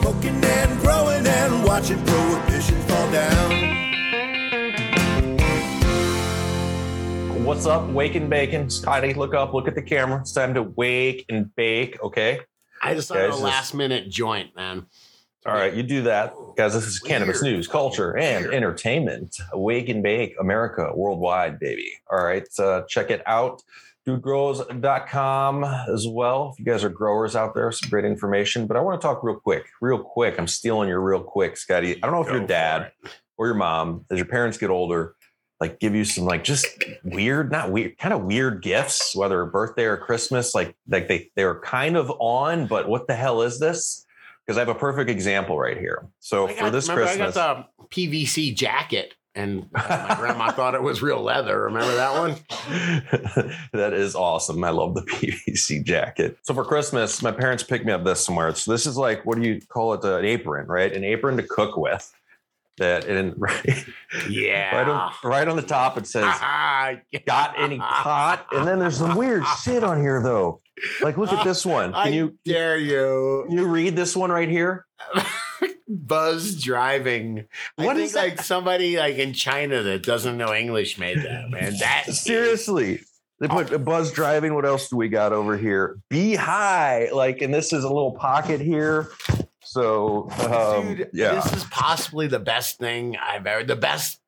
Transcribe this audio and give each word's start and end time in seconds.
smoking 0.00 0.42
and 0.44 0.80
growing 0.80 1.26
and 1.26 1.64
watching 1.64 2.02
prohibition 2.04 2.80
fall 2.82 3.10
down. 3.12 3.66
What's 7.44 7.66
up, 7.66 7.88
Wake 7.90 8.14
and 8.16 8.28
Bacon? 8.28 8.68
Scotty, 8.68 9.14
look 9.14 9.32
up, 9.34 9.54
look 9.54 9.68
at 9.68 9.74
the 9.74 9.82
camera. 9.82 10.20
It's 10.20 10.32
time 10.32 10.52
to 10.54 10.62
wake 10.64 11.24
and 11.28 11.54
bake, 11.54 12.02
okay? 12.02 12.40
I 12.82 12.94
decided 12.94 13.30
Guys, 13.30 13.38
a 13.38 13.42
this- 13.42 13.44
last 13.44 13.74
minute 13.74 14.10
joint, 14.10 14.54
man. 14.56 14.86
All 15.46 15.54
right, 15.54 15.72
you 15.72 15.84
do 15.84 16.02
that. 16.02 16.34
Guys, 16.56 16.74
this 16.74 16.86
is 16.86 16.98
cannabis 16.98 17.40
news, 17.40 17.68
culture, 17.68 18.16
and 18.18 18.46
Weird. 18.46 18.54
entertainment. 18.54 19.36
Wake 19.54 19.88
and 19.88 20.02
Bake 20.02 20.34
America 20.40 20.90
worldwide, 20.92 21.60
baby. 21.60 21.92
All 22.10 22.18
right, 22.24 22.46
uh, 22.58 22.82
check 22.88 23.12
it 23.12 23.22
out. 23.26 23.62
Dudegrows.com 24.06 25.64
as 25.64 26.06
well. 26.06 26.52
If 26.52 26.58
you 26.60 26.64
guys 26.64 26.84
are 26.84 26.88
growers 26.88 27.34
out 27.34 27.54
there, 27.54 27.70
some 27.72 27.90
great 27.90 28.04
information. 28.04 28.66
But 28.66 28.76
I 28.76 28.80
want 28.80 29.00
to 29.00 29.04
talk 29.04 29.24
real 29.24 29.36
quick, 29.36 29.66
real 29.80 29.98
quick. 29.98 30.38
I'm 30.38 30.46
stealing 30.46 30.88
your 30.88 31.00
real 31.00 31.22
quick, 31.22 31.56
Scotty. 31.56 31.96
I 31.96 32.06
don't 32.06 32.12
know 32.12 32.20
if 32.20 32.28
Go 32.28 32.34
your 32.34 32.46
dad 32.46 32.92
or 33.36 33.46
your 33.46 33.56
mom, 33.56 34.04
as 34.10 34.18
your 34.18 34.26
parents 34.26 34.58
get 34.58 34.70
older, 34.70 35.16
like 35.60 35.80
give 35.80 35.94
you 35.94 36.04
some 36.04 36.24
like 36.24 36.44
just 36.44 36.66
weird, 37.02 37.50
not 37.50 37.70
weird, 37.70 37.98
kind 37.98 38.14
of 38.14 38.22
weird 38.22 38.62
gifts, 38.62 39.16
whether 39.16 39.44
birthday 39.46 39.84
or 39.84 39.96
Christmas. 39.96 40.54
Like 40.54 40.76
like 40.88 41.08
they 41.08 41.30
they're 41.34 41.60
kind 41.60 41.96
of 41.96 42.12
on, 42.20 42.66
but 42.66 42.88
what 42.88 43.06
the 43.06 43.14
hell 43.14 43.42
is 43.42 43.58
this? 43.58 44.04
Because 44.46 44.58
I 44.58 44.60
have 44.60 44.68
a 44.68 44.74
perfect 44.74 45.10
example 45.10 45.58
right 45.58 45.76
here. 45.76 46.06
So 46.20 46.48
I 46.48 46.52
for 46.52 46.70
this 46.70 46.88
remember 46.88 47.06
Christmas, 47.06 47.36
I 47.36 47.54
got 47.54 47.68
the 47.78 47.86
PVC 47.88 48.54
jacket, 48.54 49.14
and 49.36 49.70
my 49.72 50.16
grandma 50.18 50.50
thought 50.50 50.74
it 50.74 50.82
was 50.82 51.02
real 51.02 51.22
leather. 51.22 51.62
Remember 51.62 51.94
that 51.94 52.18
one? 52.18 53.52
that 53.72 53.92
is 53.92 54.14
awesome. 54.16 54.64
I 54.64 54.70
love 54.70 54.94
the 54.94 55.02
PVC 55.06 55.84
jacket. 55.84 56.38
So 56.42 56.54
for 56.54 56.64
Christmas, 56.64 57.22
my 57.22 57.30
parents 57.32 57.62
picked 57.62 57.84
me 57.84 57.92
up 57.92 58.02
this 58.04 58.24
somewhere. 58.24 58.54
So 58.54 58.72
this 58.72 58.86
is 58.86 58.96
like 58.96 59.24
what 59.24 59.40
do 59.40 59.46
you 59.46 59.60
call 59.68 59.94
it? 59.94 60.04
An 60.04 60.24
apron, 60.24 60.66
right? 60.66 60.92
An 60.92 61.04
apron 61.04 61.36
to 61.36 61.42
cook 61.42 61.76
with. 61.76 62.12
That 62.78 63.06
and 63.06 63.32
right, 63.38 63.86
Yeah. 64.28 64.76
right 64.76 64.88
on 64.88 65.12
right 65.24 65.48
on 65.48 65.56
the 65.56 65.62
top 65.62 65.96
it 65.96 66.06
says 66.06 66.24
Ah, 66.26 66.92
got 67.26 67.54
any 67.58 67.78
pot? 67.78 68.46
And 68.52 68.66
then 68.68 68.78
there's 68.78 68.98
some 68.98 69.16
weird 69.16 69.44
shit 69.62 69.82
on 69.82 70.00
here 70.00 70.22
though. 70.22 70.60
Like, 71.00 71.16
look 71.16 71.32
at 71.32 71.42
this 71.42 71.64
one. 71.64 71.94
I 71.94 72.04
Can 72.04 72.12
you 72.12 72.38
dare 72.44 72.76
you? 72.76 73.44
can 73.48 73.56
you 73.56 73.66
read 73.66 73.96
this 73.96 74.14
one 74.14 74.30
right 74.30 74.48
here? 74.48 74.84
Buzz 75.88 76.62
driving. 76.62 77.46
I 77.78 77.84
What 77.84 77.96
think 77.96 78.06
is 78.06 78.12
that? 78.14 78.20
like 78.20 78.42
somebody 78.42 78.96
like 78.98 79.16
in 79.16 79.32
China 79.32 79.82
that 79.82 80.02
doesn't 80.02 80.36
know 80.36 80.52
English 80.54 80.98
made 80.98 81.18
that, 81.18 81.48
man. 81.50 81.74
That 81.78 82.06
Seriously. 82.12 83.00
They 83.38 83.48
put 83.48 83.84
buzz 83.84 84.12
driving. 84.12 84.54
What 84.54 84.64
else 84.64 84.88
do 84.88 84.96
we 84.96 85.08
got 85.10 85.32
over 85.34 85.58
here? 85.58 85.98
Be 86.08 86.34
high. 86.34 87.10
Like, 87.12 87.42
and 87.42 87.52
this 87.52 87.72
is 87.72 87.84
a 87.84 87.88
little 87.88 88.12
pocket 88.12 88.60
here. 88.62 89.10
So, 89.62 90.30
um, 90.40 90.94
Dude, 90.96 91.10
yeah. 91.12 91.34
this 91.34 91.52
is 91.52 91.64
possibly 91.64 92.28
the 92.28 92.38
best 92.38 92.78
thing 92.78 93.16
I've 93.16 93.46
ever, 93.46 93.62
the 93.62 93.76
best 93.76 94.20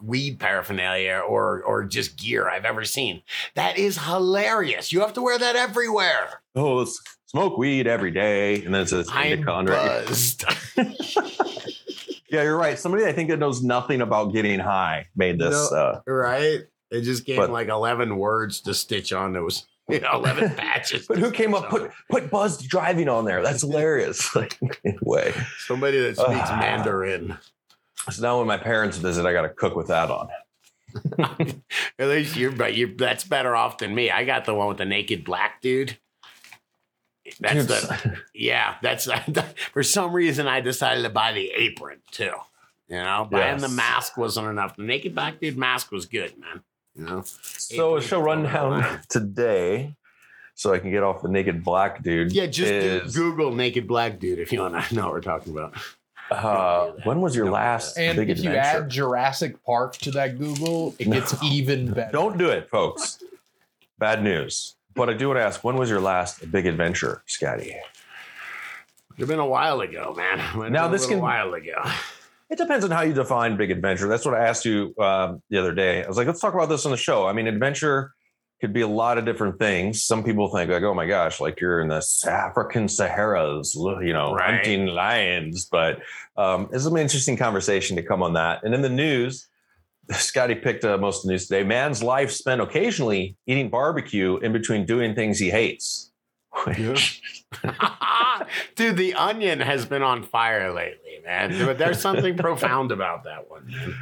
weed 0.00 0.38
paraphernalia 0.38 1.22
or 1.26 1.62
or 1.62 1.84
just 1.84 2.16
gear 2.18 2.48
I've 2.48 2.64
ever 2.64 2.84
seen. 2.84 3.22
That 3.54 3.78
is 3.78 3.98
hilarious. 3.98 4.92
You 4.92 5.00
have 5.00 5.12
to 5.14 5.22
wear 5.22 5.38
that 5.38 5.56
everywhere. 5.56 6.42
oh, 6.54 6.82
s- 6.82 6.98
smoke 7.32 7.58
weed 7.58 7.86
every 7.86 8.10
day. 8.12 8.62
And 8.64 8.72
then 8.74 8.82
it 8.82 8.88
says 8.88 9.08
buzzed. 9.66 10.44
Yeah, 12.30 12.44
you're 12.44 12.56
right. 12.56 12.78
Somebody 12.78 13.04
I 13.04 13.12
think 13.12 13.28
that 13.28 13.38
knows 13.38 13.62
nothing 13.62 14.00
about 14.00 14.32
getting 14.32 14.58
high 14.58 15.08
made 15.14 15.38
this. 15.38 15.70
No. 15.70 15.76
Uh, 15.76 16.00
right? 16.06 16.60
It 16.90 17.02
just 17.02 17.26
gave 17.26 17.36
But- 17.36 17.50
like 17.50 17.68
11 17.68 18.16
words 18.16 18.62
to 18.62 18.72
stitch 18.72 19.12
on 19.12 19.34
those, 19.34 19.66
you 19.90 20.00
know, 20.00 20.12
11 20.14 20.50
patches. 20.56 21.06
but 21.06 21.18
who 21.18 21.30
came 21.30 21.52
up 21.54 21.68
stitch 21.68 21.68
put 21.68 21.90
put 22.08 22.30
buzz 22.30 22.56
driving 22.62 23.10
on 23.10 23.26
there? 23.26 23.42
That's 23.42 23.60
hilarious. 23.60 24.34
Like, 24.34 24.58
anyway. 24.82 25.34
somebody 25.66 25.98
that 26.00 26.16
speaks 26.16 26.30
Ah. 26.50 26.56
Mandarin. 26.58 27.36
So 28.10 28.22
now 28.22 28.38
when 28.38 28.46
my 28.46 28.56
parents 28.56 28.96
visit, 28.96 29.26
I 29.26 29.34
got 29.34 29.42
to 29.42 29.50
cook 29.50 29.76
with 29.76 29.88
that 29.88 30.10
on. 30.10 30.28
At 31.98 32.08
least 32.08 32.34
you're, 32.36 32.52
but 32.52 32.72
you 32.74 32.94
that's 32.96 33.24
better 33.24 33.54
off 33.54 33.76
than 33.76 33.94
me. 33.94 34.10
I 34.10 34.24
got 34.24 34.46
the 34.46 34.54
one 34.54 34.68
with 34.68 34.78
the 34.78 34.86
naked 34.86 35.22
black 35.22 35.60
dude. 35.60 35.98
That's 37.40 37.54
Dude, 37.66 37.68
the 37.68 38.16
yeah. 38.34 38.76
That's 38.82 39.08
for 39.72 39.82
some 39.82 40.12
reason 40.12 40.46
I 40.46 40.60
decided 40.60 41.02
to 41.02 41.10
buy 41.10 41.32
the 41.32 41.50
apron 41.50 41.98
too. 42.10 42.32
You 42.88 42.96
know, 42.98 43.26
buying 43.30 43.58
the 43.60 43.68
mask 43.68 44.16
wasn't 44.18 44.48
enough. 44.48 44.76
The 44.76 44.82
naked 44.82 45.14
black 45.14 45.40
dude 45.40 45.56
mask 45.56 45.92
was 45.92 46.04
good, 46.06 46.36
man. 46.38 46.62
You 46.94 47.04
know, 47.04 47.22
So 47.24 47.96
a 47.96 48.02
show 48.02 48.20
rundown 48.20 49.00
today, 49.08 49.94
so 50.54 50.74
I 50.74 50.78
can 50.78 50.90
get 50.90 51.02
off 51.02 51.22
the 51.22 51.28
naked 51.30 51.64
black 51.64 52.02
dude. 52.02 52.32
yeah. 52.32 52.46
Just 52.46 52.70
is, 52.70 53.16
Google 53.16 53.54
naked 53.54 53.86
black 53.88 54.18
dude 54.18 54.38
if 54.38 54.52
you 54.52 54.60
want 54.60 54.82
to 54.84 54.94
know 54.94 55.04
what 55.04 55.12
we're 55.12 55.20
talking 55.22 55.52
about. 55.56 55.74
uh, 56.30 56.92
when 57.04 57.20
was 57.22 57.34
your 57.34 57.46
Don't 57.46 57.54
last 57.54 57.96
And 57.96 58.16
big 58.16 58.28
if 58.30 58.40
you 58.40 58.50
add 58.50 58.90
Jurassic 58.90 59.62
Park 59.64 59.96
to 59.98 60.10
that 60.12 60.38
Google, 60.38 60.94
it 60.98 61.06
No. 61.08 61.20
gets 61.20 61.42
even 61.42 61.92
better. 61.92 62.12
Don't 62.12 62.36
do 62.36 62.48
it, 62.50 62.68
folks. 62.68 63.22
Bad 63.98 64.22
news. 64.22 64.76
But 64.94 65.08
I 65.08 65.14
do 65.14 65.28
want 65.28 65.38
to 65.38 65.42
ask, 65.44 65.62
when 65.64 65.76
was 65.76 65.88
your 65.88 66.00
last 66.00 66.50
big 66.50 66.66
adventure, 66.66 67.22
Scotty? 67.26 67.76
It's 69.18 69.28
been 69.28 69.38
a 69.38 69.46
while 69.46 69.80
ago, 69.80 70.14
man. 70.16 70.72
Now 70.72 70.88
a 70.88 70.90
this 70.90 71.06
can- 71.06 71.20
while 71.20 71.54
ago. 71.54 71.82
It 72.50 72.58
depends 72.58 72.84
on 72.84 72.90
how 72.90 73.00
you 73.00 73.14
define 73.14 73.56
big 73.56 73.70
adventure. 73.70 74.08
That's 74.08 74.26
what 74.26 74.34
I 74.34 74.46
asked 74.46 74.66
you 74.66 74.94
um, 74.98 75.40
the 75.48 75.56
other 75.56 75.72
day. 75.72 76.04
I 76.04 76.08
was 76.08 76.18
like, 76.18 76.26
let's 76.26 76.40
talk 76.40 76.52
about 76.52 76.68
this 76.68 76.84
on 76.84 76.90
the 76.90 76.98
show. 76.98 77.26
I 77.26 77.32
mean, 77.32 77.46
adventure 77.46 78.12
could 78.60 78.74
be 78.74 78.82
a 78.82 78.86
lot 78.86 79.16
of 79.16 79.24
different 79.24 79.58
things. 79.58 80.04
Some 80.04 80.22
people 80.22 80.48
think 80.48 80.70
like, 80.70 80.82
oh 80.82 80.92
my 80.92 81.06
gosh, 81.06 81.40
like 81.40 81.60
you're 81.62 81.80
in 81.80 81.88
the 81.88 82.04
African 82.28 82.88
Saharas, 82.88 83.74
you 84.04 84.12
know, 84.12 84.34
Right. 84.34 84.56
hunting 84.56 84.86
lions. 84.88 85.64
But 85.64 86.00
um, 86.36 86.68
it's 86.72 86.84
an 86.84 86.94
interesting 86.98 87.38
conversation 87.38 87.96
to 87.96 88.02
come 88.02 88.22
on 88.22 88.34
that. 88.34 88.64
And 88.64 88.74
in 88.74 88.82
the 88.82 88.90
news, 88.90 89.46
Scotty 90.10 90.54
picked 90.54 90.84
uh, 90.84 90.98
most 90.98 91.18
of 91.18 91.22
the 91.24 91.32
news 91.32 91.46
today. 91.46 91.62
Man's 91.62 92.02
life 92.02 92.30
spent 92.30 92.60
occasionally 92.60 93.36
eating 93.46 93.70
barbecue 93.70 94.36
in 94.38 94.52
between 94.52 94.84
doing 94.84 95.14
things 95.14 95.38
he 95.38 95.50
hates. 95.50 96.10
Dude, 98.74 98.96
the 98.96 99.14
onion 99.14 99.60
has 99.60 99.86
been 99.86 100.02
on 100.02 100.22
fire 100.22 100.72
lately, 100.72 101.20
man. 101.24 101.64
But 101.64 101.78
there's 101.78 102.00
something 102.00 102.36
profound 102.36 102.92
about 102.92 103.24
that 103.24 103.50
one. 103.50 103.66
man. 103.66 103.94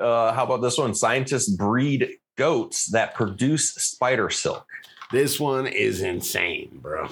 Uh, 0.00 0.32
how 0.32 0.44
about 0.44 0.60
this 0.60 0.76
one? 0.78 0.94
Scientists 0.94 1.48
breed 1.48 2.10
goats 2.36 2.86
that 2.90 3.14
produce 3.14 3.72
spider 3.74 4.30
silk. 4.30 4.66
This 5.12 5.38
one 5.38 5.66
is 5.66 6.02
insane, 6.02 6.80
bro. 6.82 7.06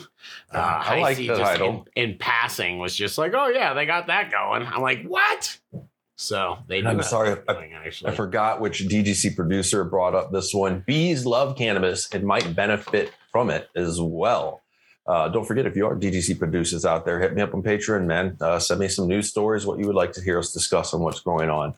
Uh, 0.53 0.56
I 0.56 1.00
like 1.00 1.16
the 1.16 1.28
just 1.28 1.41
title. 1.41 1.87
In, 1.94 2.11
in 2.11 2.19
passing, 2.19 2.78
was 2.78 2.94
just 2.94 3.19
like, 3.19 3.32
oh 3.34 3.49
yeah, 3.49 3.72
they 3.72 3.87
got 3.87 4.09
that 4.09 4.32
going. 4.32 4.66
I'm 4.66 4.82
like, 4.82 5.05
what? 5.05 5.59
So 6.16 6.58
they. 6.69 6.80
do 6.80 6.88
I'm 6.88 7.02
sorry, 7.02 7.36
actually. 7.48 8.10
I 8.10 8.14
forgot 8.14 8.60
which 8.60 8.82
DGC 8.82 9.34
producer 9.34 9.84
brought 9.84 10.14
up 10.14 10.32
this 10.32 10.54
one. 10.54 10.84
Bees 10.86 11.26
love 11.26 11.56
cannabis 11.56 12.08
and 12.12 12.25
might 12.25 12.54
benefit 12.54 13.12
from 13.32 13.50
it 13.50 13.69
as 13.75 14.00
well. 14.00 14.62
Uh, 15.06 15.28
don't 15.28 15.44
forget, 15.44 15.66
if 15.66 15.76
you 15.76 15.86
are 15.86 15.97
DGC 15.97 16.38
producers 16.38 16.84
out 16.84 17.04
there, 17.04 17.20
hit 17.20 17.34
me 17.34 17.42
up 17.42 17.52
on 17.52 17.62
Patreon, 17.62 18.06
man. 18.06 18.36
Uh, 18.41 18.58
send 18.58 18.80
me 18.80 18.88
some 18.88 19.06
news 19.06 19.28
stories, 19.28 19.66
what 19.66 19.78
you 19.78 19.86
would 19.86 19.97
like 19.97 20.12
to 20.12 20.22
hear 20.22 20.38
us 20.38 20.52
discuss 20.52 20.94
on 20.94 21.00
what's 21.00 21.20
going 21.20 21.50
on. 21.50 21.75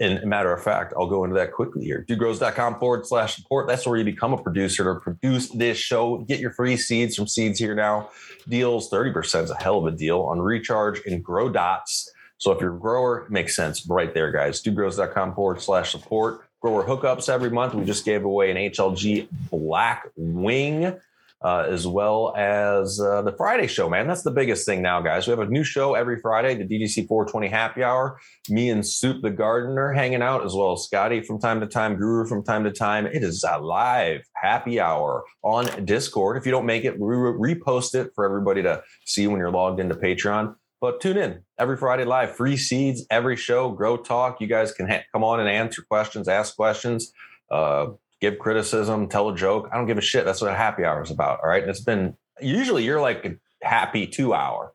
And 0.00 0.22
matter 0.24 0.52
of 0.52 0.62
fact, 0.62 0.92
I'll 0.96 1.06
go 1.06 1.24
into 1.24 1.36
that 1.36 1.52
quickly 1.52 1.84
here. 1.84 2.04
Dudegrows.com 2.06 2.78
forward 2.78 3.06
slash 3.06 3.36
support. 3.36 3.66
That's 3.68 3.86
where 3.86 3.96
you 3.96 4.04
become 4.04 4.32
a 4.32 4.42
producer 4.42 4.92
to 4.92 5.00
produce 5.00 5.48
this 5.50 5.78
show. 5.78 6.18
Get 6.18 6.40
your 6.40 6.50
free 6.50 6.76
seeds 6.76 7.16
from 7.16 7.28
Seeds 7.28 7.58
Here 7.60 7.74
Now. 7.74 8.10
Deals 8.48 8.90
30% 8.90 9.44
is 9.44 9.50
a 9.50 9.56
hell 9.56 9.78
of 9.78 9.86
a 9.86 9.96
deal 9.96 10.22
on 10.22 10.40
Recharge 10.40 11.00
and 11.06 11.24
Grow 11.24 11.48
Dots. 11.48 12.10
So 12.38 12.52
if 12.52 12.60
you're 12.60 12.76
a 12.76 12.78
grower, 12.78 13.24
it 13.24 13.30
makes 13.30 13.56
sense 13.56 13.86
right 13.88 14.12
there, 14.12 14.30
guys. 14.30 14.62
Dudegrows.com 14.62 15.34
forward 15.34 15.60
slash 15.60 15.92
support. 15.92 16.42
Grower 16.60 16.84
hookups 16.84 17.28
every 17.28 17.50
month. 17.50 17.74
We 17.74 17.84
just 17.84 18.04
gave 18.04 18.24
away 18.24 18.50
an 18.50 18.56
HLG 18.56 19.28
Black 19.50 20.08
Wing. 20.16 20.98
Uh, 21.44 21.66
as 21.68 21.86
well 21.86 22.34
as 22.34 22.98
uh, 22.98 23.20
the 23.20 23.30
Friday 23.32 23.66
show, 23.66 23.90
man. 23.90 24.08
That's 24.08 24.22
the 24.22 24.30
biggest 24.30 24.64
thing 24.64 24.80
now, 24.80 25.02
guys. 25.02 25.26
We 25.26 25.32
have 25.32 25.38
a 25.40 25.46
new 25.46 25.64
show 25.64 25.94
every 25.94 26.18
Friday, 26.18 26.54
the 26.54 26.64
DGC 26.64 27.06
420 27.06 27.48
Happy 27.48 27.84
Hour. 27.84 28.18
Me 28.48 28.70
and 28.70 28.84
Soup 28.84 29.20
the 29.20 29.30
Gardener 29.30 29.92
hanging 29.92 30.22
out, 30.22 30.46
as 30.46 30.54
well 30.54 30.72
as 30.72 30.84
Scotty 30.84 31.20
from 31.20 31.38
time 31.38 31.60
to 31.60 31.66
time, 31.66 31.96
Guru 31.96 32.26
from 32.26 32.42
time 32.42 32.64
to 32.64 32.72
time. 32.72 33.04
It 33.04 33.22
is 33.22 33.44
a 33.44 33.60
live 33.60 34.22
happy 34.34 34.80
hour 34.80 35.24
on 35.42 35.84
Discord. 35.84 36.38
If 36.38 36.46
you 36.46 36.52
don't 36.52 36.66
make 36.66 36.86
it, 36.86 36.98
we 36.98 37.14
re- 37.14 37.54
repost 37.54 37.94
it 37.94 38.12
for 38.14 38.24
everybody 38.24 38.62
to 38.62 38.82
see 39.04 39.26
when 39.26 39.38
you're 39.38 39.50
logged 39.50 39.78
into 39.78 39.94
Patreon. 39.94 40.56
But 40.80 41.02
tune 41.02 41.18
in 41.18 41.42
every 41.58 41.76
Friday 41.76 42.04
live, 42.04 42.36
free 42.36 42.56
seeds, 42.56 43.06
every 43.10 43.36
show, 43.36 43.70
grow 43.70 43.96
talk. 43.96 44.40
You 44.40 44.46
guys 44.46 44.72
can 44.72 44.88
ha- 44.88 45.04
come 45.12 45.24
on 45.24 45.40
and 45.40 45.48
answer 45.48 45.82
questions, 45.82 46.28
ask 46.28 46.56
questions. 46.56 47.12
Uh, 47.50 47.88
give 48.20 48.38
criticism, 48.38 49.08
tell 49.08 49.28
a 49.28 49.36
joke. 49.36 49.68
I 49.72 49.76
don't 49.76 49.86
give 49.86 49.98
a 49.98 50.02
shit. 50.02 50.24
That's 50.24 50.40
what 50.40 50.54
happy 50.54 50.84
hour 50.84 51.02
is 51.02 51.10
about. 51.10 51.40
All 51.42 51.48
right. 51.48 51.62
And 51.62 51.70
it's 51.70 51.80
been 51.80 52.16
usually 52.40 52.84
you're 52.84 53.00
like 53.00 53.24
a 53.24 53.36
happy 53.66 54.06
two 54.06 54.34
hour. 54.34 54.72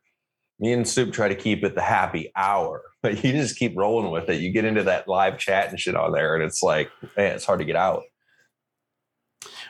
Me 0.60 0.74
and 0.74 0.88
Soup 0.88 1.12
try 1.12 1.28
to 1.28 1.36
keep 1.36 1.64
it 1.64 1.74
the 1.74 1.82
happy 1.82 2.32
hour, 2.36 2.84
but 3.02 3.24
you 3.24 3.32
just 3.32 3.58
keep 3.58 3.76
rolling 3.76 4.12
with 4.12 4.30
it. 4.30 4.42
You 4.42 4.52
get 4.52 4.66
into 4.66 4.84
that 4.84 5.08
live 5.08 5.40
chat 5.40 5.70
and 5.70 5.80
shit 5.80 5.96
on 5.96 6.12
there, 6.12 6.36
and 6.36 6.44
it's 6.44 6.62
like, 6.62 6.92
man, 7.18 7.36
it's 7.36 7.46
hard 7.46 7.60
to 7.60 7.66
get 7.66 7.76
out. 7.76 8.04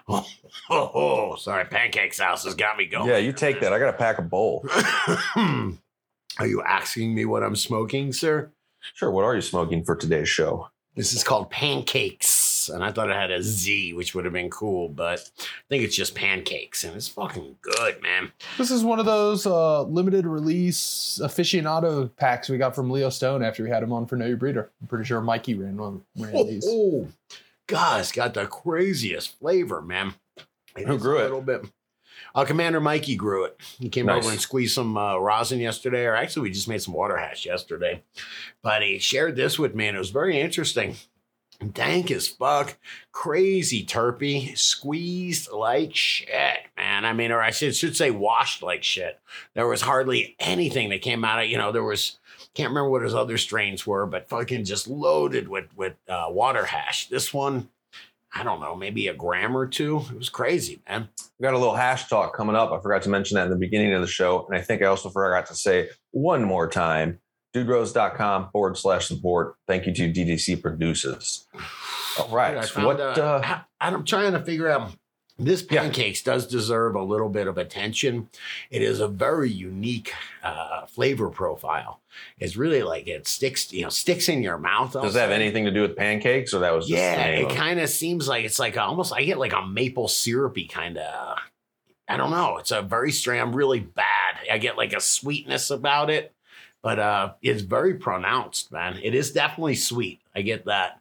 Oh, 0.08 0.26
oh, 0.70 1.36
sorry. 1.36 1.66
Pancakes 1.66 2.20
House 2.20 2.44
has 2.44 2.56
got 2.56 2.78
me 2.78 2.88
going. 2.88 3.08
Yeah, 3.08 3.18
you 3.18 3.32
take 3.32 3.62
that. 3.62 3.72
I 3.72 3.80
got 3.80 3.92
to 3.92 3.98
pack 3.98 4.18
a 4.18 4.22
bowl. 4.22 4.66
Are 6.40 6.48
you 6.48 6.62
asking 6.64 7.14
me 7.14 7.26
what 7.26 7.44
I'm 7.44 7.56
smoking, 7.56 8.14
sir? 8.14 8.52
Sure. 8.94 9.12
What 9.12 9.24
are 9.26 9.36
you 9.36 9.42
smoking 9.42 9.84
for 9.84 9.96
today's 9.96 10.30
show? 10.30 10.70
This 10.96 11.14
is 11.14 11.24
called 11.24 11.50
pancakes. 11.50 12.70
And 12.70 12.84
I 12.84 12.92
thought 12.92 13.10
it 13.10 13.16
had 13.16 13.32
a 13.32 13.42
Z, 13.42 13.94
which 13.94 14.14
would 14.14 14.24
have 14.26 14.34
been 14.34 14.50
cool, 14.50 14.88
but 14.90 15.20
I 15.40 15.44
think 15.70 15.84
it's 15.84 15.96
just 15.96 16.14
pancakes. 16.16 16.84
And 16.84 16.96
it's 16.96 17.08
fucking 17.08 17.56
good, 17.62 18.02
man. 18.04 18.32
This 18.58 18.70
is 18.72 18.84
one 18.84 19.00
of 19.00 19.06
those 19.06 19.46
uh, 19.48 19.84
limited 19.84 20.26
release 20.28 21.20
aficionado 21.24 22.16
packs 22.18 22.50
we 22.50 22.58
got 22.58 22.76
from 22.76 22.92
Leo 22.92 23.10
Stone 23.10 23.44
after 23.44 23.64
we 23.64 23.70
had 23.70 23.82
him 23.84 23.92
on 23.94 24.06
for 24.06 24.16
Know 24.16 24.26
Your 24.28 24.38
Breeder. 24.38 24.70
I'm 24.82 24.88
pretty 24.88 25.06
sure 25.06 25.22
Mikey 25.22 25.56
ran 25.56 25.78
one 25.78 26.02
ran 26.18 26.34
Oh, 26.36 26.44
these. 26.44 26.66
oh. 26.68 27.08
God, 27.68 28.02
it's 28.02 28.12
got 28.12 28.34
the 28.34 28.46
craziest 28.46 29.40
flavor, 29.40 29.82
man. 29.82 30.14
Who 30.76 30.98
grew 31.00 31.18
a 31.18 31.22
it? 31.22 31.24
little 31.24 31.42
bit. 31.42 31.66
Uh, 32.34 32.46
Commander 32.46 32.80
Mikey 32.80 33.16
grew 33.16 33.44
it. 33.46 33.58
He 33.80 33.90
came 33.90 34.06
Nice. 34.06 34.24
over 34.24 34.32
and 34.32 34.42
squeezed 34.42 34.76
some 34.76 34.98
uh, 34.98 35.18
rosin 35.18 35.60
yesterday, 35.60 36.06
or 36.06 36.16
actually, 36.16 36.44
we 36.44 36.52
just 36.52 36.68
made 36.68 36.82
some 36.82 36.94
water 36.94 37.18
hash 37.18 37.46
yesterday. 37.46 38.04
But 38.62 38.82
he 38.84 39.00
shared 39.00 39.36
this 39.36 39.60
with 39.60 39.76
me, 39.76 39.88
and 39.88 39.96
it 39.96 40.00
was 40.00 40.12
very 40.12 40.40
interesting. 40.40 40.96
Dank 41.74 42.10
as 42.10 42.28
fuck, 42.28 42.78
crazy 43.12 43.86
terpy, 43.86 44.58
squeezed 44.58 45.52
like 45.52 45.96
shit, 45.96 46.58
man. 46.76 47.06
I 47.06 47.14
mean, 47.14 47.32
or 47.32 47.40
I 47.40 47.52
should, 47.52 47.76
should 47.76 47.96
say 47.96 48.10
washed 48.10 48.64
like 48.64 48.84
shit. 48.84 49.20
There 49.54 49.68
was 49.68 49.82
hardly 49.82 50.36
anything 50.40 50.90
that 50.90 51.04
came 51.04 51.24
out 51.24 51.44
of, 51.44 51.50
you 51.50 51.60
know, 51.60 51.72
there 51.72 51.84
was, 51.84 52.18
can't 52.56 52.70
remember 52.70 52.90
what 52.90 53.04
his 53.04 53.14
other 53.14 53.38
strains 53.38 53.86
were, 53.86 54.08
but 54.08 54.28
fucking 54.28 54.66
just 54.66 54.88
loaded 54.88 55.48
with, 55.50 55.66
with 55.78 55.94
uh, 56.10 56.26
water 56.30 56.66
hash. 56.66 57.10
This 57.10 57.32
one, 57.32 57.70
I 58.34 58.44
don't 58.44 58.62
know, 58.62 58.76
maybe 58.76 59.08
a 59.10 59.14
gram 59.14 59.56
or 59.58 59.68
two. 59.68 60.04
It 60.10 60.18
was 60.18 60.30
crazy, 60.30 60.82
man. 60.88 61.10
We 61.40 61.44
got 61.44 61.54
a 61.54 61.58
little 61.58 61.76
hash 61.76 62.08
talk 62.08 62.36
coming 62.36 62.56
up. 62.56 62.72
I 62.72 62.80
forgot 62.82 63.02
to 63.04 63.10
mention 63.10 63.36
that 63.36 63.46
in 63.46 63.50
the 63.50 63.58
beginning 63.58 63.94
of 63.94 64.02
the 64.02 64.08
show. 64.08 64.46
And 64.48 64.58
I 64.58 64.62
think 64.62 64.82
I 64.82 64.86
also 64.86 65.10
forgot 65.10 65.48
to 65.48 65.56
say 65.56 65.90
one 66.12 66.44
more 66.44 66.68
time 66.70 67.20
dudegrows.com 67.54 68.50
forward 68.52 68.78
slash 68.78 69.08
support. 69.08 69.56
Thank 69.68 69.86
you 69.86 69.94
to 69.94 70.12
DGC 70.14 70.62
Produces. 70.62 71.48
All 72.20 72.30
right. 72.30 72.58
I 72.58 72.62
found, 72.66 72.88
what? 72.88 73.00
uh, 73.02 73.04
Uh, 73.22 73.42
I- 73.44 73.62
I'm 73.88 74.06
trying 74.06 74.32
to 74.34 74.40
figure 74.46 74.70
out. 74.70 74.92
This 75.44 75.66
Yeah. 75.70 75.82
pancakes 75.82 76.22
does 76.22 76.46
deserve 76.48 76.96
a 76.96 77.02
little 77.02 77.30
bit 77.30 77.48
of 77.48 77.58
attention. 77.58 78.30
It 78.70 78.82
is 78.82 79.00
a 79.00 79.08
very 79.08 79.50
unique 79.50 80.14
uh, 80.44 80.86
flavor 80.86 81.30
profile. 81.30 82.02
It's 82.40 82.56
really 82.56 82.84
like 82.84 83.08
it 83.08 83.28
sticks, 83.28 83.72
you 83.74 83.84
know, 83.84 83.90
sticks 83.90 84.30
in 84.30 84.44
your 84.44 84.58
mouth. 84.58 84.96
I'll 84.96 85.02
does 85.04 85.16
that 85.16 85.22
have 85.24 85.32
anything 85.32 85.66
to 85.66 85.72
do 85.72 85.82
with 85.82 85.96
pancakes 85.96 86.54
or 86.54 86.60
that 86.60 86.74
was 86.74 86.88
just 86.88 86.98
Yeah, 87.00 87.26
it 87.26 87.50
kind 87.56 87.80
of 87.80 87.90
seems 87.90 88.28
like 88.28 88.46
it's 88.46 88.60
like 88.60 88.76
a, 88.76 88.82
almost. 88.84 89.14
I 89.14 89.24
get 89.24 89.40
like 89.40 89.54
a 89.54 89.66
maple 89.66 90.08
syrupy 90.08 90.66
kind 90.68 90.98
of. 90.98 91.38
I 92.08 92.18
don't 92.18 92.32
know. 92.32 92.58
It's 92.58 92.72
a 92.72 92.82
very 92.82 93.12
strange. 93.12 93.42
I'm 93.42 93.56
really 93.56 93.80
bad. 93.80 94.36
I 94.52 94.58
get 94.58 94.78
like 94.78 94.94
a 94.94 95.00
sweetness 95.02 95.70
about 95.70 96.10
it, 96.10 96.34
but 96.82 97.00
uh, 97.00 97.34
it's 97.42 97.62
very 97.62 97.94
pronounced, 97.96 98.72
man. 98.72 99.00
It 99.02 99.16
is 99.16 99.32
definitely 99.32 99.76
sweet. 99.76 100.20
I 100.36 100.42
get 100.42 100.66
that. 100.66 101.01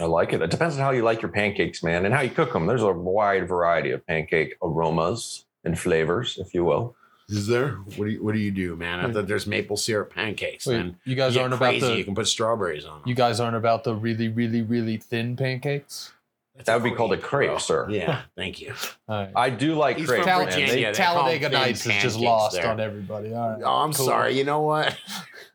I 0.00 0.04
like 0.04 0.32
it. 0.32 0.40
It 0.40 0.50
depends 0.50 0.76
on 0.76 0.80
how 0.80 0.90
you 0.90 1.02
like 1.02 1.20
your 1.20 1.30
pancakes, 1.30 1.82
man, 1.82 2.06
and 2.06 2.14
how 2.14 2.22
you 2.22 2.30
cook 2.30 2.52
them. 2.52 2.66
There's 2.66 2.82
a 2.82 2.92
wide 2.92 3.46
variety 3.46 3.90
of 3.90 4.06
pancake 4.06 4.56
aromas 4.62 5.44
and 5.64 5.78
flavors, 5.78 6.38
if 6.40 6.54
you 6.54 6.64
will. 6.64 6.96
Is 7.28 7.46
there? 7.46 7.76
What 7.96 8.06
do 8.06 8.10
you 8.10 8.22
What 8.22 8.32
do 8.32 8.38
you 8.38 8.50
do, 8.50 8.76
man? 8.76 9.00
I 9.00 9.06
hmm. 9.06 9.12
thought 9.12 9.26
there's 9.26 9.46
maple 9.46 9.76
syrup 9.76 10.12
pancakes. 10.14 10.66
Wait, 10.66 10.80
and 10.80 10.96
you 11.04 11.14
guys 11.14 11.34
you 11.34 11.40
aren't 11.40 11.54
about 11.54 11.70
crazy. 11.70 11.86
the 11.86 11.96
You 11.96 12.04
can 12.04 12.14
put 12.14 12.26
strawberries 12.26 12.84
on 12.84 13.00
them. 13.00 13.08
you 13.08 13.14
guys 13.14 13.40
aren't 13.40 13.56
about 13.56 13.84
the 13.84 13.94
really 13.94 14.28
really 14.28 14.62
really 14.62 14.96
thin 14.96 15.36
pancakes. 15.36 16.12
That's 16.54 16.66
That 16.66 16.74
would 16.82 16.90
be 16.90 16.94
called 16.94 17.12
a 17.14 17.16
crepe, 17.16 17.48
bro. 17.48 17.58
sir. 17.58 17.86
Yeah, 17.90 18.22
thank 18.36 18.60
you. 18.60 18.74
All 19.08 19.20
right. 19.22 19.32
I 19.34 19.48
do 19.50 19.74
like 19.74 19.96
He's 19.96 20.06
crepes, 20.06 20.24
from 20.24 20.38
man. 20.38 20.46
Virginia. 20.46 20.74
They- 20.74 20.82
they 20.84 20.92
Talladega 20.92 21.48
Nights 21.48 21.86
is 21.86 22.02
just 22.02 22.18
lost 22.18 22.56
there. 22.56 22.68
on 22.68 22.78
everybody. 22.80 23.32
All 23.34 23.50
right. 23.52 23.62
Oh, 23.64 23.70
I'm 23.82 23.92
cool. 23.92 24.04
sorry. 24.06 24.36
You 24.36 24.44
know 24.44 24.60
what? 24.60 24.96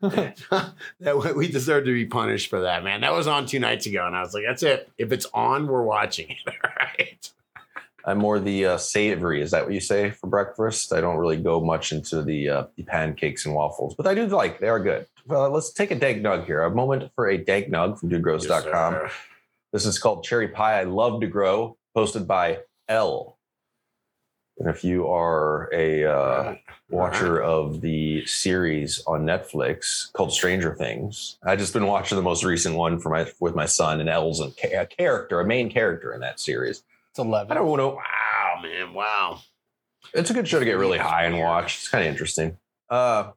that 0.00 1.34
we 1.36 1.48
deserve 1.48 1.84
to 1.84 1.92
be 1.92 2.06
punished 2.06 2.50
for 2.50 2.60
that, 2.62 2.82
man. 2.84 3.00
That 3.02 3.12
was 3.12 3.26
on 3.26 3.46
two 3.46 3.58
nights 3.60 3.86
ago, 3.86 4.06
and 4.06 4.16
I 4.16 4.20
was 4.22 4.34
like, 4.34 4.44
"That's 4.46 4.62
it. 4.62 4.90
If 4.98 5.12
it's 5.12 5.26
on, 5.32 5.66
we're 5.66 5.82
watching 5.82 6.30
it." 6.30 6.36
All 6.64 6.70
right. 6.80 7.30
I'm 8.04 8.18
more 8.18 8.40
the 8.40 8.64
uh, 8.64 8.76
savory. 8.78 9.42
Is 9.42 9.50
that 9.50 9.64
what 9.64 9.74
you 9.74 9.80
say 9.80 10.10
for 10.10 10.28
breakfast? 10.28 10.92
I 10.92 11.00
don't 11.00 11.16
really 11.18 11.36
go 11.36 11.60
much 11.60 11.92
into 11.92 12.22
the, 12.22 12.48
uh, 12.48 12.64
the 12.76 12.82
pancakes 12.84 13.44
and 13.44 13.54
waffles, 13.54 13.94
but 13.94 14.06
I 14.06 14.14
do 14.14 14.24
like 14.26 14.60
they 14.60 14.68
are 14.68 14.80
good. 14.80 15.06
Well, 15.26 15.50
let's 15.50 15.72
take 15.72 15.90
a 15.90 15.94
dank 15.94 16.22
nug 16.22 16.46
here. 16.46 16.62
A 16.62 16.70
moment 16.74 17.10
for 17.14 17.28
a 17.28 17.36
dank 17.36 17.68
nug 17.68 17.98
from 18.00 18.08
dudegrows.com. 18.08 18.94
Yes, 18.94 19.02
sir. 19.02 19.10
This 19.72 19.86
is 19.86 19.98
called 19.98 20.24
Cherry 20.24 20.48
Pie 20.48 20.80
I 20.80 20.84
Love 20.84 21.20
to 21.20 21.26
Grow, 21.26 21.76
posted 21.94 22.26
by 22.26 22.60
L. 22.88 23.36
And 24.58 24.68
if 24.68 24.82
you 24.82 25.06
are 25.08 25.70
a 25.72 26.04
uh, 26.04 26.56
watcher 26.90 27.40
of 27.40 27.80
the 27.80 28.26
series 28.26 29.00
on 29.06 29.24
Netflix 29.24 30.12
called 30.12 30.32
Stranger 30.32 30.74
Things, 30.74 31.38
I 31.44 31.54
just 31.54 31.72
been 31.72 31.86
watching 31.86 32.16
the 32.16 32.22
most 32.22 32.42
recent 32.42 32.74
one 32.74 32.98
for 32.98 33.08
my 33.10 33.30
with 33.38 33.54
my 33.54 33.66
son, 33.66 34.00
and 34.00 34.08
L's 34.08 34.40
a, 34.40 34.50
ca- 34.50 34.80
a 34.80 34.86
character, 34.86 35.38
a 35.38 35.46
main 35.46 35.70
character 35.70 36.12
in 36.12 36.20
that 36.22 36.40
series. 36.40 36.82
It's 37.10 37.20
eleven. 37.20 37.52
I 37.52 37.54
don't 37.54 37.76
know. 37.76 37.90
Wow, 37.90 38.60
man. 38.60 38.94
Wow. 38.94 39.40
It's 40.12 40.30
a 40.30 40.34
good 40.34 40.48
show 40.48 40.58
to 40.58 40.64
get 40.64 40.78
really 40.78 40.98
high 40.98 41.24
and 41.24 41.38
watch. 41.38 41.76
It's 41.76 41.88
kind 41.88 42.04
of 42.04 42.10
interesting. 42.10 42.56
Uh, 42.90 43.30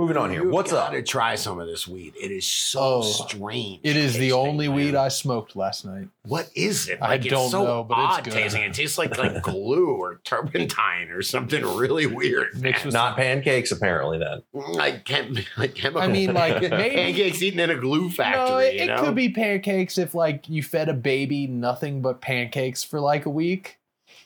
moving 0.00 0.16
on 0.16 0.30
here. 0.30 0.42
You've 0.44 0.52
What's 0.52 0.72
up? 0.72 0.88
gotta 0.90 1.02
try 1.02 1.34
some 1.34 1.60
of 1.60 1.66
this 1.66 1.86
weed. 1.86 2.14
It 2.20 2.30
is 2.30 2.46
so 2.46 2.80
Oh, 2.80 3.02
strange. 3.02 3.80
It 3.82 3.96
is 3.96 4.14
the 4.16 4.32
only 4.32 4.66
man. 4.68 4.76
weed 4.76 4.94
I 4.94 5.08
smoked 5.08 5.54
last 5.56 5.84
night. 5.84 6.08
What 6.24 6.48
is 6.54 6.88
it? 6.88 6.98
I 7.02 7.18
don't 7.18 7.42
it's 7.42 7.50
so 7.50 7.64
know, 7.64 7.84
but 7.84 7.98
it's 7.98 8.18
odd 8.18 8.24
good. 8.24 8.32
tasting. 8.32 8.62
It 8.62 8.72
tastes 8.74 8.96
like 8.96 9.16
like 9.18 9.42
glue 9.42 9.88
or 9.96 10.20
turpentine 10.24 11.10
or 11.10 11.20
something 11.22 11.62
really 11.76 12.06
weird. 12.06 12.60
Mixed 12.60 12.80
man. 12.80 12.86
with 12.86 12.94
Not 12.94 13.16
pancakes, 13.16 13.70
apparently. 13.72 14.18
Then 14.18 14.42
like 14.54 15.04
chem- 15.04 15.36
like 15.58 15.74
chemical. 15.74 16.00
I 16.00 16.06
mean, 16.08 16.32
like 16.32 16.62
maybe 16.62 16.94
pancakes 16.96 17.42
eaten 17.42 17.60
in 17.60 17.68
a 17.70 17.76
glue 17.76 18.10
factory. 18.10 18.48
no, 18.48 18.58
it, 18.58 18.74
you 18.74 18.80
it 18.92 18.98
could 19.00 19.14
be 19.14 19.28
pancakes 19.28 19.98
if 19.98 20.14
like 20.14 20.48
you 20.48 20.62
fed 20.62 20.88
a 20.88 20.94
baby 20.94 21.46
nothing 21.46 22.00
but 22.00 22.20
pancakes 22.22 22.82
for 22.82 23.00
like 23.00 23.26
a 23.26 23.30
week, 23.30 23.78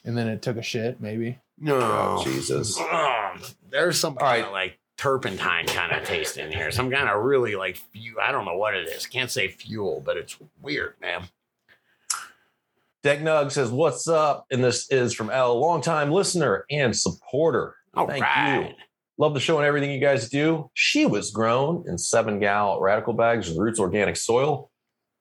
and 0.05 0.17
then 0.17 0.27
it 0.27 0.41
took 0.41 0.55
a 0.57 0.61
shit. 0.63 1.01
Maybe 1.01 1.39
No, 1.59 1.79
Oh, 1.81 2.23
Jesus. 2.23 2.77
Ugh. 2.79 3.41
there's 3.69 3.99
some 3.99 4.13
All 4.13 4.19
kind 4.19 4.41
right. 4.41 4.45
of 4.45 4.51
like 4.53 4.77
turpentine 4.97 5.65
kind 5.67 5.91
of 5.91 6.03
taste 6.03 6.37
in 6.37 6.51
here. 6.51 6.71
Some 6.71 6.91
kind 6.91 7.09
of 7.09 7.23
really 7.23 7.55
like 7.55 7.77
fuel. 7.77 8.19
I 8.21 8.31
don't 8.31 8.45
know 8.45 8.57
what 8.57 8.75
it 8.75 8.87
is. 8.87 9.05
Can't 9.05 9.31
say 9.31 9.47
fuel, 9.47 10.01
but 10.05 10.17
it's 10.17 10.37
weird, 10.61 10.95
man. 11.01 11.23
Deck 13.03 13.19
Nug 13.19 13.51
says, 13.51 13.69
"What's 13.71 14.07
up?" 14.07 14.45
And 14.51 14.63
this 14.63 14.91
is 14.91 15.13
from 15.13 15.29
L, 15.29 15.59
longtime 15.59 16.11
listener 16.11 16.65
and 16.71 16.95
supporter. 16.95 17.75
All 17.93 18.07
Thank 18.07 18.23
right. 18.23 18.69
you. 18.69 18.75
Love 19.17 19.33
the 19.33 19.39
show 19.39 19.57
and 19.57 19.65
everything 19.65 19.91
you 19.91 19.99
guys 19.99 20.29
do. 20.29 20.69
She 20.73 21.05
was 21.05 21.31
grown 21.31 21.85
in 21.87 21.97
seven 21.97 22.39
gal 22.39 22.81
radical 22.81 23.13
bags 23.13 23.47
with 23.47 23.57
Roots 23.57 23.79
Organic 23.79 24.17
Soil, 24.17 24.71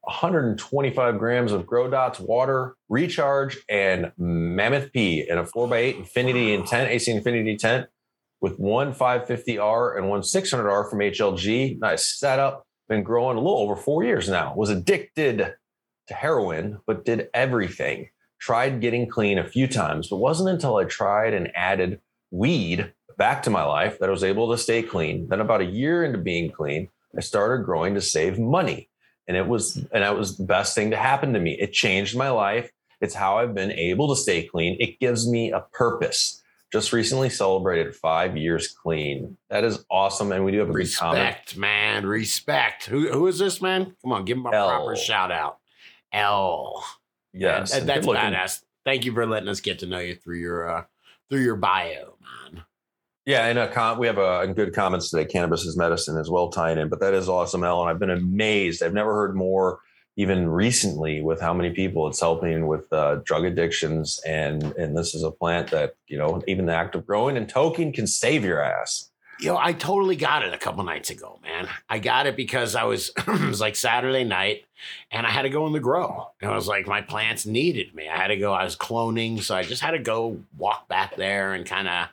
125 0.00 1.18
grams 1.18 1.52
of 1.52 1.66
Grow 1.66 1.88
Dots 1.88 2.18
water, 2.18 2.74
recharge, 2.88 3.58
and 3.68 4.10
Mammoth 4.18 4.92
P 4.92 5.24
in 5.28 5.38
a 5.38 5.44
4x8 5.44 5.98
Infinity 5.98 6.54
Intent, 6.54 6.90
AC 6.90 7.10
Infinity 7.10 7.56
tent 7.56 7.86
with 8.44 8.58
one 8.58 8.92
550R 8.92 9.96
and 9.96 10.10
one 10.10 10.20
600R 10.20 10.90
from 10.90 10.98
HLG. 10.98 11.78
Nice 11.78 12.04
setup. 12.04 12.66
Been 12.90 13.02
growing 13.02 13.38
a 13.38 13.40
little 13.40 13.58
over 13.58 13.74
four 13.74 14.04
years 14.04 14.28
now. 14.28 14.52
Was 14.54 14.68
addicted 14.68 15.54
to 16.08 16.14
heroin, 16.14 16.78
but 16.86 17.06
did 17.06 17.30
everything. 17.32 18.10
Tried 18.38 18.82
getting 18.82 19.08
clean 19.08 19.38
a 19.38 19.48
few 19.48 19.66
times, 19.66 20.08
but 20.08 20.18
wasn't 20.18 20.50
until 20.50 20.76
I 20.76 20.84
tried 20.84 21.32
and 21.32 21.56
added 21.56 22.02
weed 22.30 22.92
back 23.16 23.42
to 23.44 23.50
my 23.50 23.64
life 23.64 23.98
that 23.98 24.10
I 24.10 24.12
was 24.12 24.22
able 24.22 24.50
to 24.52 24.58
stay 24.58 24.82
clean. 24.82 25.26
Then 25.30 25.40
about 25.40 25.62
a 25.62 25.64
year 25.64 26.04
into 26.04 26.18
being 26.18 26.52
clean, 26.52 26.90
I 27.16 27.22
started 27.22 27.64
growing 27.64 27.94
to 27.94 28.02
save 28.02 28.38
money. 28.38 28.90
And 29.26 29.38
it 29.38 29.48
was 29.48 29.76
and 29.76 30.04
that 30.04 30.18
was 30.18 30.36
the 30.36 30.44
best 30.44 30.74
thing 30.74 30.90
to 30.90 30.98
happen 30.98 31.32
to 31.32 31.40
me. 31.40 31.56
It 31.58 31.72
changed 31.72 32.14
my 32.14 32.28
life. 32.28 32.70
It's 33.00 33.14
how 33.14 33.38
I've 33.38 33.54
been 33.54 33.72
able 33.72 34.14
to 34.14 34.20
stay 34.20 34.42
clean. 34.42 34.76
It 34.80 35.00
gives 35.00 35.26
me 35.26 35.50
a 35.50 35.60
purpose. 35.72 36.42
Just 36.74 36.92
recently 36.92 37.30
celebrated 37.30 37.94
five 37.94 38.36
years 38.36 38.66
clean. 38.66 39.36
That 39.48 39.62
is 39.62 39.84
awesome. 39.88 40.32
And 40.32 40.44
we 40.44 40.50
do 40.50 40.58
have 40.58 40.70
a 40.70 40.72
good 40.72 40.92
comment. 40.92 41.22
Respect, 41.24 41.56
man. 41.56 42.04
Respect. 42.04 42.86
Who 42.86 43.12
who 43.12 43.28
is 43.28 43.38
this 43.38 43.62
man? 43.62 43.94
Come 44.02 44.10
on, 44.10 44.24
give 44.24 44.38
him 44.38 44.46
a 44.46 44.50
L. 44.50 44.68
proper 44.70 44.96
shout 44.96 45.30
out. 45.30 45.58
L. 46.12 46.84
Yes. 47.32 47.72
And- 47.72 47.82
and 47.82 47.88
that's 47.88 48.04
badass. 48.04 48.64
Thank 48.84 49.04
you 49.04 49.12
for 49.12 49.24
letting 49.24 49.48
us 49.48 49.60
get 49.60 49.78
to 49.78 49.86
know 49.86 50.00
you 50.00 50.16
through 50.16 50.38
your 50.40 50.68
uh 50.68 50.84
through 51.30 51.42
your 51.42 51.54
bio, 51.54 52.16
man. 52.20 52.64
Yeah, 53.24 53.46
and 53.46 53.56
a 53.56 53.68
com- 53.68 53.98
we 54.00 54.08
have 54.08 54.18
a, 54.18 54.40
a 54.40 54.48
good 54.48 54.74
comments 54.74 55.10
today. 55.10 55.26
Cannabis 55.26 55.64
is 55.64 55.76
medicine 55.76 56.18
as 56.18 56.28
well 56.28 56.48
tying 56.48 56.78
in, 56.78 56.88
but 56.88 56.98
that 56.98 57.14
is 57.14 57.28
awesome, 57.28 57.62
Ellen. 57.62 57.88
I've 57.88 58.00
been 58.00 58.10
amazed. 58.10 58.82
I've 58.82 58.92
never 58.92 59.14
heard 59.14 59.36
more, 59.36 59.78
even 60.16 60.48
recently, 60.48 61.20
with 61.20 61.40
how 61.40 61.52
many 61.52 61.70
people 61.70 62.06
it's 62.08 62.20
helping 62.20 62.66
with 62.66 62.92
uh, 62.92 63.16
drug 63.24 63.44
addictions, 63.44 64.20
and 64.26 64.62
and 64.76 64.96
this 64.96 65.14
is 65.14 65.22
a 65.22 65.30
plant 65.30 65.70
that 65.70 65.94
you 66.06 66.18
know 66.18 66.42
even 66.46 66.66
the 66.66 66.74
act 66.74 66.94
of 66.94 67.06
growing 67.06 67.36
and 67.36 67.52
toking 67.52 67.92
can 67.92 68.06
save 68.06 68.44
your 68.44 68.62
ass. 68.62 69.10
Yo, 69.40 69.56
I 69.56 69.72
totally 69.72 70.14
got 70.14 70.44
it 70.44 70.54
a 70.54 70.58
couple 70.58 70.84
nights 70.84 71.10
ago, 71.10 71.40
man. 71.42 71.68
I 71.88 71.98
got 71.98 72.26
it 72.26 72.36
because 72.36 72.76
I 72.76 72.84
was 72.84 73.10
it 73.16 73.26
was 73.26 73.60
like 73.60 73.76
Saturday 73.76 74.24
night 74.24 74.64
and 75.10 75.26
I 75.26 75.30
had 75.30 75.42
to 75.42 75.50
go 75.50 75.66
in 75.66 75.72
the 75.72 75.80
grow. 75.80 76.30
And 76.40 76.50
I 76.50 76.54
was 76.54 76.68
like, 76.68 76.86
my 76.86 77.00
plants 77.00 77.44
needed 77.46 77.94
me. 77.94 78.08
I 78.08 78.16
had 78.16 78.28
to 78.28 78.36
go, 78.36 78.52
I 78.52 78.64
was 78.64 78.76
cloning, 78.76 79.42
so 79.42 79.54
I 79.56 79.62
just 79.62 79.82
had 79.82 79.92
to 79.92 79.98
go 79.98 80.40
walk 80.56 80.88
back 80.88 81.16
there 81.16 81.52
and 81.52 81.66
kind 81.66 81.88
of 81.88 82.08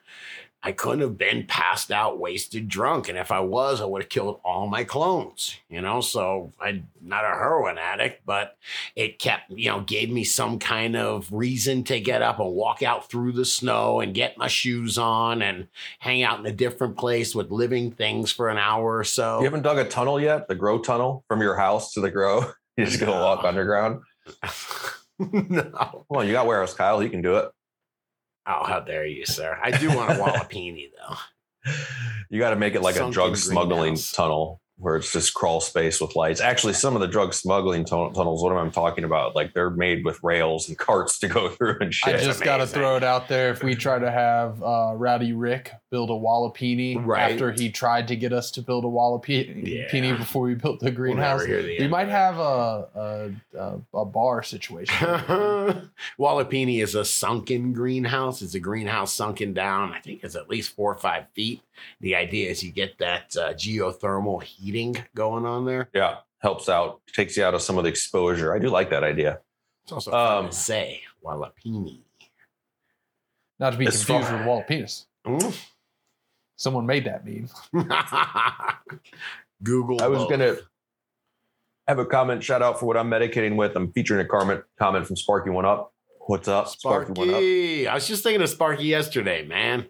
I 0.64 0.74
couldn't 0.74 1.02
have 1.02 1.18
been 1.18 1.46
passed 1.48 1.92
out, 1.92 2.20
wasted, 2.20 2.68
drunk. 2.68 3.10
And 3.10 3.18
if 3.18 3.32
I 3.32 3.40
was, 3.40 3.82
I 3.82 3.86
would 3.86 4.04
have 4.04 4.10
killed 4.10 4.40
all 4.46 4.68
my 4.68 4.84
clones, 4.84 5.56
you 5.70 5.82
know? 5.82 6.02
So 6.02 6.54
I'm 6.60 6.88
not 7.02 7.26
a 7.26 7.30
heroin 7.30 7.80
addict, 7.80 8.26
but 8.28 8.58
it 8.96 9.18
kept, 9.18 9.50
you 9.50 9.72
know, 9.72 9.82
gave 9.82 10.12
me 10.12 10.24
some 10.24 10.60
kind 10.60 10.96
of 10.96 11.32
reason 11.32 11.84
to 11.86 12.00
get 12.00 12.22
up 12.22 12.40
and 12.40 12.54
walk 12.54 12.84
out 12.84 13.10
through 13.10 13.32
the 13.32 13.46
snow 13.46 14.02
and 14.02 14.14
get 14.14 14.38
my 14.38 14.48
shoes 14.48 15.00
on 15.00 15.42
and 15.42 15.68
hang 15.98 16.22
out 16.22 16.40
in 16.40 16.46
a 16.46 16.52
different 16.52 16.96
place 16.96 17.34
with 17.34 17.50
living 17.50 17.92
things 17.92 18.32
for 18.32 18.50
an 18.50 18.60
hour 18.60 18.98
or 18.98 19.04
so. 19.04 19.40
You 19.40 19.46
haven't 19.46 19.64
dug 19.64 19.80
a 19.80 19.86
tunnel 19.86 20.20
yet? 20.20 20.48
The 20.48 20.56
grow 20.56 20.78
tunnel 20.78 21.24
from 21.28 21.42
your 21.42 21.56
house 21.56 21.94
to 21.94 22.02
the 22.02 22.12
grow? 22.12 22.52
You're 22.78 22.86
just 22.86 23.00
gonna 23.00 23.14
walk 23.14 23.44
underground? 23.44 24.02
no. 25.20 26.06
On, 26.10 26.28
you 26.28 26.34
got 26.34 26.46
warehouse 26.46 26.74
Kyle. 26.74 27.02
You 27.02 27.10
can 27.10 27.22
do 27.22 27.38
it. 27.38 27.52
Oh, 28.48 28.64
how 28.66 28.80
dare 28.80 29.06
you, 29.06 29.26
sir? 29.26 29.58
I 29.62 29.72
do 29.72 29.96
want 29.96 30.12
a 30.12 30.14
Walipini, 30.22 30.90
though. 30.98 31.72
You 32.30 32.40
got 32.40 32.52
to 32.52 32.56
make 32.56 32.76
it 32.76 32.82
like 32.82 32.96
a 32.96 33.10
drug 33.12 33.38
smuggling 33.38 33.80
greenhouse. 33.80 34.12
tunnel 34.12 34.62
where 34.82 34.96
it's 34.96 35.14
just 35.14 35.36
crawl 35.36 35.62
space 35.62 36.02
with 36.02 36.16
lights. 36.16 36.42
Actually, 36.42 36.74
some 36.74 36.96
of 36.96 37.02
the 37.02 37.08
drug 37.08 37.36
smuggling 37.36 37.86
tun- 37.86 38.12
tunnels, 38.14 38.42
what 38.44 38.52
am 38.52 38.58
I 38.66 38.70
talking 38.72 39.04
about? 39.04 39.36
Like 39.36 39.54
they're 39.54 39.70
made 39.70 40.04
with 40.04 40.20
rails 40.24 40.68
and 40.70 40.78
carts 40.78 41.20
to 41.20 41.28
go 41.28 41.50
through 41.50 41.78
and 41.82 41.94
shit. 41.94 42.16
I 42.16 42.20
just 42.20 42.42
got 42.44 42.58
to 42.58 42.68
throw 42.68 42.96
it 42.98 43.04
out 43.04 43.28
there. 43.28 43.52
If 43.52 43.62
we 43.64 43.76
try 43.76 44.00
to 44.00 44.10
have 44.10 44.62
uh, 44.64 44.94
Rowdy 44.96 45.34
Rick 45.34 45.72
build 45.92 46.10
a 46.10 46.14
Walipini 46.14 46.98
Right. 47.06 47.32
after 47.34 47.52
he 47.52 47.70
tried 47.70 48.08
to 48.08 48.16
get 48.16 48.34
us 48.34 48.50
to 48.52 48.62
build 48.64 48.84
a 48.84 48.88
Walipini 48.88 49.92
Yeah. 49.94 50.18
before 50.18 50.44
we 50.44 50.56
built 50.56 50.80
the 50.80 50.86
We'll 50.88 50.96
greenhouse, 50.96 51.44
the 51.46 51.52
we 51.52 51.78
end 51.78 51.92
might 51.92 52.08
have 52.08 52.38
a 52.40 53.32
a, 53.54 53.58
a, 53.60 53.80
a 54.00 54.06
bar 54.06 54.42
situation. 54.42 54.96
Walipini 56.20 56.82
is 56.82 56.96
a 56.96 57.06
sunken 57.06 57.74
greenhouse. 57.74 58.42
It's 58.42 58.56
a 58.56 58.60
greenhouse 58.60 59.14
sunken 59.14 59.54
down. 59.54 59.92
I 59.94 60.00
think 60.00 60.24
it's 60.24 60.36
at 60.36 60.50
least 60.50 60.76
four 60.76 60.92
or 60.94 60.98
five 60.98 61.26
feet. 61.36 61.62
The 62.02 62.16
idea 62.16 62.50
is 62.50 62.64
you 62.64 62.72
get 62.72 62.98
that 63.00 63.36
uh, 63.38 63.54
geothermal 63.54 64.42
heating 64.44 64.96
going 65.16 65.46
on 65.46 65.66
there. 65.66 65.90
yeah, 65.94 66.18
helps 66.40 66.70
out, 66.70 67.02
takes 67.14 67.38
you 67.38 67.44
out 67.44 67.54
of 67.54 67.62
some 67.62 67.78
of 67.78 67.84
the 67.84 67.90
exposure. 67.90 68.54
I 68.54 68.60
do 68.60 68.70
like 68.70 68.90
that 68.92 69.04
idea. 69.04 69.40
It's 69.84 69.92
also 69.92 70.12
fun 70.12 70.38
Um, 70.46 70.50
to 70.50 70.56
say 70.56 71.02
Walipini. 71.24 72.02
Not 73.60 73.72
to 73.72 73.78
be 73.78 73.88
As 73.88 74.04
confused 74.04 74.28
far- 74.30 74.38
with 74.38 74.48
Wallapenis. 74.48 75.06
Mm. 75.26 75.56
Someone 76.56 76.86
made 76.86 77.06
that 77.06 77.26
meme. 77.26 77.50
Google. 79.64 80.02
I 80.02 80.08
was 80.08 80.20
both. 80.20 80.30
gonna 80.30 80.56
have 81.88 82.00
a 82.00 82.06
comment 82.06 82.44
shout 82.44 82.62
out 82.62 82.80
for 82.80 82.86
what 82.86 82.98
I'm 82.98 83.10
medicating 83.10 83.56
with. 83.56 83.76
I'm 83.76 83.92
featuring 83.92 84.24
a 84.26 84.28
comment 84.28 84.64
comment 84.80 85.06
from 85.08 85.16
Sparky 85.16 85.50
One 85.50 85.66
Up. 85.66 85.94
What's 86.28 86.48
up, 86.48 86.68
Sparky 86.68 87.12
One 87.14 87.30
Up? 87.30 87.34
Sparky. 87.36 87.88
I 87.88 87.94
was 87.96 88.08
just 88.08 88.24
thinking 88.24 88.42
of 88.42 88.50
Sparky 88.50 88.84
yesterday, 88.86 89.46
man. 89.46 89.88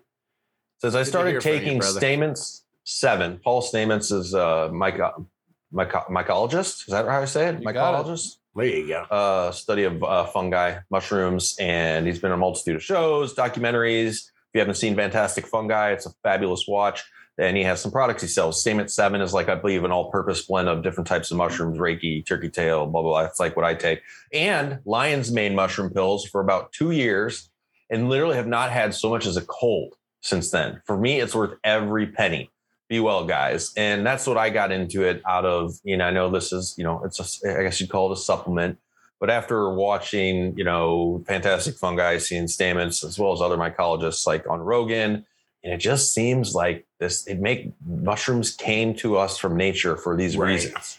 Says 0.81 0.95
I 0.95 1.03
started 1.03 1.43
from 1.43 1.51
you, 1.51 1.59
taking. 1.59 1.79
Stamets 1.79 2.61
seven. 2.85 3.39
Paul 3.43 3.61
Stamets 3.61 4.11
is 4.11 4.33
a 4.33 4.69
myco- 4.73 5.27
myco- 5.71 6.09
mycologist. 6.09 6.81
Is 6.81 6.85
that 6.87 7.05
how 7.05 7.21
I 7.21 7.25
say 7.25 7.49
it? 7.49 7.61
You 7.61 7.69
it. 7.69 7.75
Mycologist. 7.75 8.37
There 8.55 8.65
you 8.65 8.87
go. 8.87 9.01
Uh, 9.03 9.51
study 9.51 9.83
of 9.83 10.03
uh, 10.03 10.25
fungi, 10.25 10.79
mushrooms, 10.89 11.55
and 11.59 12.07
he's 12.07 12.17
been 12.17 12.31
on 12.31 12.39
a 12.39 12.41
multitude 12.41 12.75
of 12.75 12.83
shows, 12.83 13.35
documentaries. 13.35 14.15
If 14.25 14.55
you 14.55 14.59
haven't 14.59 14.75
seen 14.75 14.95
Fantastic 14.95 15.45
Fungi, 15.45 15.91
it's 15.91 16.07
a 16.07 16.11
fabulous 16.23 16.67
watch. 16.67 17.03
And 17.37 17.55
he 17.55 17.63
has 17.63 17.79
some 17.79 17.91
products 17.91 18.23
he 18.23 18.27
sells. 18.27 18.63
Stamets 18.63 18.89
seven 18.89 19.21
is 19.21 19.33
like 19.35 19.49
I 19.49 19.55
believe 19.55 19.83
an 19.83 19.91
all-purpose 19.91 20.47
blend 20.47 20.67
of 20.67 20.81
different 20.81 21.07
types 21.07 21.29
of 21.29 21.37
mushrooms, 21.37 21.77
reishi, 21.77 22.25
turkey 22.25 22.49
tail, 22.49 22.87
blah 22.87 23.03
blah 23.03 23.11
blah. 23.11 23.25
It's 23.25 23.39
like 23.39 23.55
what 23.55 23.65
I 23.65 23.75
take. 23.75 24.01
And 24.33 24.79
Lion's 24.85 25.31
Mane 25.31 25.53
mushroom 25.53 25.91
pills 25.91 26.25
for 26.25 26.41
about 26.41 26.71
two 26.73 26.89
years, 26.89 27.49
and 27.91 28.09
literally 28.09 28.35
have 28.35 28.47
not 28.47 28.71
had 28.71 28.95
so 28.95 29.11
much 29.11 29.27
as 29.27 29.37
a 29.37 29.41
cold 29.45 29.95
since 30.21 30.51
then. 30.51 30.81
For 30.85 30.97
me, 30.97 31.19
it's 31.19 31.35
worth 31.35 31.57
every 31.63 32.07
penny. 32.07 32.49
Be 32.89 32.99
well, 32.99 33.25
guys. 33.25 33.71
And 33.77 34.05
that's 34.05 34.27
what 34.27 34.37
I 34.37 34.49
got 34.49 34.71
into 34.71 35.03
it 35.03 35.21
out 35.27 35.45
of, 35.45 35.73
you 35.83 35.97
know, 35.97 36.05
I 36.05 36.11
know 36.11 36.29
this 36.29 36.51
is, 36.51 36.75
you 36.77 36.83
know, 36.83 37.01
it's 37.05 37.19
a, 37.45 37.59
I 37.59 37.63
guess 37.63 37.79
you'd 37.79 37.89
call 37.89 38.11
it 38.11 38.17
a 38.17 38.21
supplement. 38.21 38.77
But 39.19 39.29
after 39.29 39.69
watching, 39.73 40.57
you 40.57 40.63
know, 40.63 41.23
Fantastic 41.27 41.75
Fungi, 41.75 42.17
seeing 42.17 42.45
Stamets, 42.45 43.03
as 43.05 43.17
well 43.19 43.31
as 43.33 43.39
other 43.41 43.55
mycologists 43.55 44.25
like 44.27 44.47
on 44.49 44.59
Rogan, 44.59 45.25
and 45.63 45.73
it 45.73 45.77
just 45.77 46.13
seems 46.13 46.55
like 46.55 46.85
this, 46.99 47.27
it 47.27 47.39
make 47.39 47.71
mushrooms 47.85 48.51
came 48.55 48.95
to 48.95 49.17
us 49.17 49.37
from 49.37 49.55
nature 49.55 49.95
for 49.95 50.17
these 50.17 50.35
Right. 50.35 50.49
reasons. 50.53 50.97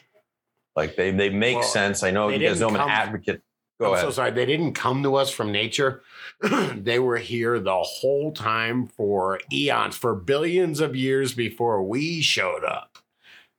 Like 0.76 0.96
they, 0.96 1.10
they 1.10 1.28
make 1.30 1.56
Well, 1.58 1.64
sense. 1.64 2.02
I 2.02 2.10
know 2.12 2.28
you 2.28 2.38
guys 2.38 2.60
know 2.60 2.68
I'm 2.68 2.76
an 2.76 2.88
advocate. 2.88 3.42
Go 3.82 3.88
I'm 3.88 3.94
ahead. 3.94 4.06
so 4.06 4.10
sorry. 4.12 4.30
They 4.30 4.46
didn't 4.46 4.74
come 4.74 5.02
to 5.02 5.16
us 5.16 5.30
from 5.30 5.52
nature. 5.52 6.02
they 6.74 6.98
were 6.98 7.18
here 7.18 7.58
the 7.58 7.82
whole 7.82 8.32
time 8.32 8.86
for 8.86 9.40
eons, 9.52 9.96
for 9.96 10.14
billions 10.14 10.80
of 10.80 10.94
years 10.96 11.34
before 11.34 11.82
we 11.82 12.20
showed 12.20 12.64
up. 12.64 12.98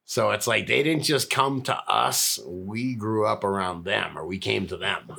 So 0.06 0.32
it's 0.32 0.48
like 0.48 0.68
they 0.68 0.84
didn't 0.84 1.04
just 1.04 1.30
come 1.30 1.62
to 1.64 1.76
us. 1.76 2.40
We 2.46 2.96
grew 2.96 3.26
up 3.26 3.44
around 3.44 3.84
them 3.86 4.18
or 4.18 4.26
we 4.26 4.38
came 4.38 4.68
to 4.68 4.78
them. 4.78 5.12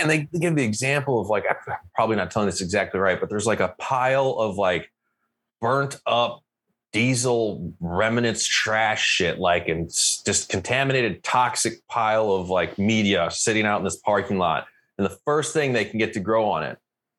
and 0.00 0.10
they 0.10 0.28
give 0.38 0.56
the 0.56 0.64
example 0.64 1.20
of 1.20 1.28
like 1.28 1.44
I'm 1.48 1.76
probably 1.94 2.16
not 2.16 2.30
telling 2.30 2.46
this 2.46 2.60
exactly 2.60 3.00
right, 3.00 3.20
but 3.20 3.28
there's 3.28 3.46
like 3.46 3.60
a 3.60 3.74
pile 3.78 4.30
of 4.38 4.56
like 4.56 4.90
burnt 5.60 6.00
up 6.06 6.42
diesel 6.92 7.72
remnants 7.80 8.46
trash 8.46 9.02
shit 9.02 9.38
like 9.38 9.68
and 9.68 9.88
just 9.88 10.48
contaminated 10.48 11.22
toxic 11.22 11.86
pile 11.88 12.30
of 12.32 12.50
like 12.50 12.78
media 12.78 13.30
sitting 13.30 13.64
out 13.64 13.78
in 13.78 13.84
this 13.84 13.96
parking 13.96 14.38
lot 14.38 14.66
and 14.98 15.06
the 15.06 15.18
first 15.24 15.52
thing 15.52 15.72
they 15.72 15.84
can 15.84 15.98
get 15.98 16.12
to 16.12 16.20
grow 16.20 16.44
on 16.44 16.62
it 16.62 16.78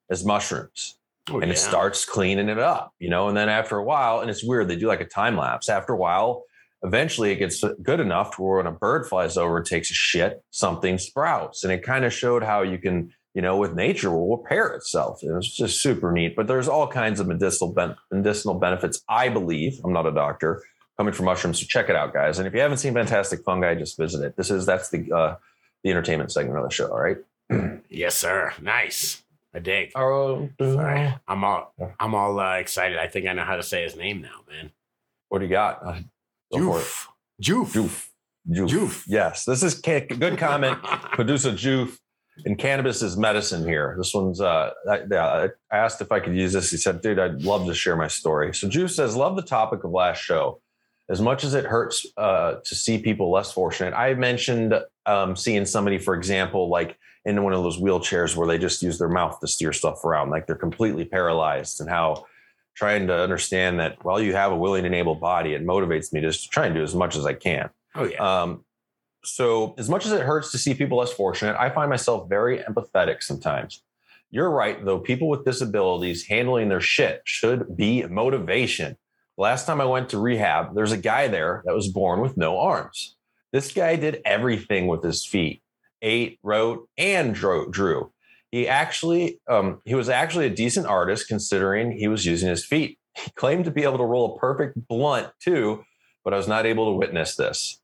is 0.09 0.23
mushrooms 0.23 0.95
Oh, 1.29 1.35
and 1.39 1.45
yeah. 1.45 1.53
it 1.53 1.57
starts 1.57 2.03
cleaning 2.05 2.49
it 2.49 2.59
up, 2.59 2.93
you 2.99 3.09
know. 3.09 3.29
And 3.29 3.37
then 3.37 3.47
after 3.47 3.77
a 3.77 3.83
while, 3.83 4.19
and 4.19 4.29
it's 4.29 4.43
weird, 4.43 4.67
they 4.67 4.75
do 4.75 4.87
like 4.87 5.01
a 5.01 5.05
time 5.05 5.37
lapse. 5.37 5.69
After 5.69 5.93
a 5.93 5.97
while, 5.97 6.43
eventually 6.83 7.31
it 7.31 7.37
gets 7.37 7.63
good 7.81 8.01
enough 8.01 8.35
to 8.35 8.41
where 8.41 8.57
when 8.57 8.67
a 8.67 8.71
bird 8.71 9.07
flies 9.07 9.37
over 9.37 9.57
and 9.57 9.65
takes 9.65 9.89
a 9.89 9.93
shit, 9.93 10.43
something 10.51 10.97
sprouts. 10.97 11.63
And 11.63 11.71
it 11.71 11.81
kind 11.81 12.03
of 12.03 12.11
showed 12.11 12.43
how 12.43 12.61
you 12.61 12.77
can, 12.77 13.13
you 13.33 13.41
know, 13.41 13.57
with 13.57 13.73
nature 13.73 14.11
will 14.11 14.37
repair 14.37 14.67
itself. 14.73 15.23
It 15.23 15.31
was 15.31 15.49
just 15.51 15.81
super 15.81 16.11
neat. 16.11 16.35
But 16.35 16.47
there's 16.47 16.67
all 16.67 16.87
kinds 16.87 17.19
of 17.19 17.27
medicinal 17.27 17.71
ben- 17.73 17.95
medicinal 18.11 18.53
benefits, 18.55 19.01
I 19.09 19.29
believe. 19.29 19.79
I'm 19.83 19.93
not 19.93 20.05
a 20.05 20.11
doctor 20.11 20.61
coming 20.97 21.13
from 21.13 21.25
mushrooms, 21.25 21.59
so 21.59 21.65
check 21.67 21.89
it 21.89 21.95
out, 21.95 22.13
guys. 22.13 22.37
And 22.37 22.47
if 22.47 22.53
you 22.53 22.59
haven't 22.59 22.77
seen 22.77 22.93
Fantastic 22.93 23.43
Fungi, 23.43 23.73
just 23.75 23.97
visit 23.97 24.23
it. 24.23 24.35
This 24.37 24.51
is 24.51 24.65
that's 24.65 24.89
the 24.89 25.11
uh, 25.11 25.35
the 25.83 25.89
entertainment 25.91 26.31
segment 26.31 26.57
of 26.59 26.63
the 26.63 26.73
show. 26.73 26.87
All 26.91 27.01
right. 27.01 27.17
Yes, 27.89 28.15
sir. 28.15 28.53
Nice. 28.59 29.21
I 29.53 29.59
dig. 29.59 29.91
Oh, 29.95 30.49
Sorry. 30.59 31.13
I'm 31.27 31.43
all 31.43 31.73
I'm 31.99 32.15
all 32.15 32.39
uh, 32.39 32.55
excited. 32.55 32.97
I 32.97 33.07
think 33.07 33.27
I 33.27 33.33
know 33.33 33.43
how 33.43 33.55
to 33.55 33.61
say 33.61 33.83
his 33.83 33.95
name 33.95 34.19
now, 34.21 34.41
man. 34.49 34.71
What 35.29 35.39
do 35.39 35.45
you 35.45 35.51
got? 35.51 35.85
Uh, 35.85 35.99
go 36.51 36.59
for 36.73 36.79
it. 36.79 36.85
Joof. 37.43 37.71
Joof. 37.73 37.73
Joof. 37.75 38.09
Joof. 38.49 38.69
Joof. 38.69 39.03
Yes, 39.07 39.45
this 39.45 39.61
is 39.61 39.79
ca- 39.79 40.07
good 40.07 40.39
comment. 40.39 40.81
Producer 40.83 41.51
Joof. 41.51 41.99
And 42.45 42.57
cannabis 42.57 43.01
is 43.01 43.15
medicine 43.15 43.63
here. 43.63 43.95
This 43.97 44.13
one's, 44.13 44.41
uh, 44.41 44.71
I, 44.89 45.49
I 45.71 45.77
asked 45.77 46.01
if 46.01 46.11
I 46.11 46.19
could 46.19 46.35
use 46.35 46.53
this. 46.53 46.71
He 46.71 46.77
said, 46.77 47.01
dude, 47.01 47.19
I'd 47.19 47.43
love 47.43 47.67
to 47.67 47.73
share 47.73 47.95
my 47.95 48.07
story. 48.07 48.53
So 48.53 48.67
Joof 48.67 48.89
says, 48.89 49.15
love 49.15 49.35
the 49.35 49.43
topic 49.43 49.83
of 49.83 49.91
last 49.91 50.19
show. 50.19 50.59
As 51.09 51.21
much 51.21 51.43
as 51.43 51.53
it 51.53 51.65
hurts 51.65 52.07
uh, 52.17 52.55
to 52.63 52.75
see 52.75 52.97
people 52.97 53.29
less 53.29 53.51
fortunate, 53.51 53.93
I 53.93 54.13
mentioned 54.13 54.73
um, 55.05 55.35
seeing 55.35 55.65
somebody, 55.65 55.97
for 55.97 56.15
example, 56.15 56.69
like 56.69 56.97
in 57.25 57.43
one 57.43 57.53
of 57.53 57.61
those 57.61 57.77
wheelchairs 57.77 58.35
where 58.35 58.47
they 58.47 58.57
just 58.57 58.81
use 58.81 58.97
their 58.97 59.09
mouth 59.09 59.39
to 59.41 59.47
steer 59.47 59.73
stuff 59.73 60.03
around, 60.03 60.29
like 60.29 60.47
they're 60.47 60.55
completely 60.55 61.05
paralyzed, 61.05 61.81
and 61.81 61.89
how 61.89 62.25
trying 62.75 63.07
to 63.07 63.15
understand 63.15 63.79
that 63.79 64.03
while 64.03 64.19
you 64.19 64.33
have 64.33 64.51
a 64.51 64.57
willing 64.57 64.85
and 64.85 64.95
able 64.95 65.15
body, 65.15 65.53
it 65.53 65.63
motivates 65.63 66.11
me 66.13 66.21
just 66.21 66.43
to 66.43 66.49
try 66.49 66.65
and 66.65 66.75
do 66.75 66.81
as 66.81 66.95
much 66.95 67.15
as 67.15 67.25
I 67.25 67.33
can. 67.33 67.69
Oh 67.95 68.05
yeah. 68.05 68.41
Um, 68.41 68.65
so, 69.23 69.73
as 69.77 69.89
much 69.89 70.05
as 70.05 70.11
it 70.11 70.21
hurts 70.21 70.51
to 70.51 70.57
see 70.57 70.73
people 70.73 70.97
less 70.97 71.13
fortunate, 71.13 71.55
I 71.57 71.69
find 71.69 71.89
myself 71.89 72.27
very 72.29 72.59
empathetic 72.59 73.23
sometimes. 73.23 73.81
You're 74.31 74.49
right, 74.49 74.83
though. 74.83 74.99
People 74.99 75.29
with 75.29 75.45
disabilities 75.45 76.27
handling 76.27 76.69
their 76.69 76.81
shit 76.81 77.21
should 77.23 77.77
be 77.77 78.03
motivation. 78.03 78.97
Last 79.37 79.65
time 79.65 79.79
I 79.79 79.85
went 79.85 80.09
to 80.09 80.17
rehab, 80.17 80.75
there's 80.75 80.91
a 80.91 80.97
guy 80.97 81.27
there 81.27 81.63
that 81.65 81.75
was 81.75 81.87
born 81.87 82.19
with 82.21 82.37
no 82.37 82.59
arms. 82.59 83.15
This 83.51 83.71
guy 83.71 83.95
did 83.95 84.21
everything 84.25 84.87
with 84.87 85.03
his 85.03 85.25
feet 85.25 85.61
ate, 86.03 86.37
wrote, 86.43 86.89
and 86.97 87.33
drew. 87.33 88.11
He 88.51 88.67
actually, 88.67 89.39
um, 89.49 89.81
he 89.85 89.95
was 89.95 90.09
actually 90.09 90.45
a 90.45 90.49
decent 90.51 90.85
artist 90.85 91.27
considering 91.27 91.91
he 91.93 92.07
was 92.07 92.25
using 92.25 92.49
his 92.49 92.65
feet. 92.65 92.99
He 93.15 93.31
claimed 93.31 93.65
to 93.65 93.71
be 93.71 93.83
able 93.83 93.97
to 93.99 94.03
roll 94.03 94.35
a 94.35 94.39
perfect 94.39 94.87
blunt 94.87 95.29
too, 95.39 95.85
but 96.23 96.33
I 96.33 96.37
was 96.37 96.47
not 96.47 96.65
able 96.65 96.91
to 96.91 96.97
witness 96.97 97.35
this. 97.35 97.79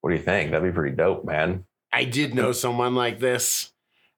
What 0.00 0.10
do 0.10 0.16
you 0.16 0.22
think? 0.22 0.50
That'd 0.50 0.70
be 0.70 0.74
pretty 0.74 0.96
dope, 0.96 1.24
man. 1.24 1.64
I 1.92 2.04
did 2.04 2.34
know 2.34 2.52
someone 2.52 2.94
like 2.94 3.18
this, 3.18 3.72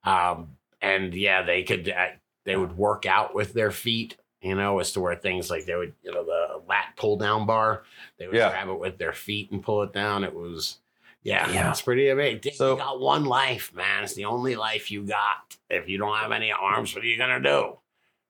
um, 0.05 0.57
and 0.81 1.15
yeah, 1.15 1.43
they 1.43 1.62
could 1.62 1.89
uh, 1.89 2.09
they 2.45 2.57
would 2.57 2.77
work 2.77 3.07
out 3.07 3.35
with 3.35 3.53
their 3.55 3.71
feet, 3.71 4.17
you 4.41 4.55
know, 4.55 4.79
as 4.79 4.93
to 4.93 5.01
where 5.01 5.17
things 5.17 5.51
like 5.51 5.65
they 5.65 5.75
would, 5.75 5.95
you 6.03 6.12
know, 6.12 6.25
the 6.25 6.61
lat 6.69 6.95
pull 6.97 7.17
down 7.17 7.47
bar, 7.47 7.85
they 8.19 8.27
would 8.27 8.37
Yeah. 8.37 8.51
grab 8.51 8.69
it 8.69 8.79
with 8.79 8.99
their 8.99 9.12
feet 9.12 9.51
and 9.53 9.62
pull 9.62 9.83
it 9.83 9.93
down. 9.93 10.23
It 10.25 10.35
was, 10.35 10.79
yeah, 11.23 11.51
Yeah. 11.51 11.71
it's 11.71 11.83
pretty 11.83 12.09
amazing. 12.11 12.53
So- 12.53 12.73
you 12.73 12.79
got 12.79 13.01
one 13.01 13.25
life, 13.25 13.73
man. 13.75 14.05
It's 14.05 14.15
the 14.15 14.25
only 14.27 14.55
life 14.57 14.91
you 14.91 15.03
got. 15.05 15.57
If 15.71 15.89
you 15.89 15.99
don't 15.99 16.17
have 16.17 16.33
any 16.33 16.53
arms, 16.53 16.95
what 16.95 17.05
are 17.05 17.07
you 17.09 17.17
gonna 17.17 17.41
do? 17.41 17.79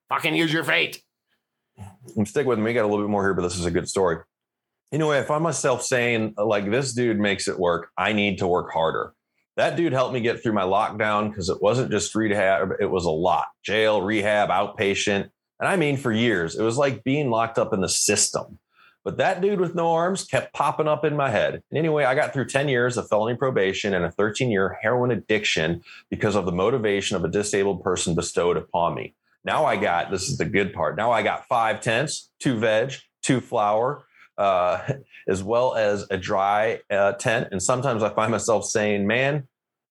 Fucking 0.09 0.35
use 0.35 0.53
your 0.53 0.63
feet. 0.63 1.03
I'm 2.15 2.25
stick 2.25 2.45
with 2.45 2.59
me. 2.59 2.65
We 2.65 2.73
got 2.73 2.83
a 2.85 2.87
little 2.87 3.03
bit 3.03 3.09
more 3.09 3.23
here, 3.23 3.33
but 3.33 3.41
this 3.41 3.57
is 3.57 3.65
a 3.65 3.71
good 3.71 3.89
story. 3.89 4.17
Anyway, 4.93 5.17
I 5.17 5.23
find 5.23 5.43
myself 5.43 5.81
saying, 5.81 6.35
uh, 6.37 6.45
like, 6.45 6.69
this 6.69 6.93
dude 6.93 7.19
makes 7.19 7.47
it 7.47 7.57
work. 7.57 7.89
I 7.97 8.13
need 8.13 8.37
to 8.37 8.47
work 8.47 8.71
harder. 8.71 9.15
That 9.57 9.75
dude 9.75 9.91
helped 9.91 10.13
me 10.13 10.21
get 10.21 10.41
through 10.41 10.53
my 10.53 10.61
lockdown 10.61 11.29
because 11.29 11.49
it 11.49 11.61
wasn't 11.63 11.89
just 11.89 12.13
rehab, 12.13 12.73
it 12.79 12.89
was 12.89 13.05
a 13.05 13.11
lot 13.11 13.47
jail, 13.63 14.03
rehab, 14.03 14.49
outpatient. 14.49 15.29
And 15.59 15.67
I 15.67 15.77
mean, 15.77 15.97
for 15.97 16.11
years, 16.11 16.55
it 16.55 16.61
was 16.61 16.77
like 16.77 17.03
being 17.03 17.31
locked 17.31 17.57
up 17.57 17.73
in 17.73 17.81
the 17.81 17.89
system. 17.89 18.59
But 19.03 19.17
that 19.17 19.41
dude 19.41 19.59
with 19.59 19.73
no 19.73 19.91
arms 19.91 20.25
kept 20.25 20.53
popping 20.53 20.87
up 20.87 21.03
in 21.03 21.15
my 21.15 21.29
head. 21.29 21.55
And 21.55 21.77
anyway, 21.77 22.05
I 22.05 22.13
got 22.13 22.31
through 22.31 22.45
10 22.45 22.69
years 22.69 22.95
of 22.95 23.09
felony 23.09 23.35
probation 23.35 23.95
and 23.95 24.05
a 24.05 24.11
13 24.11 24.51
year 24.51 24.77
heroin 24.81 25.11
addiction 25.11 25.81
because 26.11 26.35
of 26.35 26.45
the 26.45 26.51
motivation 26.51 27.17
of 27.17 27.23
a 27.23 27.29
disabled 27.29 27.83
person 27.83 28.13
bestowed 28.15 28.57
upon 28.57 28.93
me. 28.93 29.15
Now 29.43 29.65
I 29.65 29.75
got 29.75 30.11
this 30.11 30.29
is 30.29 30.37
the 30.37 30.45
good 30.45 30.71
part. 30.71 30.95
Now 30.95 31.11
I 31.11 31.23
got 31.23 31.47
five 31.47 31.81
tents, 31.81 32.31
two 32.39 32.59
veg, 32.59 32.93
two 33.23 33.41
flour, 33.41 34.05
uh, 34.37 34.81
as 35.27 35.43
well 35.43 35.75
as 35.75 36.05
a 36.09 36.17
dry 36.17 36.79
uh, 36.89 37.13
tent. 37.13 37.49
And 37.51 37.61
sometimes 37.61 38.03
I 38.03 38.13
find 38.13 38.31
myself 38.31 38.65
saying, 38.65 39.07
man, 39.07 39.47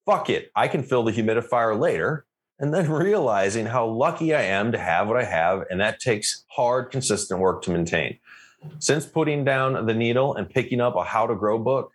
fuck 0.07 0.31
it. 0.31 0.51
I 0.55 0.69
can 0.69 0.83
fill 0.83 1.05
the 1.05 1.13
humidifier 1.13 1.79
later. 1.79 2.27
And 2.59 2.73
then 2.73 2.91
realizing 2.91 3.67
how 3.67 3.87
lucky 3.87 4.35
I 4.35 4.43
am 4.43 4.73
to 4.73 4.79
have 4.79 5.09
what 5.09 5.17
I 5.17 5.25
have. 5.25 5.65
And 5.71 5.81
that 5.81 6.01
takes 6.01 6.45
hard, 6.49 6.91
consistent 6.91 7.41
work 7.41 7.63
to 7.63 7.71
maintain. 7.71 8.19
Since 8.79 9.07
putting 9.07 9.45
down 9.45 9.87
the 9.87 9.95
needle 9.95 10.35
and 10.35 10.49
picking 10.49 10.81
up 10.81 10.95
a 10.95 11.03
how 11.03 11.27
to 11.27 11.35
grow 11.35 11.59
book, 11.59 11.91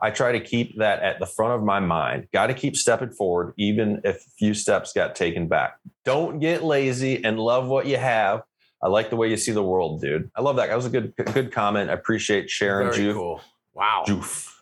I 0.00 0.10
try 0.10 0.32
to 0.32 0.40
keep 0.40 0.78
that 0.78 1.02
at 1.02 1.18
the 1.18 1.26
front 1.26 1.54
of 1.54 1.62
my 1.62 1.80
mind. 1.80 2.28
Got 2.32 2.46
to 2.46 2.54
keep 2.54 2.76
stepping 2.76 3.10
forward, 3.10 3.52
even 3.58 4.00
if 4.04 4.16
a 4.16 4.30
few 4.38 4.54
steps 4.54 4.92
got 4.92 5.16
taken 5.16 5.48
back. 5.48 5.78
Don't 6.04 6.38
get 6.38 6.62
lazy 6.62 7.22
and 7.24 7.38
love 7.38 7.66
what 7.66 7.86
you 7.86 7.96
have. 7.96 8.42
I 8.82 8.88
like 8.88 9.10
the 9.10 9.16
way 9.16 9.28
you 9.28 9.36
see 9.36 9.52
the 9.52 9.62
world, 9.62 10.00
dude. 10.00 10.30
I 10.36 10.40
love 10.40 10.56
that. 10.56 10.68
That 10.68 10.76
was 10.76 10.86
a 10.86 10.90
good, 10.90 11.14
good 11.34 11.50
comment. 11.52 11.90
I 11.90 11.94
appreciate 11.94 12.48
sharing. 12.48 12.90
Very 12.90 13.04
Joof. 13.04 13.14
cool. 13.14 13.40
Wow. 13.74 14.04
Joof. 14.06 14.54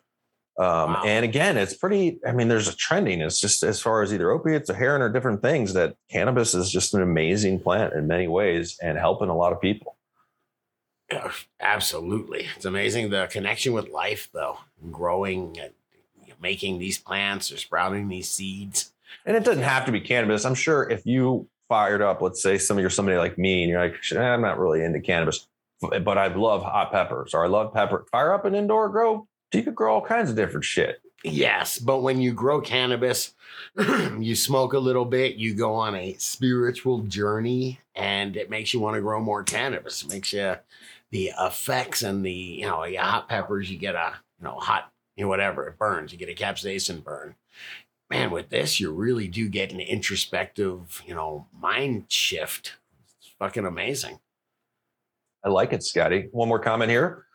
Um, 0.59 0.95
Wow. 0.95 1.03
And 1.05 1.23
again, 1.23 1.59
it's 1.59 1.75
pretty. 1.75 2.19
I 2.27 2.33
mean, 2.33 2.49
there's 2.49 2.69
a 2.69 2.75
trending. 2.75 3.21
It's 3.21 3.41
just 3.41 3.63
as 3.63 3.79
far 3.79 4.03
as 4.03 4.13
either 4.15 4.31
opiates 4.31 4.71
or 4.71 4.75
heroin 4.75 5.03
or 5.03 5.11
different 5.11 5.43
things 5.43 5.75
that 5.75 5.97
cannabis 6.11 6.55
is 6.55 6.71
just 6.71 6.95
an 6.95 7.03
amazing 7.03 7.61
plant 7.61 7.93
in 7.93 8.07
many 8.07 8.27
ways 8.27 8.79
and 8.83 8.97
helping 8.97 9.29
a 9.29 9.37
lot 9.37 9.53
of 9.53 9.61
people. 9.61 9.97
Yeah, 11.13 11.31
absolutely. 11.61 12.47
It's 12.57 12.65
amazing 12.65 13.11
the 13.11 13.27
connection 13.31 13.75
with 13.75 13.91
life, 13.91 14.31
though, 14.33 14.59
growing, 14.91 15.59
and 15.61 15.73
making 16.41 16.79
these 16.79 16.99
plants 16.99 17.53
or 17.53 17.59
sprouting 17.59 18.09
these 18.09 18.31
seeds. 18.31 18.93
And 19.25 19.37
it 19.37 19.45
doesn't 19.45 19.63
have 19.63 19.85
to 19.87 19.93
be 19.93 20.01
cannabis. 20.01 20.45
I'm 20.45 20.55
sure 20.55 20.89
if 20.89 21.05
you 21.05 21.49
fired 21.69 22.03
up, 22.03 22.23
let's 22.23 22.43
say 22.43 22.59
some 22.59 22.79
you're 22.79 22.91
somebody 22.91 23.19
like 23.19 23.39
me, 23.39 23.63
and 23.63 23.71
you're 23.71 23.81
like, 23.81 23.97
"Eh, 24.13 24.19
I'm 24.19 24.43
not 24.43 24.59
really 24.59 24.83
into 24.83 25.01
cannabis, 25.01 25.47
but 25.81 26.19
I 26.19 26.29
love 26.29 26.63
hot 26.63 26.93
peppers 26.93 27.35
or 27.35 27.45
I 27.45 27.49
love 27.49 27.73
pepper. 27.73 28.07
Fire 28.11 28.33
up 28.33 28.45
an 28.45 28.55
indoor 28.55 28.89
grow. 28.89 29.27
You 29.53 29.63
could 29.63 29.75
grow 29.75 29.95
all 29.95 30.03
kinds 30.03 30.31
of 30.31 30.37
different 30.37 30.65
shit. 30.65 31.01
Yes, 31.25 31.79
but 31.79 32.03
when 32.03 32.21
you 32.21 32.33
grow 32.33 32.61
cannabis, 32.61 33.35
you 34.19 34.37
smoke 34.37 34.75
a 34.75 34.79
little 34.79 35.05
bit, 35.05 35.37
you 35.37 35.55
go 35.55 35.75
on 35.75 35.95
a 35.95 36.15
spiritual 36.19 37.01
journey, 37.01 37.81
and 37.95 38.37
it 38.37 38.51
makes 38.51 38.73
you 38.73 38.81
want 38.81 38.95
to 38.95 39.01
grow 39.01 39.21
more 39.21 39.43
cannabis. 39.43 40.03
It 40.03 40.09
makes 40.09 40.33
you 40.33 40.57
the 41.11 41.33
effects 41.41 42.03
and 42.03 42.25
the 42.25 42.33
you 42.33 42.67
know 42.67 42.85
hot 42.99 43.29
peppers. 43.29 43.71
You 43.71 43.79
get 43.79 43.95
a 43.95 44.15
you 44.39 44.45
know 44.45 44.59
hot 44.59 44.93
you 45.17 45.25
know 45.25 45.29
whatever 45.29 45.67
it 45.67 45.79
burns. 45.79 46.13
You 46.13 46.19
get 46.19 46.29
a 46.29 46.35
capsaicin 46.35 47.03
burn. 47.03 47.35
Man, 48.09 48.31
with 48.31 48.51
this, 48.51 48.79
you 48.79 48.93
really 48.93 49.27
do 49.27 49.49
get 49.49 49.73
an 49.73 49.81
introspective 49.81 51.03
you 51.07 51.15
know 51.15 51.47
mind 51.59 52.05
shift. 52.09 52.75
It's 53.19 53.33
fucking 53.39 53.67
amazing. 53.67 54.21
I 55.45 55.49
like 55.49 55.73
it, 55.73 55.83
Scotty. 55.83 56.29
One 56.33 56.49
more 56.49 56.59
comment 56.59 56.91
here. 56.91 57.27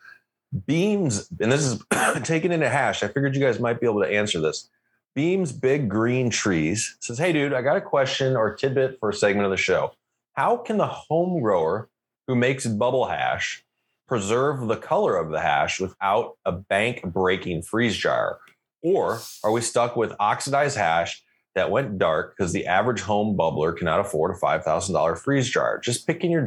Beams, 0.66 1.30
and 1.40 1.50
this 1.50 1.64
is 1.64 1.82
taken 2.24 2.52
into 2.52 2.68
hash. 2.68 3.02
I 3.02 3.08
figured 3.08 3.34
you 3.34 3.40
guys 3.40 3.58
might 3.58 3.80
be 3.80 3.86
able 3.86 4.02
to 4.02 4.08
answer 4.08 4.40
this. 4.40 4.68
Beams 5.14 5.52
Big 5.52 5.88
Green 5.88 6.30
Trees 6.30 6.96
says, 7.00 7.18
Hey, 7.18 7.32
dude, 7.32 7.52
I 7.52 7.62
got 7.62 7.76
a 7.76 7.82
question 7.82 8.36
or 8.36 8.54
tidbit 8.54 8.98
for 8.98 9.10
a 9.10 9.14
segment 9.14 9.44
of 9.44 9.50
the 9.50 9.56
show. 9.56 9.92
How 10.34 10.56
can 10.56 10.78
the 10.78 10.86
home 10.86 11.40
grower 11.40 11.88
who 12.26 12.34
makes 12.34 12.66
bubble 12.66 13.06
hash 13.06 13.64
preserve 14.08 14.68
the 14.68 14.76
color 14.76 15.16
of 15.16 15.30
the 15.30 15.40
hash 15.40 15.80
without 15.80 16.36
a 16.44 16.52
bank 16.52 17.02
breaking 17.04 17.62
freeze 17.62 17.96
dryer? 17.96 18.38
Or 18.82 19.20
are 19.44 19.52
we 19.52 19.60
stuck 19.60 19.96
with 19.96 20.12
oxidized 20.18 20.76
hash 20.76 21.22
that 21.54 21.70
went 21.70 21.98
dark 21.98 22.34
because 22.36 22.52
the 22.52 22.66
average 22.66 23.00
home 23.00 23.36
bubbler 23.36 23.76
cannot 23.76 24.00
afford 24.00 24.34
a 24.34 24.38
$5,000 24.38 25.18
freeze 25.18 25.50
dryer? 25.50 25.78
Just 25.78 26.06
picking 26.06 26.30
your 26.30 26.46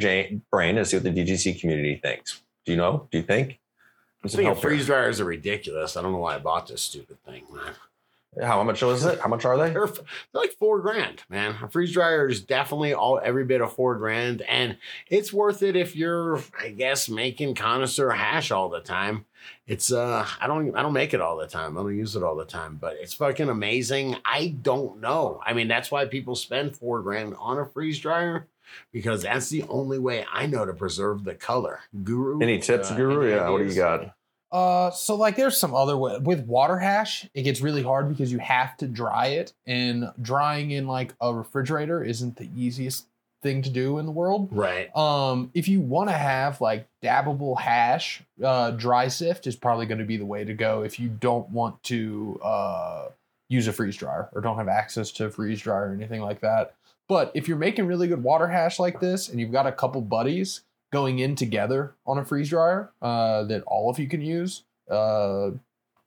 brain 0.52 0.76
to 0.76 0.86
see 0.86 0.98
what 0.98 1.04
the 1.04 1.12
DGC 1.12 1.60
community 1.60 2.00
thinks. 2.02 2.42
Do 2.66 2.72
you 2.72 2.78
know? 2.78 3.08
Do 3.12 3.20
you 3.20 3.24
think? 3.24 3.60
Some 4.24 4.30
Speaking 4.30 4.46
help 4.48 4.62
freeze 4.62 4.88
dryers 4.88 5.22
are 5.22 5.26
ridiculous. 5.26 5.96
I 5.96 6.02
don't 6.02 6.12
know 6.12 6.18
why 6.18 6.36
I 6.36 6.40
bought 6.40 6.68
this 6.68 6.82
stupid 6.82 7.24
thing, 7.24 7.44
man. 7.54 7.74
How 8.42 8.62
much 8.64 8.82
was 8.82 9.06
it? 9.06 9.20
How 9.20 9.28
much 9.30 9.46
are 9.46 9.58
they? 9.58 9.72
They're, 9.72 9.88
they're 9.88 10.04
like 10.34 10.54
four 10.54 10.80
grand, 10.82 11.24
man. 11.30 11.56
A 11.64 11.70
freeze 11.70 11.94
dryer 11.94 12.28
is 12.28 12.42
definitely 12.42 12.94
all 12.94 13.20
every 13.24 13.46
bit 13.46 13.62
of 13.62 13.74
four 13.74 13.96
grand, 13.98 14.42
and 14.44 14.78
it's 15.08 15.32
worth 15.32 15.64
it 15.64 15.76
if 15.76 15.96
you're, 15.96 16.40
I 16.60 16.70
guess, 16.70 17.08
making 17.10 17.56
connoisseur 17.56 18.12
hash 18.12 18.52
all 18.52 18.70
the 18.70 18.82
time. 18.82 19.26
It's 19.68 19.92
uh, 19.92 20.26
I 20.42 20.48
don't, 20.48 20.76
I 20.76 20.82
don't 20.82 20.94
make 20.94 21.14
it 21.14 21.22
all 21.22 21.38
the 21.38 21.48
time. 21.48 21.78
I 21.78 21.82
don't 21.82 21.96
use 21.96 22.16
it 22.16 22.24
all 22.24 22.36
the 22.36 22.46
time, 22.46 22.78
but 22.78 22.96
it's 23.00 23.14
fucking 23.14 23.50
amazing. 23.50 24.16
I 24.26 24.56
don't 24.62 25.00
know. 25.00 25.40
I 25.46 25.54
mean, 25.54 25.68
that's 25.68 25.92
why 25.92 26.06
people 26.06 26.36
spend 26.36 26.76
four 26.76 27.02
grand 27.02 27.36
on 27.40 27.60
a 27.60 27.66
freeze 27.66 28.00
dryer 28.00 28.48
because 28.92 29.24
that's 29.24 29.50
the 29.50 29.64
only 29.64 30.00
way 30.00 30.26
I 30.32 30.48
know 30.48 30.66
to 30.66 30.74
preserve 30.74 31.24
the 31.24 31.36
color. 31.36 31.82
Guru, 32.04 32.40
Any 32.42 32.60
tips, 32.60 32.92
uh, 32.92 32.96
Guru? 32.96 33.22
any 33.28 33.36
Yeah. 33.36 33.50
What 33.50 33.60
do 33.60 33.66
you 33.66 33.76
got? 33.76 34.16
Uh, 34.56 34.90
so 34.90 35.16
like 35.16 35.36
there's 35.36 35.58
some 35.58 35.76
other 35.76 35.98
way 35.98 36.18
with 36.20 36.46
water 36.46 36.78
hash, 36.78 37.28
it 37.34 37.42
gets 37.42 37.60
really 37.60 37.84
hard 37.84 38.08
because 38.08 38.32
you 38.32 38.38
have 38.38 38.78
to 38.78 38.88
dry 38.88 39.28
it, 39.28 39.52
and 39.68 40.10
drying 40.22 40.72
in 40.72 40.88
like 40.88 41.14
a 41.20 41.34
refrigerator 41.34 42.02
isn't 42.02 42.38
the 42.38 42.48
easiest 42.56 43.06
thing 43.44 43.62
to 43.62 43.70
do 43.70 44.00
in 44.00 44.06
the 44.06 44.14
world. 44.14 44.48
Right. 44.52 44.96
Um, 44.96 45.52
if 45.54 45.68
you 45.68 45.82
want 45.82 46.10
to 46.10 46.16
have 46.16 46.62
like 46.62 46.88
dabbable 47.04 47.60
hash, 47.60 48.24
uh, 48.42 48.72
dry 48.72 49.10
sift 49.10 49.46
is 49.46 49.58
probably 49.58 49.88
going 49.88 49.98
to 49.98 50.06
be 50.06 50.16
the 50.16 50.26
way 50.26 50.46
to 50.46 50.54
go 50.54 50.84
if 50.84 51.02
you 51.02 51.10
don't 51.10 51.50
want 51.50 51.84
to 51.84 52.40
uh, 52.42 53.10
use 53.50 53.68
a 53.68 53.74
freeze 53.74 53.98
dryer 53.98 54.30
or 54.32 54.40
don't 54.40 54.58
have 54.58 54.70
access 54.70 55.12
to 55.12 55.26
a 55.26 55.30
freeze 55.30 55.60
dryer 55.60 55.90
or 55.90 55.94
anything 55.94 56.22
like 56.22 56.40
that. 56.40 56.76
But 57.10 57.30
if 57.36 57.50
you're 57.50 57.58
making 57.58 57.88
really 57.88 58.08
good 58.08 58.24
water 58.24 58.48
hash 58.48 58.80
like 58.80 59.02
this 59.02 59.28
and 59.28 59.38
you've 59.38 59.52
got 59.52 59.68
a 59.68 59.72
couple 59.74 60.00
buddies 60.00 60.62
going 60.96 61.20
in 61.20 61.36
together 61.36 61.94
on 62.08 62.18
a 62.18 62.24
freeze 62.24 62.50
dryer 62.50 62.90
uh, 63.02 63.44
that 63.44 63.62
all 63.68 63.90
of 63.90 64.00
you 64.00 64.08
can 64.08 64.22
use, 64.22 64.64
uh, 64.90 65.50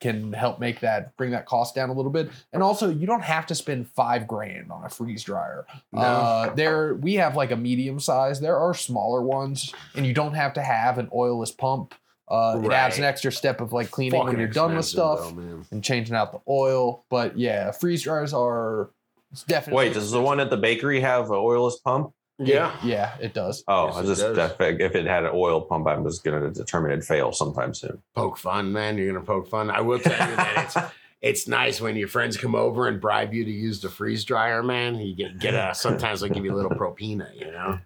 can 0.01 0.33
help 0.33 0.59
make 0.59 0.81
that 0.81 1.15
bring 1.19 1.33
that 1.33 1.45
cost 1.45 1.75
down 1.75 1.91
a 1.91 1.93
little 1.93 2.11
bit. 2.11 2.31
And 2.55 2.63
also, 2.63 2.89
you 2.89 3.07
don't 3.07 3.23
have 3.23 3.45
to 3.49 3.55
spend 3.55 3.87
five 3.91 4.27
grand 4.27 4.73
on 4.73 4.85
a 4.85 4.89
freeze 4.89 5.23
dryer. 5.23 5.67
No. 5.93 6.01
Uh, 6.01 6.55
there 6.55 6.95
we 6.95 7.15
have 7.17 7.37
like 7.37 7.51
a 7.51 7.57
medium 7.57 8.01
size. 8.01 8.41
There 8.41 8.57
are 8.57 8.73
smaller 8.73 9.21
ones, 9.21 9.75
and 9.95 10.07
you 10.07 10.15
don't 10.15 10.33
have 10.33 10.55
to 10.55 10.63
have 10.63 10.97
an 10.97 11.09
oilless 11.09 11.55
pump. 11.55 11.95
Uh, 12.27 12.63
It 12.65 12.73
adds 12.73 12.97
an 12.97 13.05
extra 13.05 13.31
step 13.31 13.61
of 13.61 13.75
like 13.75 13.91
cleaning 13.91 14.25
when 14.25 14.39
you're 14.39 14.49
done 14.49 14.75
with 14.75 14.87
stuff 14.87 15.35
though, 15.35 15.63
and 15.71 15.85
changing 15.85 16.17
out 16.17 16.33
the 16.33 16.41
oil. 16.49 17.05
But 17.11 17.39
yeah, 17.39 17.73
freeze 17.73 18.03
dryers 18.05 18.33
are 18.33 18.89
it's 19.33 19.43
definitely 19.43 19.85
Wait, 19.89 19.95
does 19.95 20.11
the 20.11 20.23
one 20.23 20.41
at 20.41 20.49
the 20.49 20.57
bakery 20.57 21.01
have 21.01 21.27
an 21.31 21.37
oilless 21.37 21.75
pump? 21.85 22.13
Yeah. 22.39 22.77
Yeah, 22.85 23.17
it 23.21 23.35
does. 23.35 23.65
Oh, 23.67 23.87
Yes, 23.87 23.97
I 23.97 24.01
it 24.01 24.07
just 24.07 24.21
does. 24.21 24.37
that 24.37 24.59
fig- 24.59 24.81
if 24.81 24.95
it 24.95 25.07
had 25.07 25.25
an 25.25 25.31
oil 25.35 25.61
pump, 25.61 25.87
I 25.89 25.97
was 25.99 26.21
going 26.21 26.41
to 26.41 26.51
determine 26.51 26.93
it'd 26.93 27.05
fail 27.05 27.33
sometime 27.33 27.75
soon. 27.75 28.01
poke 28.15 28.37
fun, 28.39 28.73
man. 28.73 28.97
You're 28.97 29.13
gonna 29.13 29.25
poke 29.25 29.49
fun. 29.49 29.71
I 29.71 29.81
will 29.81 29.99
tell 29.99 30.13
you 30.31 30.37
that 30.37 30.65
it's 30.67 30.77
it's 31.21 31.49
nice 31.49 31.81
when 31.81 31.97
your 31.97 32.07
friends 32.09 32.37
come 32.37 32.55
over 32.55 32.87
and 32.87 33.01
bribe 33.01 33.35
you 33.35 33.45
to 33.45 33.51
use 33.51 33.81
the 33.81 33.89
freeze 33.89 34.25
dryer, 34.25 34.63
man. 34.63 34.97
You 35.01 35.17
get 35.17 35.39
get 35.41 35.55
a 35.55 35.75
sometimes 35.75 36.21
they'll 36.21 36.31
give 36.31 36.45
you 36.45 36.55
a 36.55 36.57
little 36.57 36.71
propina, 36.71 37.29
you 37.35 37.51
know. 37.51 37.81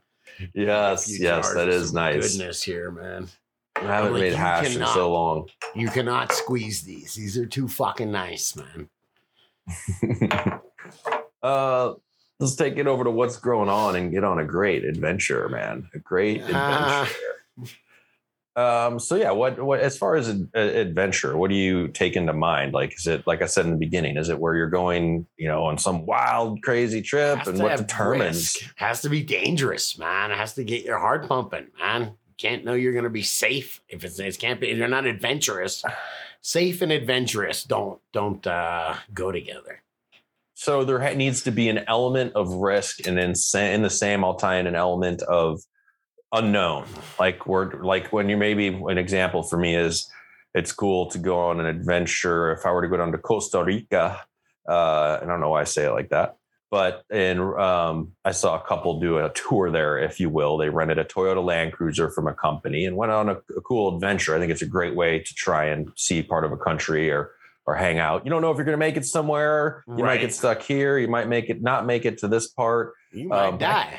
Yes, 0.54 1.08
You 1.08 1.24
yes, 1.24 1.52
charge 1.52 1.68
that 1.68 1.82
some 1.86 1.94
nice. 1.94 2.36
Goodness 2.36 2.62
here, 2.62 2.90
man. 2.90 3.28
I 3.76 3.80
haven't 3.84 4.12
Like, 4.12 4.20
made 4.22 4.28
you 4.32 4.36
hash 4.36 4.66
in 4.66 4.72
cannot- 4.72 4.94
so 4.94 5.10
long. 5.12 5.48
You 5.74 5.88
cannot 5.88 6.30
squeeze 6.32 6.82
these. 6.82 7.14
These 7.14 7.38
are 7.38 7.46
too 7.46 7.68
fucking 7.68 8.10
nice, 8.12 8.54
man. 8.54 8.88
uh, 11.42 11.94
let's 12.42 12.56
take 12.56 12.76
it 12.76 12.86
over 12.86 13.04
to 13.04 13.10
what's 13.10 13.38
going 13.38 13.68
on 13.70 13.96
and 13.96 14.12
get 14.12 14.24
on 14.24 14.38
a 14.38 14.44
great 14.44 14.84
adventure, 14.84 15.48
man. 15.48 15.88
A 15.94 15.98
great 15.98 16.42
Ah. 16.52 17.08
adventure. 17.56 17.76
um. 18.56 18.98
So 18.98 19.16
yeah, 19.16 19.30
what 19.30 19.58
what 19.62 19.80
as 19.80 19.96
far 19.96 20.14
as 20.16 20.28
ad- 20.28 20.48
adventure, 20.54 21.36
what 21.38 21.48
do 21.48 21.56
you 21.56 21.88
take 21.88 22.16
into 22.16 22.32
mind? 22.34 22.74
Like, 22.74 22.94
is 22.98 23.06
it 23.06 23.26
like 23.26 23.40
I 23.40 23.46
said 23.46 23.64
in 23.64 23.70
the 23.70 23.78
beginning? 23.78 24.16
Is 24.18 24.28
it 24.28 24.38
where 24.38 24.54
you're 24.54 24.68
going, 24.68 25.26
you 25.38 25.48
know, 25.48 25.64
on 25.64 25.78
some 25.78 26.04
wild, 26.04 26.60
crazy 26.62 27.00
trip, 27.00 27.46
and 27.46 27.58
what 27.58 27.78
determines? 27.78 28.56
risk. 28.60 28.74
Has 28.76 29.00
to 29.02 29.08
be 29.08 29.22
dangerous, 29.22 29.96
man. 29.96 30.30
It 30.32 30.36
has 30.36 30.54
to 30.54 30.64
get 30.64 30.84
your 30.84 30.98
heart 30.98 31.26
pumping, 31.28 31.68
man. 31.80 32.02
You 32.02 32.34
can't 32.36 32.64
know 32.64 32.74
you're 32.74 32.92
gonna 32.92 33.08
be 33.08 33.22
safe 33.22 33.80
if 33.88 34.04
it's 34.04 34.18
it 34.18 34.38
can't 34.38 34.60
be 34.60 34.68
if 34.68 34.76
you're 34.76 34.88
not 34.88 35.06
adventurous. 35.06 35.82
Safe 36.42 36.82
and 36.82 36.90
adventurous 36.92 37.62
don't 37.64 38.00
don't 38.12 38.44
uh 38.46 38.96
go 39.14 39.30
together. 39.32 39.80
So 40.54 40.84
there 40.84 41.14
needs 41.14 41.42
to 41.42 41.50
be 41.50 41.68
an 41.68 41.80
element 41.88 42.34
of 42.34 42.52
risk, 42.52 43.06
and 43.06 43.16
then 43.16 43.34
in 43.54 43.82
the 43.82 43.90
same, 43.90 44.24
I'll 44.24 44.34
tie 44.34 44.58
in 44.58 44.66
an 44.66 44.74
element 44.76 45.22
of 45.22 45.60
unknown. 46.32 46.86
Like 47.18 47.46
we're 47.46 47.82
like 47.82 48.12
when 48.12 48.28
you 48.28 48.36
maybe 48.36 48.68
an 48.68 48.98
example 48.98 49.42
for 49.42 49.58
me 49.58 49.76
is 49.76 50.10
it's 50.54 50.72
cool 50.72 51.06
to 51.10 51.18
go 51.18 51.38
on 51.38 51.60
an 51.60 51.66
adventure. 51.66 52.52
If 52.52 52.66
I 52.66 52.72
were 52.72 52.82
to 52.82 52.88
go 52.88 52.96
down 52.96 53.12
to 53.12 53.18
Costa 53.18 53.64
Rica, 53.64 54.20
uh, 54.68 55.18
I 55.22 55.24
don't 55.26 55.40
know 55.40 55.50
why 55.50 55.62
I 55.62 55.64
say 55.64 55.86
it 55.86 55.92
like 55.92 56.10
that, 56.10 56.36
but 56.70 57.04
and 57.10 57.40
um, 57.40 58.12
I 58.24 58.32
saw 58.32 58.58
a 58.60 58.66
couple 58.66 59.00
do 59.00 59.18
a 59.18 59.30
tour 59.30 59.70
there, 59.70 59.98
if 59.98 60.20
you 60.20 60.28
will. 60.28 60.58
They 60.58 60.68
rented 60.68 60.98
a 60.98 61.04
Toyota 61.04 61.44
Land 61.44 61.72
Cruiser 61.72 62.10
from 62.10 62.26
a 62.26 62.34
company 62.34 62.84
and 62.84 62.96
went 62.96 63.12
on 63.12 63.28
a, 63.28 63.36
a 63.56 63.60
cool 63.62 63.94
adventure. 63.94 64.34
I 64.34 64.38
think 64.38 64.52
it's 64.52 64.62
a 64.62 64.66
great 64.66 64.94
way 64.94 65.18
to 65.18 65.34
try 65.34 65.66
and 65.66 65.90
see 65.96 66.22
part 66.22 66.44
of 66.44 66.52
a 66.52 66.56
country 66.56 67.10
or 67.10 67.32
or 67.66 67.74
hang 67.74 67.98
out. 67.98 68.24
You 68.24 68.30
don't 68.30 68.42
know 68.42 68.50
if 68.50 68.56
you're 68.56 68.64
going 68.64 68.74
to 68.78 68.84
make 68.84 68.96
it 68.96 69.04
somewhere. 69.04 69.84
You 69.86 70.04
might 70.04 70.20
get 70.20 70.32
stuck 70.34 70.62
here. 70.62 70.98
You 70.98 71.08
might 71.08 71.28
make 71.28 71.48
it 71.50 71.62
not 71.62 71.86
make 71.86 72.04
it 72.04 72.18
to 72.18 72.28
this 72.28 72.48
part. 72.48 72.94
You 73.12 73.28
might 73.28 73.46
Um, 73.48 73.58
die. 73.58 73.98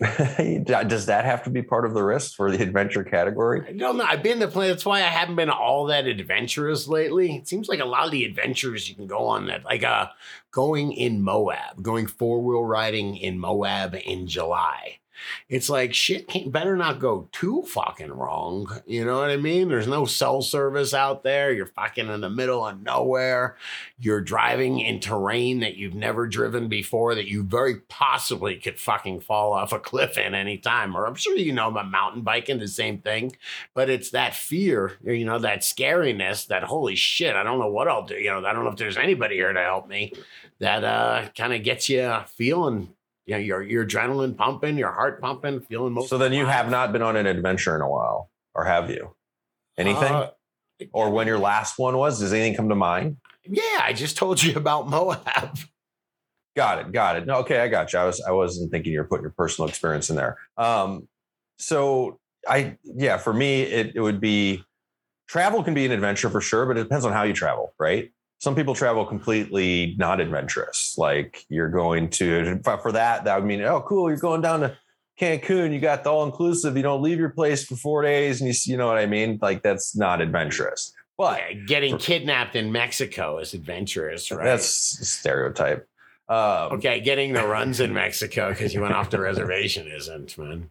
Does 0.00 1.06
that 1.06 1.26
have 1.26 1.42
to 1.44 1.50
be 1.50 1.62
part 1.62 1.84
of 1.84 1.92
the 1.92 2.02
risk 2.02 2.34
for 2.34 2.50
the 2.50 2.62
adventure 2.62 3.04
category? 3.04 3.66
I 3.68 3.72
don't 3.72 3.98
know. 3.98 4.04
I've 4.04 4.22
been 4.22 4.40
to 4.40 4.48
play. 4.48 4.68
That's 4.68 4.86
why 4.86 4.98
I 5.00 5.08
haven't 5.08 5.36
been 5.36 5.50
all 5.50 5.86
that 5.86 6.06
adventurous 6.06 6.88
lately. 6.88 7.36
It 7.36 7.48
seems 7.48 7.68
like 7.68 7.80
a 7.80 7.84
lot 7.84 8.06
of 8.06 8.10
the 8.10 8.24
adventures 8.24 8.88
you 8.88 8.94
can 8.94 9.06
go 9.06 9.26
on 9.26 9.46
that, 9.48 9.64
like 9.64 9.84
uh, 9.84 10.06
going 10.52 10.92
in 10.92 11.22
Moab, 11.22 11.82
going 11.82 12.06
four 12.06 12.40
wheel 12.40 12.64
riding 12.64 13.16
in 13.16 13.38
Moab 13.38 13.94
in 13.94 14.26
July. 14.26 14.99
It's 15.48 15.68
like 15.68 15.94
shit 15.94 16.28
can't, 16.28 16.52
better 16.52 16.76
not 16.76 17.00
go 17.00 17.28
too 17.32 17.62
fucking 17.66 18.12
wrong. 18.12 18.80
You 18.86 19.04
know 19.04 19.18
what 19.20 19.30
I 19.30 19.36
mean? 19.36 19.68
There's 19.68 19.88
no 19.88 20.04
cell 20.04 20.42
service 20.42 20.94
out 20.94 21.22
there. 21.22 21.52
You're 21.52 21.66
fucking 21.66 22.08
in 22.08 22.20
the 22.20 22.30
middle 22.30 22.66
of 22.66 22.82
nowhere. 22.82 23.56
You're 23.98 24.20
driving 24.20 24.80
in 24.80 25.00
terrain 25.00 25.60
that 25.60 25.76
you've 25.76 25.94
never 25.94 26.26
driven 26.26 26.68
before 26.68 27.14
that 27.14 27.28
you 27.28 27.42
very 27.42 27.76
possibly 27.88 28.56
could 28.56 28.78
fucking 28.78 29.20
fall 29.20 29.52
off 29.52 29.72
a 29.72 29.78
cliff 29.78 30.18
in 30.18 30.34
any 30.34 30.58
time. 30.58 30.96
Or 30.96 31.06
I'm 31.06 31.14
sure 31.14 31.36
you 31.36 31.52
know 31.52 31.68
about 31.68 31.90
mountain 31.90 32.22
biking, 32.22 32.58
the 32.58 32.68
same 32.68 32.98
thing 32.98 33.36
but 33.74 33.90
it's 33.90 34.10
that 34.10 34.34
fear, 34.34 34.92
you 35.02 35.24
know, 35.24 35.38
that 35.38 35.60
scariness, 35.60 36.46
that 36.48 36.64
holy 36.64 36.96
shit, 36.96 37.36
I 37.36 37.42
don't 37.42 37.58
know 37.58 37.70
what 37.70 37.88
I'll 37.88 38.04
do. 38.04 38.14
You 38.14 38.30
know, 38.30 38.44
I 38.44 38.52
don't 38.52 38.64
know 38.64 38.70
if 38.70 38.76
there's 38.76 38.96
anybody 38.96 39.36
here 39.36 39.52
to 39.52 39.60
help 39.60 39.88
me. 39.88 40.12
That 40.58 40.84
uh 40.84 41.28
kind 41.36 41.54
of 41.54 41.62
gets 41.62 41.88
you 41.88 42.18
feeling, 42.26 42.90
you 43.30 43.36
know, 43.36 43.42
your 43.42 43.62
your 43.62 43.86
adrenaline 43.86 44.36
pumping, 44.36 44.76
your 44.76 44.90
heart 44.90 45.20
pumping, 45.20 45.60
feeling 45.60 45.92
most. 45.92 46.08
So 46.08 46.18
then 46.18 46.32
you 46.32 46.46
have 46.46 46.68
not 46.68 46.92
been 46.92 47.02
on 47.02 47.16
an 47.16 47.26
adventure 47.26 47.76
in 47.76 47.82
a 47.82 47.88
while, 47.88 48.30
or 48.54 48.64
have 48.64 48.90
you? 48.90 49.14
Anything? 49.78 50.12
Uh, 50.12 50.30
or 50.92 51.10
when 51.10 51.26
your 51.26 51.38
last 51.38 51.78
one 51.78 51.96
was? 51.96 52.18
Does 52.18 52.32
anything 52.32 52.56
come 52.56 52.68
to 52.68 52.74
mind? 52.74 53.18
yeah, 53.44 53.80
I 53.82 53.92
just 53.92 54.16
told 54.16 54.42
you 54.42 54.56
about 54.56 54.88
Moab. 54.88 55.58
Got 56.56 56.80
it. 56.80 56.92
Got 56.92 57.16
it. 57.16 57.26
No, 57.26 57.36
okay, 57.36 57.60
I 57.60 57.68
got 57.68 57.92
you. 57.92 58.00
I 58.00 58.04
was 58.04 58.20
I 58.20 58.32
wasn't 58.32 58.72
thinking 58.72 58.92
you're 58.92 59.04
putting 59.04 59.22
your 59.22 59.34
personal 59.36 59.68
experience 59.68 60.10
in 60.10 60.16
there. 60.16 60.36
Um, 60.56 61.06
so 61.58 62.18
I 62.48 62.76
yeah, 62.82 63.16
for 63.18 63.32
me 63.32 63.62
it, 63.62 63.92
it 63.94 64.00
would 64.00 64.20
be 64.20 64.64
travel 65.28 65.62
can 65.62 65.74
be 65.74 65.86
an 65.86 65.92
adventure 65.92 66.30
for 66.30 66.40
sure, 66.40 66.66
but 66.66 66.76
it 66.76 66.82
depends 66.82 67.04
on 67.04 67.12
how 67.12 67.22
you 67.22 67.32
travel, 67.32 67.72
right? 67.78 68.10
Some 68.40 68.54
people 68.54 68.74
travel 68.74 69.04
completely 69.04 69.94
not 69.98 70.18
adventurous. 70.20 70.96
Like 70.98 71.44
you're 71.48 71.68
going 71.68 72.08
to 72.10 72.58
for 72.64 72.78
for 72.78 72.92
that, 72.92 73.24
that 73.24 73.36
would 73.36 73.46
mean, 73.46 73.60
oh, 73.62 73.82
cool, 73.82 74.08
you're 74.08 74.18
going 74.18 74.40
down 74.40 74.60
to 74.60 74.76
Cancun, 75.20 75.72
you 75.74 75.78
got 75.80 76.02
the 76.02 76.10
all 76.10 76.24
inclusive, 76.24 76.74
you 76.76 76.82
don't 76.82 77.02
leave 77.02 77.18
your 77.18 77.28
place 77.28 77.62
for 77.64 77.76
four 77.76 78.02
days, 78.02 78.40
and 78.40 78.48
you 78.48 78.54
see- 78.54 78.70
you 78.72 78.78
know 78.78 78.86
what 78.86 78.96
I 78.96 79.04
mean? 79.04 79.38
Like 79.42 79.62
that's 79.62 79.94
not 79.94 80.22
adventurous. 80.22 80.94
But 81.18 81.38
Yeah, 81.38 81.52
getting 81.66 81.98
kidnapped 81.98 82.56
in 82.56 82.72
Mexico 82.72 83.36
is 83.36 83.52
adventurous, 83.52 84.30
right? 84.30 84.42
that's 84.44 84.98
a 84.98 85.04
stereotype. 85.04 85.86
Um, 86.30 86.72
okay. 86.78 87.00
Getting 87.00 87.34
the 87.34 87.46
runs 87.46 87.80
in 87.80 87.92
Mexico 88.04 88.48
because 88.50 88.72
you 88.72 88.80
went 88.80 88.94
off 88.94 89.10
the 89.10 89.20
reservation 89.20 89.86
isn't, 89.88 90.38
man. 90.38 90.70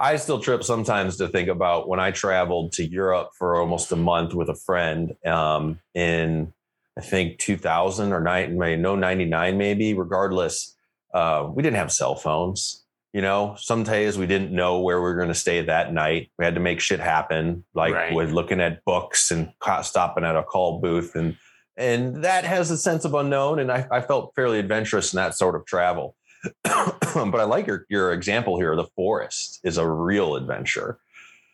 I 0.00 0.16
still 0.16 0.40
trip 0.40 0.64
sometimes 0.64 1.18
to 1.18 1.28
think 1.28 1.48
about 1.50 1.86
when 1.86 2.00
I 2.00 2.10
traveled 2.10 2.72
to 2.72 2.84
Europe 2.84 3.28
for 3.38 3.60
almost 3.60 3.92
a 3.92 3.96
month 3.96 4.32
with 4.32 4.48
a 4.48 4.54
friend 4.54 5.14
um, 5.26 5.78
in, 5.94 6.54
I 6.98 7.02
think 7.02 7.38
2000 7.38 8.12
or 8.12 8.20
nine, 8.20 8.58
maybe 8.58 8.80
no 8.80 8.96
99 8.96 9.58
maybe. 9.58 9.92
Regardless, 9.92 10.74
uh, 11.12 11.48
we 11.54 11.62
didn't 11.62 11.76
have 11.76 11.92
cell 11.92 12.14
phones. 12.14 12.84
You 13.12 13.20
know, 13.20 13.56
some 13.58 13.82
days 13.82 14.16
we 14.16 14.26
didn't 14.26 14.52
know 14.52 14.80
where 14.80 14.98
we 14.98 15.02
were 15.02 15.16
going 15.16 15.28
to 15.28 15.34
stay 15.34 15.60
that 15.62 15.92
night. 15.92 16.30
We 16.38 16.44
had 16.46 16.54
to 16.54 16.60
make 16.60 16.80
shit 16.80 17.00
happen, 17.00 17.64
like 17.74 17.92
Right. 17.92 18.14
with 18.14 18.30
looking 18.30 18.60
at 18.60 18.84
books 18.84 19.30
and 19.30 19.52
stopping 19.82 20.24
at 20.24 20.36
a 20.36 20.42
call 20.44 20.80
booth, 20.80 21.14
and 21.14 21.36
and 21.76 22.24
that 22.24 22.44
has 22.44 22.70
a 22.70 22.78
sense 22.78 23.04
of 23.04 23.14
unknown. 23.14 23.58
And 23.58 23.70
I, 23.72 23.86
I 23.90 24.00
felt 24.00 24.32
fairly 24.36 24.58
adventurous 24.60 25.12
in 25.12 25.16
that 25.16 25.34
sort 25.34 25.56
of 25.56 25.66
travel. 25.66 26.14
but 26.64 27.34
I 27.40 27.44
like 27.44 27.66
your 27.66 27.86
your 27.88 28.12
example 28.12 28.58
here. 28.58 28.74
The 28.76 28.86
forest 28.96 29.60
is 29.64 29.78
a 29.78 29.86
real 29.88 30.36
adventure. 30.36 30.98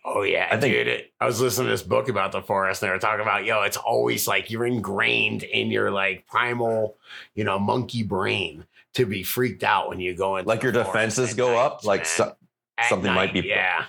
Oh 0.05 0.23
yeah, 0.23 0.49
I 0.51 0.57
think- 0.61 0.75
dude. 0.75 0.87
It, 0.87 1.13
I 1.21 1.27
was 1.27 1.41
listening 1.41 1.67
to 1.67 1.71
this 1.73 1.83
book 1.83 2.09
about 2.09 2.31
the 2.33 2.43
forest, 2.43 2.83
and 2.83 2.89
they 2.89 2.93
were 2.93 3.01
talking 3.01 3.23
about 3.23 3.45
yo. 3.45 3.63
It's 3.63 3.77
always 3.77 4.29
like 4.29 4.51
you're 4.51 4.67
ingrained 4.67 5.43
in 5.43 5.71
your 5.71 5.91
like 5.91 6.27
primal, 6.27 6.97
you 7.35 7.43
know, 7.45 7.59
monkey 7.59 8.03
brain 8.05 8.65
to 8.95 9.05
be 9.07 9.23
freaked 9.23 9.65
out 9.65 9.89
when 9.89 9.99
you 10.01 10.15
go 10.15 10.37
in. 10.37 10.45
Like 10.47 10.63
your 10.63 10.73
defenses 10.73 11.35
go 11.35 11.59
up, 11.59 11.85
like 11.85 12.07
so- 12.07 12.37
something 12.89 13.13
might 13.13 13.33
be- 13.33 13.41
Yeah, 13.41 13.85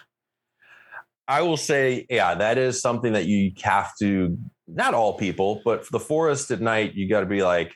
I 1.27 1.43
will 1.43 1.57
say, 1.57 2.05
yeah, 2.09 2.35
that 2.35 2.57
is 2.57 2.81
something 2.81 3.13
that 3.13 3.25
you 3.25 3.51
have 3.61 3.95
to. 3.99 4.37
Not 4.67 4.93
all 4.93 5.13
people, 5.17 5.61
but 5.63 5.85
for 5.85 5.91
the 5.91 5.99
forest 5.99 6.51
at 6.51 6.59
night, 6.59 6.93
you 6.93 7.07
got 7.07 7.21
to 7.21 7.25
be 7.25 7.41
like, 7.41 7.73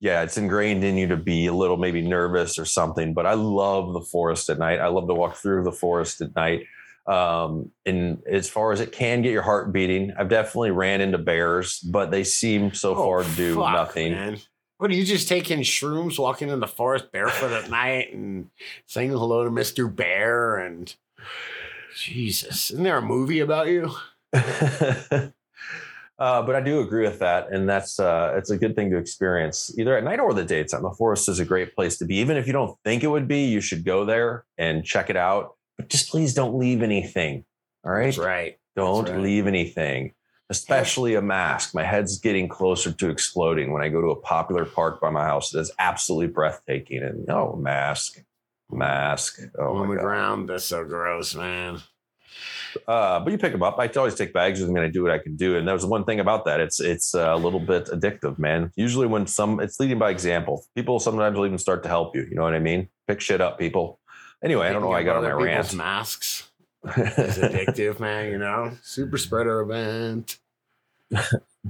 yeah, 0.00 0.22
it's 0.22 0.36
ingrained 0.38 0.82
in 0.82 0.96
you 0.96 1.06
to 1.08 1.16
be 1.16 1.46
a 1.46 1.52
little 1.52 1.76
maybe 1.76 2.00
nervous 2.02 2.58
or 2.58 2.64
something. 2.64 3.14
But 3.14 3.26
I 3.26 3.34
love 3.34 3.92
the 3.92 4.00
forest 4.00 4.48
at 4.50 4.58
night. 4.58 4.80
I 4.80 4.88
love 4.88 5.06
to 5.08 5.14
walk 5.14 5.36
through 5.36 5.64
the 5.64 5.72
forest 5.72 6.20
at 6.22 6.34
night. 6.34 6.62
Um, 7.06 7.70
and 7.86 8.22
as 8.30 8.48
far 8.48 8.72
as 8.72 8.80
it 8.80 8.92
can 8.92 9.22
get 9.22 9.32
your 9.32 9.42
heart 9.42 9.72
beating, 9.72 10.12
I've 10.18 10.28
definitely 10.28 10.70
ran 10.70 11.00
into 11.00 11.18
bears, 11.18 11.78
but 11.80 12.10
they 12.10 12.24
seem 12.24 12.72
so 12.72 12.92
Oh, 12.94 13.04
far 13.04 13.22
to 13.24 13.30
do 13.36 13.54
fuck, 13.56 13.72
nothing. 13.72 14.12
Man. 14.12 14.38
What 14.78 14.90
are 14.90 14.94
you 14.94 15.04
just 15.04 15.28
taking 15.28 15.60
shrooms, 15.60 16.18
walking 16.18 16.48
in 16.48 16.60
the 16.60 16.66
forest 16.66 17.12
barefoot 17.12 17.52
at 17.52 17.68
night, 17.70 18.14
and 18.14 18.48
saying 18.86 19.10
hello 19.10 19.44
to 19.44 19.50
Mister 19.50 19.86
Bear? 19.88 20.56
And 20.56 20.94
Jesus, 21.96 22.70
isn't 22.70 22.84
there 22.84 22.96
a 22.98 23.02
movie 23.02 23.40
about 23.40 23.68
you? 23.68 23.90
uh, 26.20 26.42
but 26.42 26.54
I 26.54 26.60
do 26.60 26.80
agree 26.80 27.04
with 27.04 27.18
that, 27.20 27.50
and 27.50 27.66
that's 27.66 27.98
uh, 27.98 28.34
it's 28.36 28.50
a 28.50 28.58
good 28.58 28.76
thing 28.76 28.90
to 28.90 28.98
experience 28.98 29.72
either 29.78 29.96
at 29.96 30.04
night 30.04 30.20
or 30.20 30.34
the 30.34 30.44
daytime. 30.44 30.82
The 30.82 30.90
forest 30.90 31.30
is 31.30 31.38
a 31.38 31.46
great 31.46 31.74
place 31.74 31.96
to 31.98 32.04
be, 32.04 32.16
even 32.16 32.36
if 32.36 32.46
you 32.46 32.52
don't 32.52 32.76
think 32.84 33.02
it 33.02 33.06
would 33.06 33.26
be. 33.26 33.46
You 33.46 33.62
should 33.62 33.86
go 33.86 34.04
there 34.04 34.44
and 34.58 34.84
check 34.84 35.08
it 35.08 35.16
out, 35.16 35.56
but 35.78 35.88
just 35.88 36.10
please 36.10 36.34
don't 36.34 36.58
leave 36.58 36.82
anything. 36.82 37.46
All 37.84 37.92
right, 37.92 38.04
That's 38.04 38.18
right. 38.18 38.58
don't 38.76 39.08
right. 39.08 39.18
leave 39.18 39.46
anything, 39.46 40.12
especially 40.50 41.14
a 41.14 41.22
mask. 41.22 41.74
My 41.74 41.84
head's 41.84 42.18
getting 42.18 42.48
closer 42.48 42.92
to 42.92 43.08
exploding 43.08 43.72
when 43.72 43.82
I 43.82 43.88
go 43.88 44.02
to 44.02 44.08
a 44.08 44.20
popular 44.20 44.66
park 44.66 45.00
by 45.00 45.08
my 45.08 45.24
house. 45.24 45.50
That's 45.50 45.70
absolutely 45.78 46.34
breathtaking, 46.34 47.02
and 47.02 47.24
no 47.26 47.56
mask, 47.56 48.22
mask. 48.70 49.40
Oh 49.58 49.76
on 49.76 49.88
my 49.88 49.94
the 49.94 50.00
god. 50.00 50.04
ground. 50.04 50.48
That's 50.50 50.64
so 50.64 50.84
gross, 50.84 51.34
man. 51.34 51.80
Uh, 52.86 53.20
but 53.20 53.30
you 53.32 53.38
pick 53.38 53.52
them 53.52 53.62
up. 53.62 53.78
I 53.78 53.88
always 53.96 54.14
take 54.14 54.32
bags 54.32 54.60
with 54.60 54.70
me 54.70 54.76
and 54.76 54.86
I 54.86 54.90
do 54.90 55.02
what 55.02 55.12
I 55.12 55.18
can 55.18 55.36
do. 55.36 55.56
And 55.56 55.66
there's 55.66 55.86
one 55.86 56.04
thing 56.04 56.20
about 56.20 56.44
that. 56.44 56.60
It's 56.60 56.80
it's 56.80 57.14
a 57.14 57.36
little 57.36 57.60
bit 57.60 57.86
addictive, 57.86 58.38
man. 58.38 58.72
Usually 58.76 59.06
when 59.06 59.26
some 59.26 59.60
it's 59.60 59.80
leading 59.80 59.98
by 59.98 60.10
example. 60.10 60.64
People 60.74 61.00
sometimes 61.00 61.36
will 61.36 61.46
even 61.46 61.58
start 61.58 61.82
to 61.82 61.88
help 61.88 62.14
you. 62.14 62.26
You 62.28 62.36
know 62.36 62.42
what 62.42 62.54
I 62.54 62.60
mean? 62.60 62.88
Pick 63.06 63.20
shit 63.20 63.40
up, 63.40 63.58
people. 63.58 63.98
Anyway, 64.42 64.66
I 64.66 64.72
don't 64.72 64.82
know 64.82 64.88
why 64.88 65.00
I 65.00 65.02
got 65.02 65.16
on 65.16 65.22
my 65.22 65.30
rant. 65.30 65.74
Masks 65.74 66.50
is 66.84 67.38
addictive, 67.38 68.00
man. 68.00 68.30
You 68.30 68.38
know, 68.38 68.72
super 68.82 69.18
spreader 69.18 69.60
event. 69.60 70.38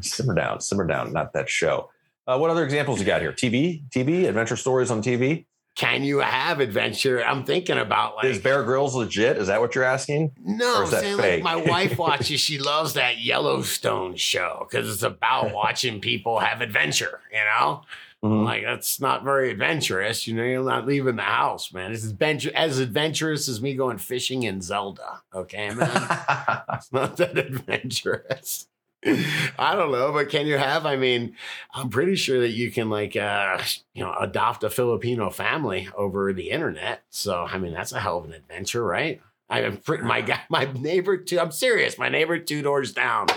simmer 0.00 0.34
down, 0.34 0.60
simmer 0.60 0.86
down. 0.86 1.12
Not 1.12 1.32
that 1.32 1.48
show. 1.48 1.90
Uh, 2.26 2.38
what 2.38 2.50
other 2.50 2.64
examples 2.64 3.00
you 3.00 3.06
got 3.06 3.20
here? 3.20 3.32
TV, 3.32 3.82
TV, 3.90 4.28
adventure 4.28 4.56
stories 4.56 4.90
on 4.90 5.02
TV. 5.02 5.46
Can 5.76 6.02
you 6.04 6.18
have 6.18 6.60
adventure? 6.60 7.24
I'm 7.24 7.44
thinking 7.44 7.78
about 7.78 8.16
like 8.16 8.26
Is 8.26 8.38
Bear 8.38 8.62
Grylls 8.64 8.94
legit? 8.94 9.38
Is 9.38 9.46
that 9.46 9.60
what 9.60 9.74
you're 9.74 9.84
asking? 9.84 10.32
No, 10.44 10.84
I'm 10.84 10.90
that 10.90 11.00
saying 11.00 11.16
fake? 11.18 11.44
like 11.44 11.64
my 11.64 11.70
wife 11.70 11.96
watches. 11.98 12.40
She 12.40 12.58
loves 12.58 12.94
that 12.94 13.18
Yellowstone 13.20 14.16
show 14.16 14.66
because 14.68 14.92
it's 14.92 15.02
about 15.02 15.54
watching 15.54 16.00
people 16.00 16.38
have 16.40 16.60
adventure. 16.60 17.20
You 17.32 17.38
know, 17.38 17.82
Mhm. 18.22 18.44
like 18.44 18.62
that's 18.64 19.00
not 19.00 19.24
very 19.24 19.50
adventurous. 19.50 20.26
You 20.26 20.34
know, 20.34 20.42
you're 20.44 20.62
not 20.62 20.86
leaving 20.86 21.16
the 21.16 21.22
house, 21.22 21.72
man. 21.72 21.92
It's 21.92 22.04
adventure 22.04 22.50
as 22.54 22.78
adventurous 22.78 23.48
as 23.48 23.62
me 23.62 23.74
going 23.74 23.96
fishing 23.96 24.42
in 24.42 24.60
Zelda. 24.60 25.22
Okay, 25.34 25.70
man. 25.70 25.88
it's 26.74 26.92
not 26.92 27.16
that 27.16 27.38
adventurous. 27.38 28.66
I 29.06 29.74
don't 29.74 29.92
know, 29.92 30.12
but 30.12 30.28
can 30.28 30.46
you 30.46 30.58
have? 30.58 30.84
I 30.84 30.96
mean, 30.96 31.34
I'm 31.72 31.88
pretty 31.88 32.16
sure 32.16 32.40
that 32.40 32.50
you 32.50 32.70
can 32.70 32.90
like 32.90 33.16
uh 33.16 33.62
you 33.94 34.02
know 34.02 34.14
adopt 34.18 34.62
a 34.64 34.70
Filipino 34.70 35.30
family 35.30 35.88
over 35.96 36.32
the 36.32 36.50
internet. 36.50 37.02
So 37.08 37.44
I 37.44 37.58
mean, 37.58 37.72
that's 37.72 37.92
a 37.92 38.00
hell 38.00 38.18
of 38.18 38.26
an 38.26 38.34
adventure, 38.34 38.84
right? 38.84 39.20
I 39.48 39.62
am 39.62 39.80
my 40.02 40.20
guy, 40.20 40.42
my 40.48 40.70
neighbor 40.74 41.16
two. 41.16 41.40
I'm 41.40 41.50
serious. 41.50 41.98
My 41.98 42.08
neighbor 42.08 42.38
two 42.38 42.62
doors 42.62 42.92
down 42.92 43.28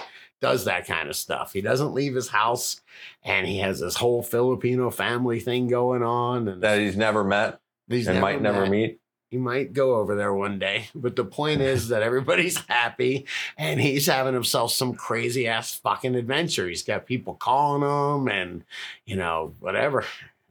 does 0.41 0.65
that 0.65 0.85
kind 0.85 1.09
of 1.09 1.15
stuff. 1.15 1.53
He 1.53 1.61
doesn't 1.61 1.93
leave 1.93 2.13
his 2.13 2.27
house, 2.27 2.81
and 3.23 3.47
he 3.47 3.59
has 3.59 3.79
this 3.79 3.95
whole 3.95 4.21
Filipino 4.21 4.89
family 4.91 5.39
thing 5.39 5.67
going 5.67 6.03
on, 6.03 6.49
and 6.49 6.61
that 6.61 6.79
he's 6.79 6.97
never 6.97 7.23
met 7.23 7.61
he's 7.87 8.07
and 8.07 8.19
might 8.19 8.41
never 8.41 8.65
meet. 8.65 8.99
He 9.33 9.39
might 9.39 9.73
go 9.73 9.95
over 9.95 10.13
there 10.13 10.31
one 10.31 10.59
day. 10.59 10.89
But 10.95 11.15
the 11.15 11.25
point 11.25 11.61
is 11.61 11.87
that 11.87 12.03
everybody's 12.03 12.57
happy 12.67 13.25
and 13.57 13.81
he's 13.81 14.05
having 14.05 14.35
himself 14.35 14.71
some 14.71 14.93
crazy 14.93 15.47
ass 15.47 15.73
fucking 15.73 16.13
adventure. 16.13 16.69
He's 16.69 16.83
got 16.83 17.07
people 17.07 17.33
calling 17.33 17.81
him 17.81 18.27
and, 18.27 18.63
you 19.07 19.15
know, 19.15 19.55
whatever. 19.59 20.05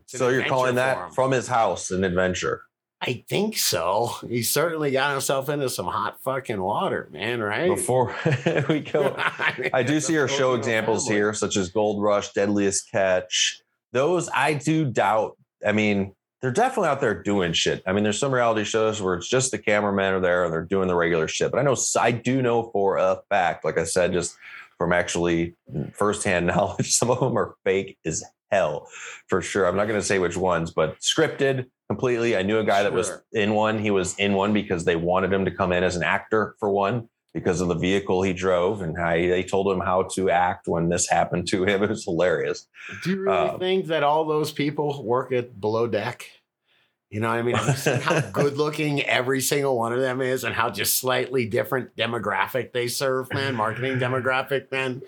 So 0.06 0.30
you're 0.30 0.46
calling 0.46 0.74
that 0.74 1.14
from 1.14 1.30
his 1.30 1.46
house 1.46 1.92
an 1.92 2.02
adventure? 2.02 2.62
I 3.00 3.24
think 3.28 3.56
so. 3.56 4.16
He 4.28 4.42
certainly 4.42 4.90
got 4.90 5.12
himself 5.12 5.48
into 5.48 5.68
some 5.70 5.86
hot 5.86 6.20
fucking 6.22 6.60
water, 6.60 7.08
man, 7.12 7.40
right? 7.40 7.68
Before 7.68 8.16
we 8.68 8.80
go, 8.80 9.14
I, 9.16 9.70
I 9.72 9.82
do 9.84 10.00
see 10.00 10.18
our 10.18 10.28
show 10.28 10.54
examples 10.54 11.06
here, 11.06 11.32
such 11.34 11.56
as 11.56 11.68
Gold 11.70 12.02
Rush, 12.02 12.32
Deadliest 12.32 12.90
Catch. 12.90 13.62
Those 13.92 14.28
I 14.34 14.54
do 14.54 14.84
doubt. 14.84 15.36
I 15.64 15.70
mean, 15.70 16.14
they're 16.42 16.50
definitely 16.50 16.88
out 16.88 17.00
there 17.00 17.22
doing 17.22 17.52
shit. 17.52 17.82
I 17.86 17.92
mean, 17.92 18.02
there's 18.02 18.18
some 18.18 18.34
reality 18.34 18.64
shows 18.64 19.00
where 19.00 19.14
it's 19.14 19.28
just 19.28 19.52
the 19.52 19.58
cameramen 19.58 20.14
are 20.14 20.20
there 20.20 20.44
and 20.44 20.52
they're 20.52 20.64
doing 20.64 20.88
the 20.88 20.96
regular 20.96 21.28
shit. 21.28 21.52
But 21.52 21.60
I 21.60 21.62
know 21.62 21.76
I 21.98 22.10
do 22.10 22.42
know 22.42 22.64
for 22.72 22.96
a 22.98 23.22
fact, 23.28 23.64
like 23.64 23.78
I 23.78 23.84
said, 23.84 24.12
just 24.12 24.36
from 24.76 24.92
actually 24.92 25.54
firsthand 25.94 26.46
knowledge, 26.48 26.92
some 26.92 27.10
of 27.10 27.20
them 27.20 27.38
are 27.38 27.54
fake 27.64 27.96
as 28.04 28.24
hell 28.50 28.88
for 29.28 29.40
sure. 29.40 29.66
I'm 29.66 29.76
not 29.76 29.86
going 29.86 30.00
to 30.00 30.04
say 30.04 30.18
which 30.18 30.36
ones, 30.36 30.72
but 30.72 30.98
scripted 30.98 31.66
completely. 31.88 32.36
I 32.36 32.42
knew 32.42 32.58
a 32.58 32.64
guy 32.64 32.82
that 32.82 32.92
was 32.92 33.12
in 33.32 33.54
one. 33.54 33.78
He 33.78 33.92
was 33.92 34.18
in 34.18 34.34
one 34.34 34.52
because 34.52 34.84
they 34.84 34.96
wanted 34.96 35.32
him 35.32 35.44
to 35.44 35.50
come 35.52 35.72
in 35.72 35.84
as 35.84 35.94
an 35.94 36.02
actor 36.02 36.56
for 36.58 36.70
one 36.70 37.08
because 37.34 37.60
of 37.60 37.68
the 37.68 37.74
vehicle 37.74 38.22
he 38.22 38.32
drove 38.32 38.82
and 38.82 38.96
how 38.96 39.14
he- 39.14 39.28
they 39.28 39.42
told 39.42 39.72
him 39.72 39.80
how 39.80 40.02
to 40.14 40.30
act 40.30 40.68
when 40.68 40.88
this 40.88 41.08
happened 41.08 41.46
to 41.48 41.64
him. 41.64 41.82
It 41.82 41.88
was 41.90 42.04
hilarious. 42.04 42.66
Do 43.02 43.10
you 43.10 43.20
really 43.20 43.48
Um, 43.50 43.58
think 43.58 43.86
that 43.86 44.02
all 44.02 44.24
those 44.26 44.52
people 44.52 45.02
work 45.04 45.32
at 45.32 45.60
below 45.60 45.86
deck? 45.86 46.26
You 47.12 47.20
know, 47.20 47.28
what 47.28 47.40
I 47.40 47.42
mean, 47.42 47.54
Have 47.56 47.68
you 47.68 47.74
seen 47.74 48.00
how 48.00 48.20
good 48.32 48.56
looking 48.56 49.02
every 49.02 49.42
single 49.42 49.76
one 49.76 49.92
of 49.92 50.00
them 50.00 50.22
is, 50.22 50.44
and 50.44 50.54
how 50.54 50.70
just 50.70 50.94
slightly 50.94 51.44
different 51.44 51.94
demographic 51.94 52.72
they 52.72 52.88
serve, 52.88 53.30
man. 53.34 53.54
Marketing 53.54 53.98
demographic, 53.98 54.72
man. 54.72 55.02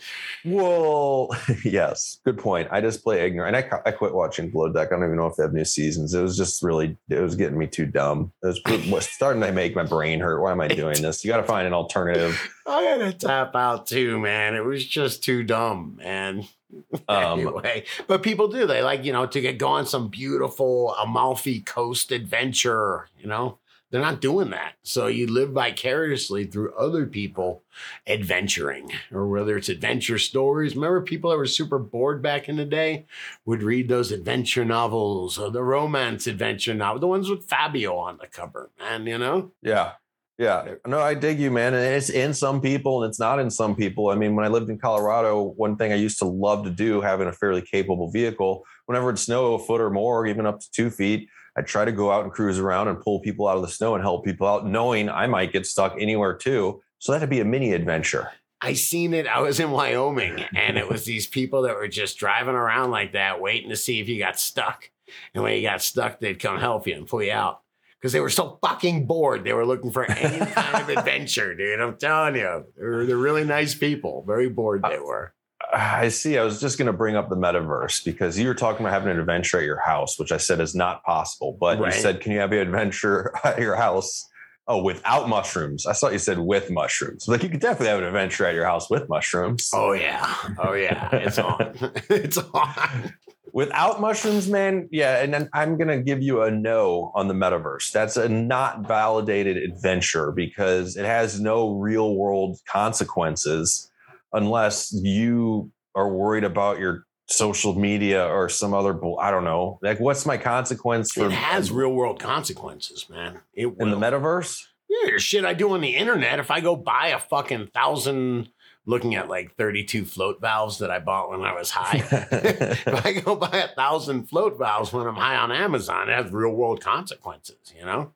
Well, 0.45 1.31
yes, 1.65 2.21
good 2.23 2.37
point. 2.37 2.69
I 2.71 2.83
just 2.83 3.03
play 3.03 3.25
ignorant. 3.25 3.57
And 3.57 3.73
I, 3.73 3.89
I 3.89 3.91
quit 3.91 4.13
watching 4.13 4.51
Below 4.51 4.71
Deck. 4.71 4.89
I 4.89 4.97
don't 4.97 5.05
even 5.05 5.17
know 5.17 5.29
if 5.29 5.37
they 5.37 5.45
have 5.45 5.55
new 5.55 5.65
seasons. 5.65 6.13
It 6.13 6.21
was 6.21 6.37
just 6.37 6.63
really, 6.63 6.95
it 7.09 7.23
was 7.23 7.37
getting 7.37 7.57
me 7.57 7.69
too 7.69 7.87
dumb. 7.87 8.35
It 8.43 8.49
was 8.49 8.61
it 8.67 8.87
was 8.91 9.09
starting 9.09 9.41
to 9.41 9.51
make 9.51 9.75
my 9.75 9.85
brain 9.85 10.21
hurt. 10.21 10.43
Why 10.43 10.53
am 10.53 10.61
I 10.61 10.69
doing 10.69 11.01
this? 11.01 11.25
You 11.25 11.31
got 11.31 11.39
to 11.39 11.45
find 11.45 11.67
an 11.67 11.73
alternative. 11.73 12.39
I 12.67 12.83
had 12.83 12.99
to 12.99 13.27
tap 13.27 13.57
out 13.57 13.87
too, 13.87 14.19
man. 14.21 14.55
It 14.55 14.65
was 14.65 14.85
just 14.87 15.25
too 15.25 15.43
dumb, 15.43 15.97
man. 15.97 16.45
Um, 17.09 17.41
anyway, 17.41 17.85
but 18.07 18.23
people 18.23 18.49
do. 18.49 18.67
They 18.67 18.83
like, 18.83 19.05
you 19.05 19.13
know, 19.13 19.27
to 19.27 19.41
get 19.41 19.59
going 19.59 19.85
some 19.85 20.09
beautiful 20.09 20.95
Amalfi 20.95 21.61
Coast 21.61 22.13
adventure, 22.13 23.09
you 23.19 23.27
know. 23.27 23.59
They're 23.91 24.03
not 24.03 24.21
doing 24.21 24.51
that. 24.51 24.73
So 24.83 25.07
you 25.07 25.29
live 25.29 25.51
vicariously 25.51 26.47
through 26.47 26.75
other 26.75 27.07
people 27.07 27.63
adventuring, 28.09 28.91
or 29.13 29.29
whether 29.29 29.57
it's 29.57 29.69
adventure 29.69 30.19
stories. 30.19 30.75
Remember, 30.75 31.01
people 31.01 31.31
that 31.31 31.37
were 31.37 31.47
super 31.47 31.79
bored 31.79 32.21
back 32.21 32.49
in 32.49 32.57
the 32.57 32.65
day 32.65 33.07
would 33.45 33.63
read 33.63 33.89
those 33.89 34.11
adventure 34.11 34.65
novels 34.65 35.39
or 35.39 35.49
the 35.49 35.63
romance 35.63 36.27
adventure 36.27 36.75
novel, 36.75 36.99
the 36.99 37.07
ones 37.07 37.31
with 37.31 37.45
Fabio 37.45 37.97
on 37.97 38.19
the 38.19 38.27
cover, 38.27 38.71
man, 38.81 39.07
you 39.07 39.17
know? 39.17 39.53
Yeah. 39.63 39.93
Yeah. 40.37 40.75
No, 40.87 40.99
I 40.99 41.15
dig 41.15 41.39
you, 41.39 41.51
man. 41.51 41.75
And 41.75 41.95
it's 41.95 42.11
in 42.11 42.35
some 42.35 42.61
people 42.61 43.03
and 43.03 43.09
it's 43.09 43.21
not 43.21 43.39
in 43.39 43.51
some 43.51 43.77
people. 43.77 44.09
I 44.09 44.17
mean, 44.17 44.35
when 44.35 44.45
I 44.45 44.49
lived 44.49 44.69
in 44.69 44.79
Colorado, 44.79 45.55
one 45.57 45.77
thing 45.77 45.93
I 45.93 45.97
used 45.97 46.19
to 46.19 46.25
love 46.25 46.65
to 46.65 46.71
do, 46.71 47.01
having 47.01 47.29
a 47.29 47.33
fairly 47.33 47.63
capable 47.63 48.11
vehicle, 48.11 48.65
whenever 48.87 49.11
it 49.11 49.19
snow 49.19 49.55
a 49.55 49.59
foot 49.61 49.81
or 49.81 49.91
more, 49.91 50.27
even 50.27 50.45
up 50.45 50.59
to 50.59 50.71
two 50.73 50.91
feet, 50.91 51.29
I'd 51.57 51.69
try 51.69 51.85
to 51.85 51.93
go 51.93 52.11
out 52.11 52.25
and 52.25 52.33
cruise 52.33 52.59
around 52.59 52.89
and 52.89 53.01
pull 53.01 53.21
people 53.21 53.47
out 53.47 53.57
of 53.57 53.63
the 53.63 53.69
snow 53.69 53.95
and 53.95 54.03
help 54.03 54.25
people 54.25 54.49
out, 54.49 54.67
knowing 54.67 55.09
I 55.09 55.29
might 55.29 55.53
get 55.53 55.67
stuck 55.67 55.95
anywhere 56.01 56.35
too. 56.35 56.83
So 56.99 57.13
that'd 57.13 57.31
be 57.31 57.41
a 57.41 57.45
mini 57.45 57.73
adventure. 57.73 58.31
I 58.61 58.73
seen 58.73 59.15
it. 59.15 59.29
I 59.29 59.41
was 59.41 59.61
in 59.61 59.71
Wyoming 59.71 60.43
and 60.55 60.79
it 60.79 60.89
was 60.89 61.05
these 61.05 61.27
people 61.29 61.63
that 61.63 61.77
were 61.77 61.87
just 61.87 62.19
driving 62.19 62.55
around 62.55 62.91
like 62.91 63.13
that, 63.13 63.41
waiting 63.41 63.69
to 63.69 63.77
see 63.77 64.01
if 64.01 64.09
you 64.09 64.19
got 64.19 64.41
stuck. 64.41 64.91
And 65.33 65.45
when 65.45 65.55
you 65.55 65.63
got 65.63 65.83
stuck, 65.83 66.19
they'd 66.19 66.41
come 66.41 66.59
help 66.59 66.89
you 66.89 66.95
and 66.95 67.07
pull 67.07 67.23
you 67.23 67.33
out. 67.33 67.61
Because 68.05 68.13
they 68.13 68.21
were 68.21 68.29
so 68.29 68.59
fucking 68.61 69.07
bored. 69.07 69.45
They 69.45 69.55
were 69.55 69.65
looking 69.65 69.91
for 69.91 70.05
any 70.05 70.45
kind 70.53 70.83
of 70.83 70.91
adventure, 70.91 71.55
dude. 71.55 71.81
I'm 71.81 71.97
telling 71.97 72.37
you. 72.37 72.67
They're, 72.77 73.07
they're 73.07 73.17
really 73.17 73.45
nice 73.45 73.75
people. 73.75 74.23
Very 74.27 74.51
bored 74.51 74.83
they 74.83 74.99
uh, 74.99 75.03
were. 75.03 75.33
I 75.73 76.09
see. 76.09 76.37
I 76.37 76.45
was 76.45 76.61
just 76.61 76.77
going 76.77 76.85
to 76.89 76.93
bring 76.93 77.17
up 77.17 77.31
the 77.31 77.35
metaverse 77.35 78.05
because 78.05 78.39
you 78.39 78.47
were 78.47 78.55
talking 78.55 78.85
about 78.85 78.93
having 78.93 79.09
an 79.09 79.19
adventure 79.19 79.57
at 79.57 79.65
your 79.65 79.81
house, 79.81 80.19
which 80.19 80.33
I 80.33 80.37
said 80.37 80.61
is 80.61 80.75
not 80.75 81.03
possible. 81.03 81.57
But 81.59 81.79
Right. 81.79 81.95
you 81.95 81.99
said, 82.03 82.21
can 82.21 82.33
you 82.33 82.41
have 82.41 82.53
an 82.53 82.59
adventure 82.59 83.33
at 83.43 83.59
your 83.59 83.75
house? 83.75 84.29
Oh, 84.69 84.83
without 84.83 85.31
mushrooms. 85.31 85.87
I 85.87 85.95
thought 85.95 86.13
you 86.13 86.19
said 86.19 86.39
with 86.39 86.71
mushrooms. 86.71 87.27
Like 87.27 87.43
you 87.43 87.49
could 87.49 87.61
definitely 87.61 87.89
have 87.89 88.01
an 88.01 88.05
adventure 88.05 88.45
at 88.45 88.55
your 88.55 88.67
house 88.67 88.91
with 88.91 89.09
mushrooms. 89.09 89.71
Oh, 89.73 89.93
yeah. 89.93 90.35
Oh, 90.59 90.75
yeah. 90.75 91.09
It's 91.11 91.39
on. 91.39 91.75
it's 92.11 92.37
on. 92.37 93.15
Without 93.55 94.01
mushrooms, 94.01 94.49
man, 94.49 94.89
yeah. 94.91 95.23
And 95.23 95.33
then 95.33 95.49
I'm 95.55 95.79
gonna 95.79 96.03
give 96.03 96.21
you 96.21 96.43
a 96.43 96.51
no 96.51 97.13
on 97.15 97.29
the 97.29 97.35
metaverse. 97.35 97.93
That's 97.93 98.17
a 98.17 98.29
not 98.29 98.87
validated 98.87 99.57
adventure 99.57 100.33
because 100.33 100.97
it 100.97 101.05
has 101.05 101.41
no 101.41 101.77
real 101.79 102.17
world 102.17 102.59
consequences 102.69 103.91
unless 104.33 104.93
you 104.93 105.71
are 105.95 106.13
worried 106.13 106.43
about 106.43 106.81
your 106.81 107.05
social 107.29 107.79
media 107.79 108.27
or 108.27 108.49
some 108.49 108.75
other. 108.75 108.93
bull- 108.93 109.21
I 109.21 109.31
don't 109.31 109.45
know. 109.45 109.79
Like, 109.83 110.01
what's 110.01 110.27
my 110.27 110.37
consequence 110.37 111.13
for 111.13 111.27
It 111.27 111.33
has 111.33 111.71
real 111.71 111.93
world 111.93 112.19
consequences, 112.19 113.09
man. 113.09 113.39
It 113.55 113.69
in 113.79 113.91
the 113.91 113.97
metaverse? 113.97 114.65
Yeah, 114.89 115.17
shit 115.19 115.45
I 115.45 115.55
do 115.55 115.73
on 115.75 115.81
the 115.81 115.95
internet. 115.95 116.41
If 116.41 116.51
I 116.51 116.61
go 116.61 116.75
buy 116.75 117.09
a 117.09 117.21
fucking 117.21 117.69
thousand, 117.69 118.49
looking 118.87 119.15
at 119.15 119.29
like 119.29 119.57
32 119.57 120.05
float 120.05 120.41
valves 120.41 120.79
that 120.79 120.91
I 120.91 120.99
bought 120.99 121.31
when 121.31 121.41
I 121.43 121.55
was 121.55 121.71
high. 121.71 121.99
if 122.33 123.07
I 123.07 123.13
go 123.21 123.35
buy 123.37 123.57
a 123.57 123.75
thousand 123.75 124.29
float 124.29 124.59
valves 124.59 124.93
when 124.93 125.07
I'm 125.07 125.17
high 125.17 125.37
on 125.37 125.51
Amazon, 125.53 126.09
it 126.09 126.15
has 126.15 126.33
real 126.33 126.51
world 126.51 126.81
consequences, 126.81 127.57
you 127.79 127.85
know? 127.85 128.13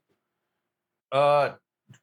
Uh, 1.10 1.52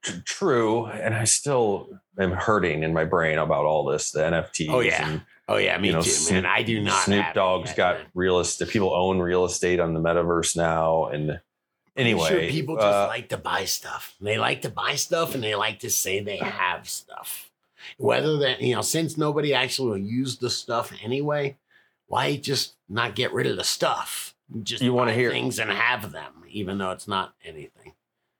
t- 0.04 0.22
true. 0.26 0.88
And 0.88 1.14
I 1.14 1.26
still 1.26 1.90
am 2.20 2.32
hurting 2.32 2.84
in 2.84 2.94
my 2.94 3.06
brain 3.06 3.38
about 3.38 3.66
all 3.66 3.86
this, 3.86 4.12
the 4.12 4.20
NFTs. 4.22 4.70
Oh, 4.70 4.80
yeah. 4.80 5.08
and 5.10 5.22
Oh, 5.48 5.58
yeah, 5.58 5.78
me 5.78 5.90
You 5.90 5.94
know, 5.94 6.02
too, 6.02 6.10
Snoop- 6.10 6.44
man. 6.44 6.52
I 6.52 6.64
do 6.64 6.82
not. 6.82 7.04
Snoop 7.04 7.26
Dogg's 7.36 7.74
got 7.74 7.98
man. 7.98 8.08
real 8.16 8.40
estate. 8.40 8.70
People 8.70 8.94
own 8.94 9.20
real 9.20 9.46
estate 9.46 9.80
on 9.80 9.94
the 9.94 10.00
metaverse 10.00 10.58
now, 10.58 11.06
and 11.06 11.40
anyway, 11.96 12.30
sure 12.30 12.40
people 12.50 12.76
just 12.76 12.88
uh, 12.88 13.08
like 13.08 13.30
to 13.30 13.38
buy 13.38 13.66
stuff. 13.66 14.16
They 14.20 14.40
like 14.40 14.64
to 14.64 14.70
buy 14.70 14.96
stuff 14.96 15.36
and 15.36 15.44
they 15.44 15.54
like 15.54 15.80
to 15.82 15.90
say 15.92 16.20
they 16.20 16.38
have 16.38 16.90
stuff. 16.90 17.52
Whether 17.98 18.38
that, 18.38 18.62
you 18.62 18.76
know, 18.76 18.82
since 18.82 19.18
nobody 19.18 19.54
actually 19.54 19.90
will 19.90 19.98
use 20.08 20.38
the 20.38 20.50
stuff 20.50 20.92
anyway, 21.04 21.58
why 22.08 22.36
just 22.38 22.76
not 22.90 23.16
get 23.16 23.34
rid 23.34 23.48
of 23.48 23.58
the 23.58 23.64
stuff? 23.64 24.36
Just 24.64 24.84
You 24.84 24.94
wanna 24.94 25.14
hear- 25.14 25.32
things 25.32 25.60
and 25.60 25.72
have 25.72 26.12
them, 26.12 26.44
even 26.50 26.78
though 26.78 26.92
it's 26.92 27.08
not 27.08 27.34
anything. 27.44 27.94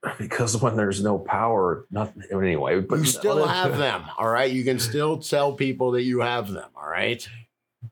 because 0.20 0.56
when 0.62 0.76
there's 0.76 1.04
no 1.04 1.18
power, 1.18 1.86
nothing. 1.90 2.24
Anyway, 2.32 2.80
but 2.80 3.00
you 3.00 3.06
still 3.06 3.46
have 3.48 3.78
them, 3.78 4.04
all 4.18 4.28
right? 4.28 4.52
You 4.52 4.64
can 4.64 4.78
still 4.92 5.18
tell 5.18 5.54
people 5.54 5.92
that 5.92 6.04
you 6.04 6.22
have 6.22 6.52
them, 6.52 6.70
all 6.76 6.88
right? 6.88 7.28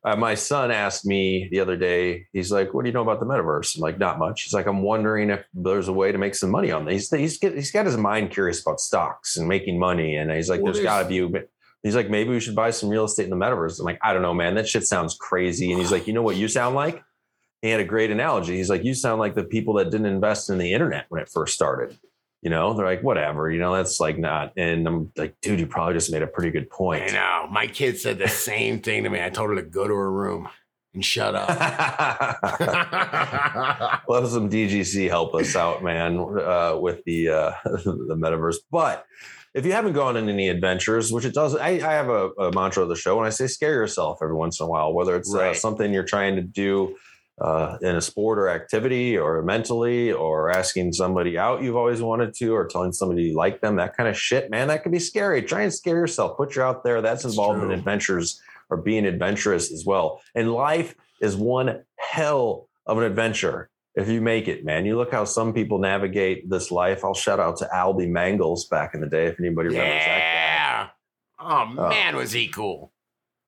Uh, 0.04 0.16
my 0.16 0.36
son 0.36 0.72
asked 0.72 1.06
me 1.06 1.48
the 1.52 1.60
other 1.60 1.76
day. 1.78 2.28
He's 2.34 2.52
like, 2.52 2.74
"What 2.74 2.84
do 2.84 2.90
you 2.90 2.94
know 2.94 3.02
about 3.02 3.20
the 3.20 3.26
metaverse?" 3.26 3.76
I'm 3.76 3.82
like, 3.82 3.98
"Not 4.00 4.20
much." 4.20 4.44
He's 4.44 4.54
like, 4.54 4.66
"I'm 4.68 4.82
wondering 4.82 5.30
if 5.30 5.46
there's 5.54 5.88
a 5.88 5.94
way 5.94 6.12
to 6.12 6.18
make 6.18 6.36
some 6.36 6.50
money 6.52 6.72
on 6.72 6.86
this." 6.86 7.10
He's 7.10 7.20
he's, 7.20 7.38
get, 7.40 7.56
he's 7.56 7.72
got 7.72 7.86
his 7.86 7.98
mind 7.98 8.32
curious 8.32 8.62
about 8.62 8.80
stocks 8.80 9.38
and 9.38 9.48
making 9.48 9.80
money, 9.80 10.16
and 10.16 10.32
he's 10.32 10.50
like, 10.50 10.62
Well, 10.62 10.74
"There's 10.74 10.84
got 10.84 11.04
to 11.04 11.10
there's- 11.10 11.32
be." 11.32 11.40
He's 11.84 11.96
like, 11.96 12.10
"Maybe 12.10 12.30
we 12.30 12.40
should 12.40 12.56
buy 12.56 12.70
some 12.72 12.90
real 12.90 13.06
estate 13.06 13.26
in 13.26 13.30
the 13.30 13.36
metaverse." 13.36 13.80
I'm 13.80 13.86
like, 13.86 14.00
"I 14.02 14.14
don't 14.14 14.22
know, 14.22 14.34
man. 14.34 14.56
That 14.56 14.68
shit 14.68 14.86
sounds 14.86 15.16
crazy." 15.20 15.72
And 15.72 15.82
he's 15.82 15.92
like, 15.92 16.08
"You 16.08 16.14
know 16.14 16.22
what 16.24 16.36
you 16.38 16.48
sound 16.48 16.76
like?" 16.76 17.04
He 17.62 17.70
had 17.70 17.80
a 17.80 17.86
great 17.86 18.12
analogy. 18.12 18.56
He's 18.58 18.70
like, 18.70 18.84
"You 18.84 18.94
sound 18.94 19.20
like 19.20 19.36
the 19.36 19.44
people 19.44 19.74
that 19.76 19.90
didn't 19.90 20.06
invest 20.08 20.50
in 20.50 20.58
the 20.58 20.74
internet 20.74 21.06
when 21.10 21.22
it 21.22 21.30
first 21.30 21.54
started." 21.56 21.98
You 22.44 22.50
know, 22.50 22.74
they're 22.74 22.86
like, 22.86 23.04
"Whatever." 23.04 23.50
You 23.50 23.60
know, 23.60 23.74
that's 23.74 24.02
like 24.02 24.18
not. 24.18 24.52
And 24.58 24.86
I'm 24.86 25.12
like, 25.16 25.36
"Dude, 25.42 25.62
you 25.62 25.66
probably 25.66 25.94
just 25.94 26.12
made 26.12 26.22
a 26.22 26.28
pretty 26.28 26.52
good 26.52 26.70
point." 26.70 27.04
I 27.04 27.08
know. 27.08 27.48
My 27.50 27.68
kid 27.68 27.98
said 27.98 28.20
the 28.20 28.28
same 28.28 28.82
thing 28.82 29.04
to 29.04 29.10
me. 29.10 29.24
I 29.24 29.30
told 29.30 29.50
her 29.50 29.56
to 29.56 29.62
go 29.62 29.88
to 29.88 29.94
her 29.94 30.12
room 30.12 30.50
and 30.94 31.06
shut 31.06 31.36
up. 31.36 31.48
Let 34.08 34.28
some 34.28 34.50
DGC 34.50 35.10
help 35.10 35.34
us 35.36 35.56
out, 35.56 35.84
man, 35.84 36.20
uh, 36.20 36.78
with 36.80 37.04
the 37.06 37.30
uh, 37.30 37.52
the 37.64 38.16
metaverse. 38.18 38.58
But 38.70 39.06
if 39.54 39.66
you 39.66 39.72
haven't 39.72 39.94
gone 39.94 40.18
on 40.18 40.28
any 40.28 40.50
adventures, 40.50 41.12
which 41.12 41.26
it 41.26 41.34
does, 41.34 41.56
I, 41.56 41.70
I 41.70 41.94
have 41.94 42.10
a, 42.10 42.30
a 42.32 42.52
mantra 42.52 42.84
of 42.84 42.90
the 42.90 42.96
show, 42.96 43.18
and 43.20 43.28
I 43.28 43.30
say 43.30 43.48
scare 43.48 43.74
yourself 43.74 44.20
every 44.22 44.36
once 44.36 44.60
in 44.60 44.66
a 44.66 44.70
while, 44.70 44.94
whether 44.94 45.16
it's 45.16 45.34
uh, 45.34 45.54
something 45.54 45.94
you're 45.94 46.04
trying 46.04 46.36
to 46.36 46.42
do 46.42 46.96
uh, 47.42 47.78
in 47.82 47.96
a 47.96 48.02
sport 48.02 48.38
or 48.40 48.50
activity, 48.50 49.18
or 49.18 49.42
mentally, 49.42 50.12
or 50.12 50.50
asking 50.52 50.94
somebody 50.94 51.38
out 51.38 51.64
you've 51.64 51.76
always 51.76 52.02
wanted 52.02 52.34
to, 52.36 52.54
or 52.54 52.68
telling 52.68 52.92
somebody 52.94 53.24
you 53.24 53.36
like 53.36 53.62
them, 53.62 53.76
that 53.78 53.98
kind 53.98 54.08
of 54.08 54.18
shit, 54.18 54.50
man, 54.52 54.68
that 54.68 54.84
can 54.84 54.92
be 54.92 55.00
scary. 55.00 55.42
Try 55.42 55.62
and 55.64 55.74
scare 55.74 55.98
yourself. 55.98 56.38
Put 56.38 56.56
you 56.56 56.62
out 56.62 56.84
there. 56.84 57.02
That's 57.02 57.26
involved 57.26 57.64
in 57.64 57.72
adventures 57.72 58.40
or 58.70 58.78
being 58.78 59.06
adventurous 59.06 59.72
as 59.72 59.84
well. 59.86 60.22
And 60.36 60.52
life 60.54 60.96
is 61.22 61.36
one 61.36 61.84
hell 61.98 62.70
of 62.86 62.98
an 62.98 63.04
adventure. 63.04 63.70
if 63.96 64.10
you 64.10 64.22
make 64.22 64.48
it, 64.48 64.66
man. 64.66 64.86
You 64.86 64.98
look 64.98 65.12
how 65.12 65.24
some 65.24 65.54
people 65.54 65.78
navigate 65.78 66.50
this 66.50 66.72
life. 66.72 67.06
I'll 67.06 67.14
shout 67.14 67.40
out 67.40 67.58
to 67.58 67.70
Albie 67.74 68.10
Mangels 68.10 68.68
back 68.70 68.96
in 68.96 69.02
the 69.02 69.08
day 69.08 69.28
if 69.28 69.40
anybody 69.40 69.70
remembers 69.70 70.04
that 70.04 70.18
Yeah. 70.18 70.88
Oh 71.40 71.66
man, 71.66 72.16
was 72.16 72.32
he 72.32 72.48
cool? 72.48 72.92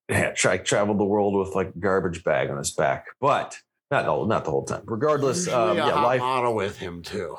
Yeah, 0.08 0.30
tra- 0.32 0.62
traveled 0.62 1.00
the 1.00 1.04
world 1.04 1.34
with 1.34 1.54
like 1.56 1.72
a 1.74 1.78
garbage 1.78 2.22
bag 2.22 2.48
on 2.48 2.58
his 2.58 2.70
back, 2.70 3.06
but 3.20 3.58
not 3.90 4.06
all, 4.06 4.26
not 4.26 4.44
the 4.44 4.50
whole 4.50 4.64
time. 4.64 4.82
Regardless, 4.86 5.48
um, 5.48 5.70
a 5.70 5.74
yeah, 5.74 6.02
life 6.02 6.20
model 6.20 6.54
with 6.54 6.78
him 6.78 7.02
too. 7.02 7.36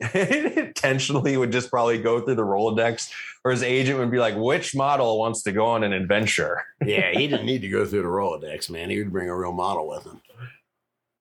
intentionally 0.14 1.36
would 1.36 1.52
just 1.52 1.70
probably 1.70 1.98
go 1.98 2.20
through 2.20 2.34
the 2.34 2.42
Rolodex, 2.42 3.10
or 3.44 3.52
his 3.52 3.62
agent 3.62 3.98
would 3.98 4.10
be 4.10 4.18
like, 4.18 4.34
"Which 4.36 4.74
model 4.74 5.18
wants 5.18 5.42
to 5.44 5.52
go 5.52 5.66
on 5.66 5.84
an 5.84 5.92
adventure?" 5.92 6.62
Yeah, 6.84 7.12
he 7.12 7.26
didn't 7.26 7.46
need 7.46 7.62
to 7.62 7.68
go 7.68 7.86
through 7.86 8.02
the 8.02 8.08
Rolodex, 8.08 8.68
man. 8.68 8.90
He 8.90 8.98
would 8.98 9.12
bring 9.12 9.28
a 9.28 9.36
real 9.36 9.52
model 9.52 9.88
with 9.88 10.04
him. 10.04 10.20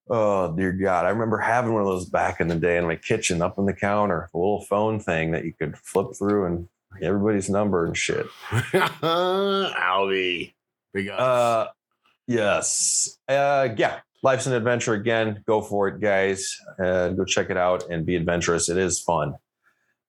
Oh 0.10 0.54
dear 0.56 0.74
God! 0.74 1.06
I 1.06 1.10
remember 1.10 1.38
having 1.38 1.74
one 1.74 1.84
of 1.84 1.88
those 1.88 2.06
back 2.06 2.42
in 2.42 2.48
the 2.48 2.56
day 2.56 2.78
in 2.78 2.86
my 2.86 2.96
kitchen, 2.96 3.42
up 3.42 3.58
on 3.58 3.66
the 3.66 3.74
counter, 3.74 4.30
a 4.34 4.38
little 4.38 4.62
phone 4.62 5.00
thing 5.00 5.32
that 5.32 5.46
you 5.46 5.54
could 5.54 5.78
flip 5.78 6.08
through 6.18 6.46
and 6.46 6.68
everybody's 7.02 7.50
number 7.50 7.86
and 7.86 7.96
shit. 7.96 8.26
Albie. 8.52 10.54
Big 10.94 11.10
ups. 11.10 11.22
Uh, 11.22 11.68
yes. 12.28 13.18
Uh, 13.28 13.70
yeah. 13.78 14.00
Life's 14.24 14.48
an 14.48 14.54
adventure 14.54 14.94
again. 14.94 15.44
Go 15.46 15.62
for 15.62 15.90
it, 15.90 16.00
guys. 16.00 16.56
Uh, 16.82 17.10
go 17.10 17.26
check 17.26 17.50
it 17.50 17.58
out 17.58 17.90
and 17.90 18.06
be 18.06 18.16
adventurous. 18.16 18.70
It 18.70 18.78
is 18.78 19.02
fun. 19.02 19.36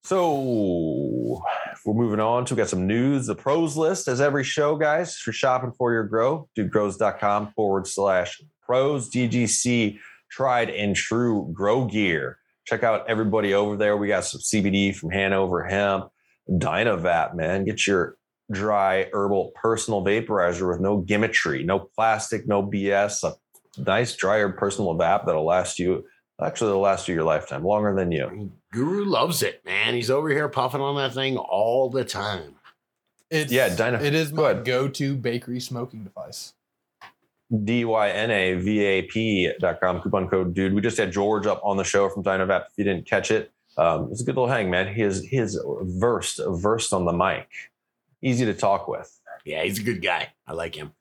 So 0.04 1.42
we're 1.84 1.94
moving 1.94 2.20
on 2.20 2.44
to 2.44 2.54
we 2.54 2.58
got 2.58 2.68
some 2.68 2.86
news. 2.86 3.26
The 3.26 3.34
pros 3.34 3.76
list 3.76 4.06
as 4.06 4.20
every 4.20 4.44
show, 4.44 4.76
guys. 4.76 5.16
If 5.18 5.26
you're 5.26 5.32
shopping 5.32 5.72
for 5.72 5.92
your 5.92 6.04
grow, 6.04 6.48
dudegrows.com 6.56 7.52
forward 7.56 7.86
slash 7.88 8.40
pros 8.62 9.10
DGC 9.10 9.98
tried 10.30 10.70
and 10.70 10.94
true 10.94 11.50
grow 11.52 11.86
gear. 11.86 12.38
Check 12.66 12.82
out 12.82 13.08
everybody 13.08 13.54
over 13.54 13.76
there. 13.76 13.96
We 13.96 14.08
got 14.08 14.24
some 14.24 14.40
CBD 14.40 14.94
from 14.94 15.10
Hanover 15.10 15.64
Hemp, 15.64 16.08
Dynavap, 16.48 17.34
man. 17.34 17.64
Get 17.64 17.86
your 17.86 18.16
dry 18.52 19.08
herbal 19.12 19.52
personal 19.54 20.04
vaporizer 20.04 20.68
with 20.68 20.80
no 20.80 21.02
gimmickry, 21.02 21.64
no 21.64 21.78
plastic, 21.78 22.46
no 22.46 22.62
BS. 22.62 23.24
A 23.24 23.34
nice 23.78 24.14
dry 24.16 24.38
herb 24.38 24.56
personal 24.56 24.94
vap 24.94 25.26
that'll 25.26 25.44
last 25.44 25.78
you 25.78 26.04
actually 26.42 26.70
it'll 26.70 26.80
last 26.82 27.06
you 27.08 27.14
your 27.14 27.24
lifetime, 27.24 27.62
longer 27.64 27.94
than 27.94 28.10
you. 28.10 28.50
Guru 28.72 29.04
loves 29.04 29.42
it, 29.42 29.64
man. 29.64 29.94
He's 29.94 30.10
over 30.10 30.28
here 30.28 30.48
puffing 30.48 30.80
on 30.80 30.96
that 30.96 31.14
thing 31.14 31.36
all 31.36 31.88
the 31.90 32.04
time. 32.04 32.56
It's, 33.30 33.52
Yeah, 33.52 33.74
Dyna- 33.74 34.00
it 34.02 34.14
is 34.14 34.32
go 34.32 34.42
my 34.54 34.60
go-to 34.60 35.16
bakery 35.16 35.60
smoking 35.60 36.02
device. 36.04 36.54
D-Y-N-A-V-A-P.com 38.64 40.00
coupon 40.02 40.28
code 40.28 40.54
dude. 40.54 40.74
We 40.74 40.80
just 40.80 40.96
had 40.98 41.12
George 41.12 41.46
up 41.46 41.60
on 41.62 41.76
the 41.76 41.84
show 41.84 42.08
from 42.08 42.22
Dynavap. 42.24 42.66
If 42.66 42.72
you 42.76 42.84
didn't 42.84 43.06
catch 43.06 43.30
it, 43.30 43.52
um, 43.76 44.08
it's 44.10 44.20
a 44.20 44.24
good 44.24 44.34
little 44.36 44.48
hang, 44.48 44.70
man. 44.70 44.92
He 44.94 45.02
is 45.02 45.22
he 45.24 45.36
is 45.36 45.60
versed, 45.82 46.40
versed 46.46 46.92
on 46.92 47.04
the 47.04 47.12
mic. 47.12 47.48
Easy 48.22 48.44
to 48.44 48.54
talk 48.54 48.88
with. 48.88 49.20
Yeah, 49.44 49.62
he's 49.62 49.78
a 49.78 49.82
good 49.82 50.02
guy. 50.02 50.32
I 50.46 50.52
like 50.52 50.74
him. 50.74 50.92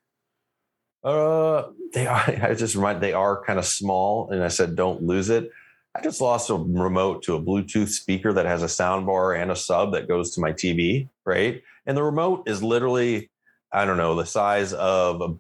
Uh, 1.04 1.70
they 1.94 2.08
are. 2.08 2.18
I 2.42 2.54
just 2.54 2.76
remind 2.76 3.02
they 3.02 3.13
are 3.13 3.44
kind 3.44 3.60
of 3.60 3.66
small, 3.66 4.30
and 4.30 4.44
I 4.44 4.48
said 4.48 4.76
don't 4.76 5.04
lose 5.04 5.30
it. 5.30 5.50
I 5.96 6.02
just 6.02 6.22
lost 6.22 6.50
a 6.50 6.56
remote 6.56 7.22
to 7.24 7.36
a 7.36 7.42
Bluetooth 7.42 7.89
speaker 7.89 8.34
that 8.34 8.48
has 8.48 8.63
a 8.63 8.70
sound 8.70 9.06
bar 9.06 9.34
and 9.34 9.52
a 9.52 9.56
sub 9.56 9.92
that 9.94 10.08
goes 10.08 10.34
to 10.36 10.42
my 10.42 10.52
TV, 10.52 11.08
right? 11.24 11.62
And 11.86 11.96
the 11.96 12.02
remote 12.02 12.50
is 12.50 12.63
literally, 12.63 13.30
I 13.72 13.86
don't 13.86 13.98
know, 13.98 14.16
the 14.16 14.26
size 14.26 14.74
of 14.74 15.22
a 15.22 15.36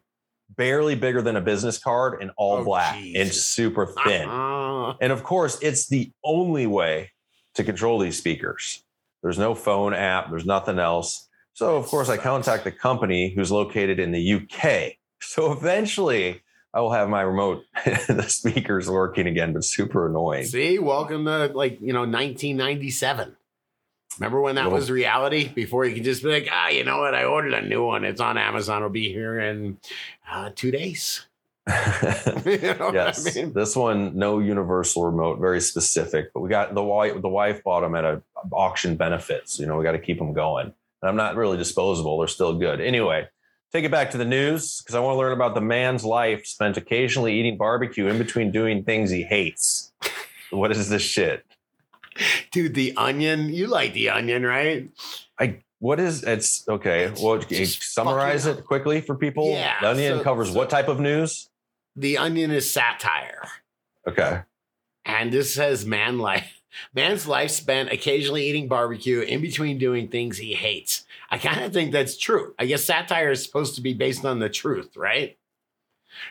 barely 0.55 0.93
bigger 0.93 1.23
than 1.23 1.35
a 1.35 1.41
business 1.41 1.79
card 1.79 2.21
and 2.21 2.29
all 2.37 2.57
Oh, 2.57 2.63
black 2.63 2.95
and 3.15 3.33
super 3.33 3.87
thin. 4.05 4.29
Uh-uh. 4.29 4.93
And 5.01 5.11
of 5.11 5.23
course, 5.23 5.57
it's 5.63 5.87
the 5.87 6.11
only 6.23 6.67
way 6.67 7.11
to 7.55 7.63
control 7.63 7.97
these 7.97 8.17
speakers. 8.19 8.83
There's 9.23 9.39
no 9.39 9.55
phone 9.55 9.95
app, 9.95 10.29
there's 10.29 10.45
nothing 10.45 10.77
else. 10.77 11.29
So, 11.53 11.77
of 11.77 11.87
course, 11.87 12.09
I 12.09 12.17
contact 12.17 12.63
the 12.63 12.71
company 12.71 13.33
who's 13.33 13.51
located 13.51 13.99
in 13.99 14.11
the 14.11 14.33
UK. 14.33 14.97
So, 15.25 15.51
eventually, 15.51 16.41
I 16.73 16.81
will 16.81 16.91
have 16.91 17.09
my 17.09 17.21
remote, 17.21 17.65
the 17.85 18.25
speakers 18.27 18.89
working 18.89 19.27
again, 19.27 19.53
but 19.53 19.63
super 19.63 20.07
annoying. 20.07 20.45
See, 20.45 20.79
welcome 20.79 21.25
to 21.25 21.47
like, 21.47 21.79
you 21.81 21.93
know, 21.93 22.01
1997. 22.01 23.35
Remember 24.19 24.41
when 24.41 24.55
that 24.55 24.65
Little- 24.65 24.79
was 24.79 24.91
reality? 24.91 25.47
Before 25.47 25.85
you 25.85 25.95
could 25.95 26.03
just 26.03 26.23
be 26.23 26.29
like, 26.29 26.47
ah, 26.51 26.69
you 26.69 26.83
know 26.83 26.99
what? 26.99 27.15
I 27.15 27.25
ordered 27.25 27.53
a 27.53 27.61
new 27.61 27.83
one. 27.83 28.03
It's 28.03 28.21
on 28.21 28.37
Amazon. 28.37 28.77
It'll 28.77 28.89
be 28.89 29.11
here 29.11 29.39
in 29.39 29.77
uh, 30.31 30.51
two 30.55 30.71
days. 30.71 31.25
you 31.67 32.75
know 32.75 32.91
yes, 32.93 33.25
I 33.25 33.41
mean? 33.41 33.53
this 33.53 33.75
one, 33.75 34.17
no 34.17 34.39
universal 34.39 35.05
remote, 35.05 35.39
very 35.39 35.61
specific. 35.61 36.33
But 36.33 36.41
we 36.41 36.49
got 36.49 36.75
the 36.75 36.83
wife. 36.83 37.21
The 37.21 37.29
wife 37.29 37.63
bought 37.63 37.81
them 37.81 37.95
at 37.95 38.03
a 38.03 38.21
auction 38.51 38.97
benefits. 38.97 39.59
You 39.59 39.65
know, 39.65 39.77
we 39.77 39.83
got 39.83 39.93
to 39.93 39.99
keep 39.99 40.17
them 40.17 40.33
going. 40.33 40.73
And 41.01 41.09
I'm 41.09 41.15
not 41.15 41.37
really 41.37 41.55
disposable; 41.55 42.19
they're 42.19 42.27
still 42.27 42.57
good. 42.57 42.81
Anyway, 42.81 43.29
take 43.73 43.85
it 43.85 43.91
back 43.91 44.11
to 44.11 44.17
the 44.17 44.25
news 44.25 44.81
because 44.81 44.95
I 44.95 44.99
want 44.99 45.15
to 45.15 45.17
learn 45.17 45.33
about 45.33 45.55
the 45.55 45.61
man's 45.61 46.05
life 46.05 46.45
spent 46.45 46.77
occasionally 46.77 47.33
eating 47.39 47.57
barbecue 47.57 48.07
in 48.07 48.17
between 48.17 48.51
doing 48.51 48.83
things 48.83 49.09
he 49.09 49.23
hates. 49.23 49.91
What 50.51 50.71
is 50.71 50.89
this 50.89 51.01
shit? 51.01 51.43
Dude, 52.51 52.75
the 52.75 52.93
onion. 52.95 53.49
You 53.49 53.65
like 53.67 53.93
the 53.93 54.09
onion, 54.09 54.45
right? 54.45 54.89
I 55.39 55.57
what 55.79 55.99
is 55.99 56.23
it's 56.23 56.67
okay? 56.69 57.11
Well, 57.19 57.39
can 57.39 57.57
you 57.57 57.65
summarize 57.65 58.45
it 58.45 58.63
quickly 58.65 59.01
for 59.01 59.15
people. 59.15 59.49
Yeah, 59.51 59.79
the 59.81 59.89
onion 59.89 60.17
so- 60.19 60.23
covers 60.23 60.49
so- 60.51 60.57
what 60.57 60.69
type 60.69 60.87
of 60.87 60.99
news? 60.99 61.49
The 61.95 62.17
onion 62.17 62.51
is 62.51 62.71
satire. 62.71 63.47
Okay. 64.07 64.41
And 65.05 65.31
this 65.31 65.53
says 65.53 65.85
man 65.85 66.19
life. 66.19 66.59
Man's 66.95 67.27
life 67.27 67.51
spent 67.51 67.91
occasionally 67.91 68.47
eating 68.47 68.67
barbecue 68.67 69.19
in 69.19 69.41
between 69.41 69.77
doing 69.77 70.07
things 70.07 70.39
he 70.39 70.55
hates. 70.55 71.05
I 71.33 71.39
kind 71.39 71.63
of 71.65 71.73
think 71.73 71.91
that's 71.91 72.15
true. 72.15 72.53
I 72.59 72.67
guess 72.67 72.83
satire 72.83 73.31
is 73.31 73.43
supposed 73.43 73.73
to 73.73 73.81
be 73.81 73.95
based 73.95 74.23
on 74.23 74.37
the 74.37 74.49
truth, 74.49 74.95
right? 74.95 75.35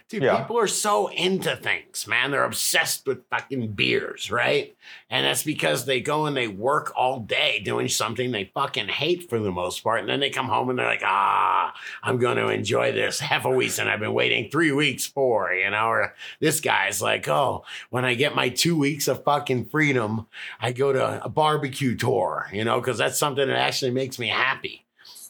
Dude, 0.08 0.22
Yeah. 0.22 0.38
people 0.38 0.58
are 0.58 0.66
so 0.68 1.08
into 1.08 1.56
things, 1.56 2.06
man. 2.06 2.30
They're 2.30 2.44
obsessed 2.44 3.06
with 3.06 3.28
fucking 3.28 3.72
beers, 3.72 4.30
right? 4.30 4.76
And 5.10 5.26
that's 5.26 5.42
because 5.42 5.86
they 5.86 6.00
go 6.00 6.26
and 6.26 6.36
they 6.36 6.48
work 6.48 6.92
all 6.96 7.20
day 7.20 7.60
doing 7.64 7.88
something 7.88 8.30
they 8.30 8.50
fucking 8.54 8.88
hate 8.88 9.28
for 9.28 9.38
the 9.38 9.50
most 9.50 9.82
part. 9.82 10.00
And 10.00 10.08
then 10.08 10.20
they 10.20 10.30
come 10.30 10.46
home 10.46 10.70
and 10.70 10.78
they're 10.78 10.86
like, 10.86 11.02
ah, 11.04 11.74
I'm 12.02 12.18
going 12.18 12.36
to 12.36 12.48
enjoy 12.48 12.92
this 12.92 13.18
half 13.20 13.44
a 13.44 13.50
week 13.50 13.70
Hefeweizen 13.70 13.86
I've 13.86 14.00
been 14.00 14.14
waiting 14.14 14.50
three 14.50 14.72
weeks 14.72 15.06
for, 15.06 15.52
you 15.52 15.70
know? 15.70 15.86
Or 15.88 16.14
this 16.40 16.60
guy's 16.60 17.02
like, 17.02 17.26
oh, 17.28 17.64
when 17.90 18.04
I 18.04 18.14
get 18.14 18.34
my 18.36 18.48
two 18.50 18.78
weeks 18.78 19.08
of 19.08 19.24
fucking 19.24 19.66
freedom, 19.66 20.26
I 20.60 20.72
go 20.72 20.92
to 20.92 21.24
a 21.24 21.28
barbecue 21.28 21.96
tour, 21.96 22.48
you 22.52 22.64
know, 22.64 22.80
because 22.80 22.98
that's 22.98 23.18
something 23.18 23.46
that 23.48 23.56
actually 23.56 23.90
makes 23.90 24.18
me 24.18 24.28
happy. 24.28 24.84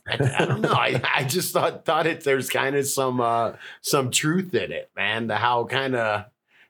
I, 0.07 0.45
don't 0.45 0.61
know. 0.61 0.73
I, 0.73 1.01
I 1.15 1.25
just 1.25 1.53
thought 1.53 1.85
thought 1.85 2.07
it 2.07 2.25
there's 2.25 2.51
kind 2.51 2.75
of 2.75 2.87
some 2.87 3.21
uh 3.21 3.53
some 3.83 4.11
truth 4.11 4.55
in 4.55 4.73
it, 4.73 4.91
man. 4.97 5.29
To 5.29 5.37
how 5.37 5.65
kind 5.65 5.95
of 5.95 6.25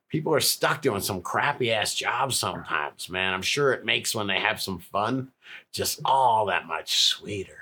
people 0.09 0.35
are 0.35 0.41
stuck 0.41 0.83
doing 0.83 1.01
some 1.01 1.23
crappy 1.23 1.73
ass 1.73 1.95
jobs 1.95 2.37
sometimes, 2.37 3.09
man. 3.09 3.33
I'm 3.33 3.43
sure 3.43 3.73
it 3.73 3.85
makes 3.85 4.15
when 4.15 4.27
they 4.27 4.39
have 4.39 4.61
some 4.61 4.79
fun 4.79 5.33
just 5.73 6.01
all 6.05 6.47
that 6.47 6.67
much 6.67 6.99
sweeter. 6.99 7.59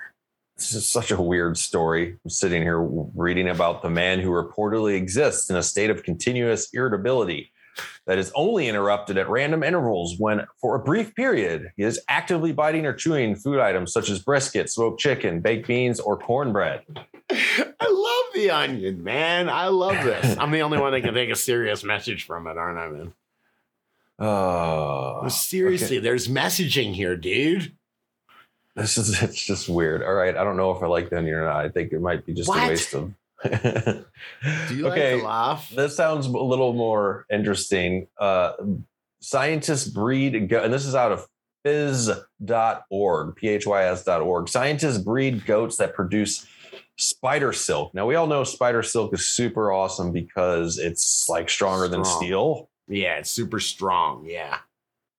This 0.57 0.75
is 0.75 0.87
such 0.87 1.11
a 1.11 1.23
weird 1.23 1.57
story. 1.57 2.19
I'm 2.23 2.31
sitting 2.31 2.63
here 2.63 2.83
reading 2.83 3.49
about 3.49 3.83
the 3.83 3.89
man 3.89 4.21
who 4.21 4.31
reportedly 4.31 4.95
exists 4.95 5.49
in 5.49 5.57
a 5.57 5.63
state 5.63 5.89
of 5.89 6.03
continuous 6.03 6.69
irritability 6.75 7.53
that 8.07 8.19
is 8.19 8.33
only 8.35 8.69
interrupted 8.69 9.17
at 9.19 9.29
random 9.29 9.63
intervals 9.63 10.17
when, 10.19 10.47
for 10.61 10.75
a 10.75 10.79
brief 10.79 11.15
period, 11.15 11.71
he 11.77 11.83
is 11.85 12.01
actively 12.09 12.53
biting 12.53 12.87
or 12.87 12.93
chewing 12.93 13.37
food 13.37 13.61
items 13.61 13.93
such 13.93 14.11
as 14.11 14.19
brisket, 14.21 14.71
smoked 14.71 15.01
chicken, 15.01 15.41
baked 15.41 15.67
beans, 15.69 16.01
or 16.01 16.17
cornbread. 16.19 16.83
I 17.31 17.65
love 17.89 18.35
the 18.35 18.51
onion, 18.51 19.05
man. 19.05 19.49
I 19.49 19.69
love 19.69 20.03
this. 20.05 20.37
I'm 20.41 20.51
the 20.51 20.63
only 20.63 20.79
one 20.79 20.93
that 20.93 21.03
can 21.03 21.15
take 21.15 21.31
a 21.31 21.37
serious 21.37 21.85
message 21.85 22.25
from 22.27 22.47
it, 22.47 22.57
aren't 22.59 22.79
I, 22.79 22.89
man? 22.89 23.13
Oh, 24.19 25.27
Seriously, 25.29 25.99
there's 25.99 26.29
messaging 26.29 26.95
here, 26.95 27.17
dude. 27.17 27.73
this 28.77 28.99
is 28.99 29.23
it's 29.23 29.43
just 29.45 29.69
weird. 29.69 30.03
All 30.03 30.13
right, 30.13 30.37
I 30.37 30.45
don't 30.45 30.57
know 30.59 30.73
if 30.73 30.83
I 30.83 30.87
like 30.87 31.09
the 31.11 31.19
onion 31.19 31.37
or 31.37 31.45
not. 31.47 31.65
I 31.65 31.69
think 31.71 31.93
it 31.93 32.01
might 32.03 32.27
be 32.27 32.35
just 32.35 32.49
What? 32.49 32.65
a 32.65 32.69
waste 32.69 32.93
of. 32.95 33.13
Do 33.45 34.75
you 34.75 34.89
okay, 34.89 35.15
like 35.15 35.21
to 35.21 35.27
laugh? 35.27 35.71
This 35.71 35.97
sounds 35.97 36.27
a 36.27 36.31
little 36.31 36.73
more 36.73 37.27
interesting. 37.31 38.09
Uh, 38.19 38.53
scientists 39.21 39.89
breed, 39.89 40.49
go- 40.49 40.63
and 40.63 40.73
this 40.73 40.87
is 40.87 40.95
out 40.95 41.13
of 41.13 41.27
phys.org, 41.65 43.37
P-H-Y-S.org. 43.37 44.49
Scientists 44.49 44.99
breed 44.99 45.45
goats 45.45 45.77
that 45.77 45.95
produce 45.95 46.47
spider 46.97 47.53
silk. 47.53 47.95
Now, 47.95 48.07
we 48.07 48.15
all 48.15 48.27
know 48.27 48.45
spider 48.45 48.83
silk 48.83 49.15
is 49.15 49.27
super 49.27 49.73
awesome 49.73 50.13
because 50.13 50.79
it's 50.79 51.29
like 51.29 51.49
stronger 51.51 51.89
than 51.89 52.05
steel. 52.05 52.71
Yeah, 52.89 53.17
it's 53.19 53.31
super 53.31 53.61
strong. 53.61 54.25
Yeah. 54.27 54.59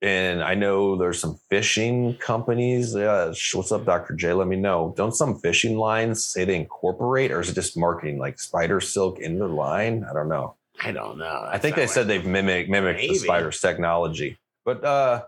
And 0.01 0.43
I 0.43 0.55
know 0.55 0.95
there's 0.95 1.19
some 1.19 1.39
fishing 1.49 2.15
companies. 2.15 2.95
Yeah, 2.95 3.33
what's 3.53 3.71
up, 3.71 3.85
Dr. 3.85 4.15
J? 4.15 4.33
Let 4.33 4.47
me 4.47 4.55
know. 4.55 4.95
Don't 4.97 5.15
some 5.15 5.37
fishing 5.39 5.77
lines 5.77 6.23
say 6.23 6.43
they 6.43 6.55
incorporate, 6.55 7.31
or 7.31 7.39
is 7.39 7.49
it 7.49 7.53
just 7.53 7.77
marketing 7.77 8.17
like 8.17 8.39
spider 8.39 8.79
silk 8.79 9.19
in 9.19 9.37
their 9.37 9.47
line? 9.47 10.03
I 10.09 10.13
don't 10.13 10.27
know. 10.27 10.55
I 10.83 10.91
don't 10.91 11.19
know. 11.19 11.47
I 11.47 11.59
think 11.59 11.75
they 11.75 11.85
said 11.85 12.07
they've 12.07 12.25
mimicked 12.25 12.69
mimicked 12.69 12.99
the 12.99 13.13
spider's 13.15 13.59
technology. 13.61 14.39
But 14.65 14.83
uh 14.83 15.23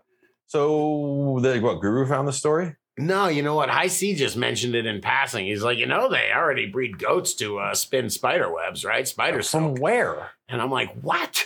so 0.48 1.40
the 1.42 1.60
what 1.60 1.80
Guru 1.82 2.08
found 2.08 2.28
the 2.28 2.34
story? 2.34 2.76
No, 2.98 3.28
you 3.28 3.42
know 3.42 3.56
what? 3.56 3.70
High 3.70 3.88
C 3.88 4.14
just 4.14 4.38
mentioned 4.38 4.76
it 4.76 4.86
in 4.86 5.02
passing. 5.02 5.48
He's 5.48 5.64
like, 5.64 5.80
you 5.80 5.88
know, 5.88 6.10
they 6.10 6.32
already 6.32 6.68
breed 6.68 7.00
goats 7.00 7.34
to 7.36 7.58
uh, 7.58 7.74
spin 7.74 8.10
spider 8.10 8.54
webs, 8.54 8.86
right? 8.86 9.08
Spider 9.08 9.42
From 9.42 9.76
silk. 9.76 9.80
where? 9.80 10.32
And 10.48 10.62
I'm 10.62 10.70
like, 10.70 10.94
what? 11.02 11.46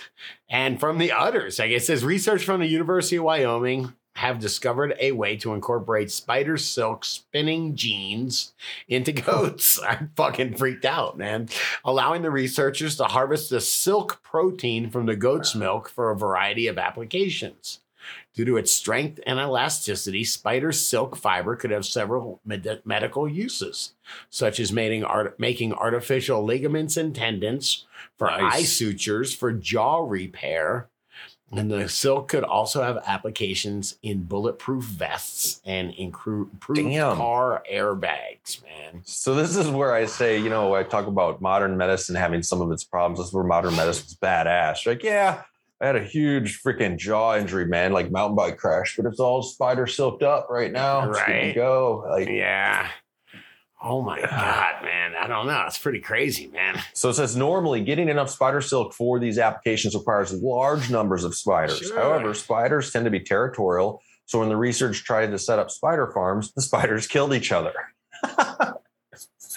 And 0.49 0.77
from 0.77 0.97
the 0.97 1.13
udders, 1.13 1.59
I 1.59 1.69
guess, 1.69 1.83
it 1.83 1.85
says 1.85 2.03
research 2.03 2.43
from 2.43 2.59
the 2.59 2.67
University 2.67 3.15
of 3.15 3.23
Wyoming 3.23 3.93
have 4.17 4.39
discovered 4.39 4.95
a 4.99 5.11
way 5.11 5.37
to 5.37 5.53
incorporate 5.53 6.09
spider 6.11 6.57
silk 6.57 7.05
spinning 7.05 7.75
genes 7.75 8.53
into 8.89 9.11
goats. 9.13 9.79
I'm 9.81 10.11
fucking 10.17 10.57
freaked 10.57 10.85
out, 10.85 11.17
man. 11.17 11.47
Allowing 11.85 12.23
the 12.23 12.31
researchers 12.31 12.97
to 12.97 13.05
harvest 13.05 13.51
the 13.51 13.61
silk 13.61 14.21
protein 14.23 14.89
from 14.89 15.05
the 15.05 15.15
goat's 15.15 15.55
milk 15.55 15.87
for 15.87 16.09
a 16.09 16.17
variety 16.17 16.67
of 16.67 16.77
applications. 16.77 17.79
Due 18.37 18.45
to 18.45 18.55
its 18.57 18.71
strength 18.71 19.19
and 19.25 19.39
elasticity, 19.39 20.23
spider 20.23 20.71
silk 20.71 21.15
fiber 21.15 21.55
could 21.55 21.71
have 21.71 21.83
several 21.83 22.39
med- 22.45 22.83
medical 22.85 23.27
uses, 23.27 23.93
such 24.29 24.59
as 24.59 24.71
making, 24.71 25.03
art- 25.03 25.39
making 25.39 25.73
artificial 25.73 26.43
ligaments 26.43 26.95
and 26.97 27.15
tendons 27.15 27.87
for 28.15 28.27
Nice. 28.27 28.53
eye 28.53 28.61
sutures, 28.61 29.33
for 29.33 29.51
jaw 29.51 30.05
repair. 30.07 30.87
And 31.51 31.71
the 31.71 31.89
silk 31.89 32.27
could 32.27 32.43
also 32.43 32.83
have 32.83 33.01
applications 33.07 33.97
in 34.03 34.25
bulletproof 34.25 34.83
vests 34.83 35.59
and 35.65 35.91
improved 35.97 36.61
car 36.61 37.63
airbags, 37.71 38.61
man. 38.63 39.01
So 39.03 39.33
this 39.33 39.55
is 39.55 39.67
where 39.67 39.93
I 39.95 40.05
say, 40.05 40.37
you 40.37 40.49
know, 40.49 40.75
I 40.75 40.83
talk 40.83 41.07
about 41.07 41.41
modern 41.41 41.75
medicine 41.75 42.15
having 42.15 42.43
some 42.43 42.61
of 42.61 42.69
its 42.71 42.83
problems. 42.83 43.17
This 43.17 43.29
is 43.29 43.33
where 43.33 43.43
modern 43.45 43.75
medicine's 43.75 44.13
badass. 44.13 44.85
Like, 44.85 45.01
yeah, 45.03 45.41
I 45.79 45.85
had 45.87 45.95
a 45.95 46.03
huge 46.03 46.61
freaking 46.63 46.97
jaw 46.97 47.35
injury, 47.37 47.65
man, 47.65 47.91
like 47.93 48.09
mountain 48.11 48.35
bike 48.35 48.57
crash, 48.57 48.95
but 48.97 49.05
it's 49.05 49.19
all 49.19 49.43
spider 49.43 49.85
silked 49.85 50.23
up 50.23 50.47
right 50.49 50.71
now. 50.71 51.09
It's 51.09 51.19
good 51.19 51.25
to 51.25 51.31
Right. 51.31 51.55
go. 51.55 52.05
Like, 52.09 52.27
Yeah. 52.29 52.89
Oh 53.79 54.01
my 54.01 54.19
God, 54.19 54.83
man. 54.83 55.13
I 55.15 55.27
don't 55.27 55.45
know. 55.45 55.63
It's 55.67 55.77
pretty 55.77 55.99
crazy, 55.99 56.47
man. 56.47 56.81
So 56.93 57.09
it 57.09 57.13
says 57.13 57.35
normally 57.35 57.81
getting 57.83 58.09
enough 58.09 58.31
spider 58.31 58.59
silk 58.59 58.91
for 58.95 59.19
these 59.19 59.37
applications 59.37 59.93
requires 59.93 60.33
large 60.33 60.89
numbers 60.89 61.23
of 61.23 61.35
spiders. 61.35 61.77
Sure. 61.77 61.95
However, 62.01 62.33
spiders 62.33 62.91
tend 62.91 63.05
to 63.05 63.11
be 63.11 63.19
territorial. 63.19 64.01
So 64.25 64.39
when 64.39 64.49
the 64.49 64.57
research 64.57 65.03
tried 65.03 65.29
to 65.29 65.37
set 65.37 65.59
up 65.59 65.69
spider 65.69 66.09
farms, 66.11 66.51
the 66.53 66.61
spiders 66.63 67.05
killed 67.05 67.33
each 67.35 67.51
other. 67.51 67.73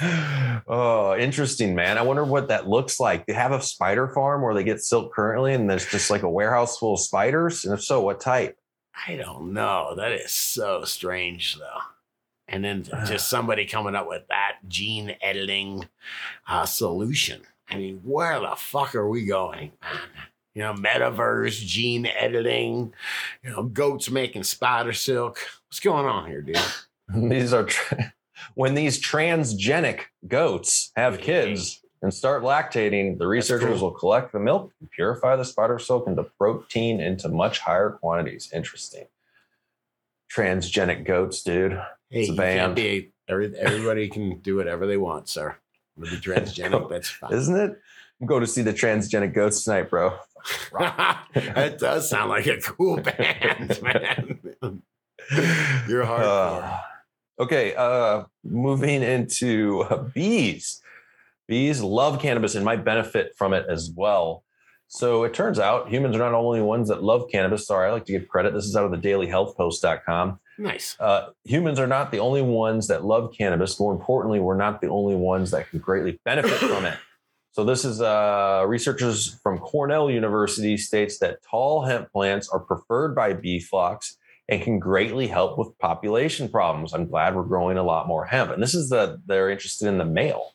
oh, 0.02 1.16
interesting, 1.18 1.74
man. 1.74 1.98
I 1.98 2.02
wonder 2.02 2.24
what 2.24 2.48
that 2.48 2.68
looks 2.68 3.00
like. 3.00 3.26
They 3.26 3.32
have 3.32 3.52
a 3.52 3.62
spider 3.62 4.08
farm 4.08 4.42
where 4.42 4.54
they 4.54 4.64
get 4.64 4.82
silk 4.82 5.14
currently, 5.14 5.54
and 5.54 5.68
there's 5.68 5.86
just 5.86 6.10
like 6.10 6.22
a 6.22 6.30
warehouse 6.30 6.78
full 6.78 6.94
of 6.94 7.00
spiders. 7.00 7.64
And 7.64 7.74
if 7.74 7.82
so, 7.82 8.00
what 8.00 8.20
type? 8.20 8.58
I 9.06 9.16
don't 9.16 9.52
know. 9.52 9.94
That 9.96 10.12
is 10.12 10.32
so 10.32 10.84
strange, 10.84 11.58
though. 11.58 11.80
And 12.48 12.64
then 12.64 12.82
just 13.06 13.28
somebody 13.28 13.66
coming 13.66 13.94
up 13.94 14.08
with 14.08 14.26
that 14.28 14.56
gene 14.68 15.16
editing 15.20 15.88
uh, 16.46 16.66
solution. 16.66 17.42
I 17.68 17.76
mean, 17.76 18.00
where 18.02 18.40
the 18.40 18.54
fuck 18.56 18.94
are 18.94 19.08
we 19.08 19.26
going, 19.26 19.72
man? 19.82 20.00
You 20.54 20.62
know, 20.62 20.74
metaverse, 20.74 21.64
gene 21.64 22.06
editing, 22.06 22.92
you 23.44 23.50
know, 23.50 23.62
goats 23.62 24.10
making 24.10 24.42
spider 24.42 24.92
silk. 24.92 25.38
What's 25.68 25.78
going 25.78 26.06
on 26.06 26.28
here, 26.28 26.42
dude? 26.42 26.58
These 27.14 27.52
are 27.52 27.64
tra- 27.64 28.12
when 28.54 28.74
these 28.74 29.00
transgenic 29.02 30.02
goats 30.28 30.92
have 30.96 31.20
kids 31.20 31.82
and 32.02 32.12
start 32.14 32.42
lactating, 32.42 33.18
the 33.18 33.26
researchers 33.26 33.80
cool. 33.80 33.90
will 33.90 33.96
collect 33.98 34.32
the 34.32 34.40
milk 34.40 34.72
and 34.80 34.90
purify 34.90 35.36
the 35.36 35.44
spider 35.44 35.78
silk 35.78 36.06
into 36.06 36.22
protein 36.22 37.00
into 37.00 37.28
much 37.28 37.58
higher 37.60 37.90
quantities. 37.90 38.50
Interesting. 38.52 39.06
Transgenic 40.34 41.04
goats, 41.04 41.42
dude. 41.42 41.72
Hey, 42.08 42.20
It's 42.22 42.30
a 42.30 42.34
band. 42.34 42.76
be 42.76 43.12
every, 43.28 43.56
everybody 43.58 44.08
can 44.08 44.38
do 44.40 44.56
whatever 44.56 44.86
they 44.86 44.96
want, 44.96 45.28
sir. 45.28 45.56
With 45.96 46.10
the 46.10 46.16
transgenic, 46.16 46.88
that's 46.90 47.10
fine. 47.10 47.32
Isn't 47.32 47.56
it? 47.56 47.78
I'm 48.20 48.26
going 48.26 48.40
to 48.42 48.46
see 48.46 48.62
the 48.62 48.72
transgenic 48.72 49.34
goats 49.34 49.64
tonight, 49.64 49.90
bro. 49.90 50.16
that 50.78 51.76
does 51.78 52.08
sound 52.08 52.30
like 52.30 52.46
a 52.46 52.58
cool 52.60 52.96
band, 53.02 53.80
man. 53.82 54.82
You're 55.88 56.04
hardcore. 56.04 56.62
Uh, 56.62 56.80
okay, 57.40 57.74
uh, 57.74 58.24
moving 58.44 59.02
into 59.02 59.80
uh, 59.90 60.04
bees. 60.14 60.82
Bees 61.48 61.80
love 61.82 62.20
cannabis 62.20 62.54
and 62.54 62.64
might 62.64 62.84
benefit 62.84 63.32
from 63.36 63.52
it 63.52 63.66
as 63.68 63.90
well. 63.96 64.44
So 64.86 65.24
it 65.24 65.34
turns 65.34 65.58
out 65.58 65.88
humans 65.88 66.14
are 66.16 66.20
not 66.20 66.34
only 66.34 66.60
ones 66.60 66.88
that 66.88 67.02
love 67.02 67.28
cannabis. 67.30 67.66
Sorry, 67.66 67.88
I 67.88 67.92
like 67.92 68.04
to 68.06 68.12
give 68.12 68.28
credit. 68.28 68.54
This 68.54 68.66
is 68.66 68.76
out 68.76 68.84
of 68.84 68.90
the 68.90 69.08
dailyhealthpost.com. 69.08 70.38
nice. 70.58 70.96
Uh, 71.00 71.30
humans 71.44 71.78
are 71.78 71.86
not 71.86 72.10
the 72.10 72.18
only 72.18 72.42
ones 72.42 72.88
that 72.88 73.04
love 73.04 73.32
cannabis. 73.36 73.80
More 73.80 73.92
importantly, 73.92 74.40
we're 74.40 74.56
not 74.56 74.80
the 74.80 74.88
only 74.88 75.16
ones 75.16 75.50
that 75.52 75.70
can 75.70 75.78
greatly 75.78 76.20
benefit 76.24 76.50
from 76.58 76.84
it. 76.84 76.98
So 77.52 77.64
this 77.64 77.84
is 77.84 78.00
uh, 78.00 78.64
researchers 78.66 79.40
from 79.42 79.58
Cornell 79.58 80.10
University 80.10 80.76
states 80.76 81.18
that 81.18 81.38
tall 81.48 81.84
hemp 81.84 82.12
plants 82.12 82.48
are 82.48 82.60
preferred 82.60 83.14
by 83.14 83.32
bee 83.32 83.58
flocks 83.58 84.16
and 84.50 84.60
can 84.62 84.78
greatly 84.78 85.26
help 85.28 85.56
with 85.56 85.78
population 85.78 86.48
problems. 86.48 86.92
I'm 86.92 87.06
glad 87.06 87.34
we're 87.36 87.44
growing 87.44 87.78
a 87.78 87.82
lot 87.82 88.08
more 88.08 88.24
hemp. 88.26 88.50
And 88.50 88.62
this 88.62 88.74
is 88.74 88.90
the 88.90 89.20
they're 89.26 89.48
interested 89.48 89.86
in 89.88 89.96
the 89.96 90.04
male, 90.04 90.52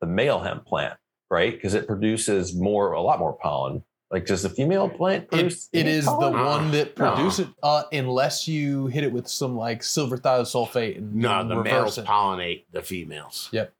the 0.00 0.06
male 0.06 0.38
hemp 0.40 0.66
plant, 0.66 0.94
right? 1.30 1.52
Because 1.52 1.74
it 1.74 1.86
produces 1.86 2.54
more, 2.54 2.92
a 2.92 3.00
lot 3.00 3.18
more 3.18 3.32
pollen. 3.32 3.82
Like 4.10 4.26
does 4.26 4.42
the 4.42 4.50
female 4.50 4.90
plant 4.90 5.24
It, 5.24 5.30
produce? 5.30 5.70
it 5.72 5.86
is 5.86 6.04
the 6.04 6.10
pollen? 6.10 6.34
one 6.44 6.70
that 6.72 6.94
produces 6.94 7.46
it, 7.46 7.48
uh, 7.62 7.84
unless 7.92 8.46
you 8.46 8.86
hit 8.88 9.04
it 9.04 9.10
with 9.12 9.26
some 9.26 9.56
like 9.56 9.82
silver 9.82 10.18
thiosulfate 10.18 10.98
and 10.98 11.14
No, 11.14 11.48
the 11.48 11.62
males 11.62 11.96
it. 11.96 12.04
pollinate 12.04 12.64
the 12.72 12.82
females. 12.82 13.48
Yep. 13.52 13.72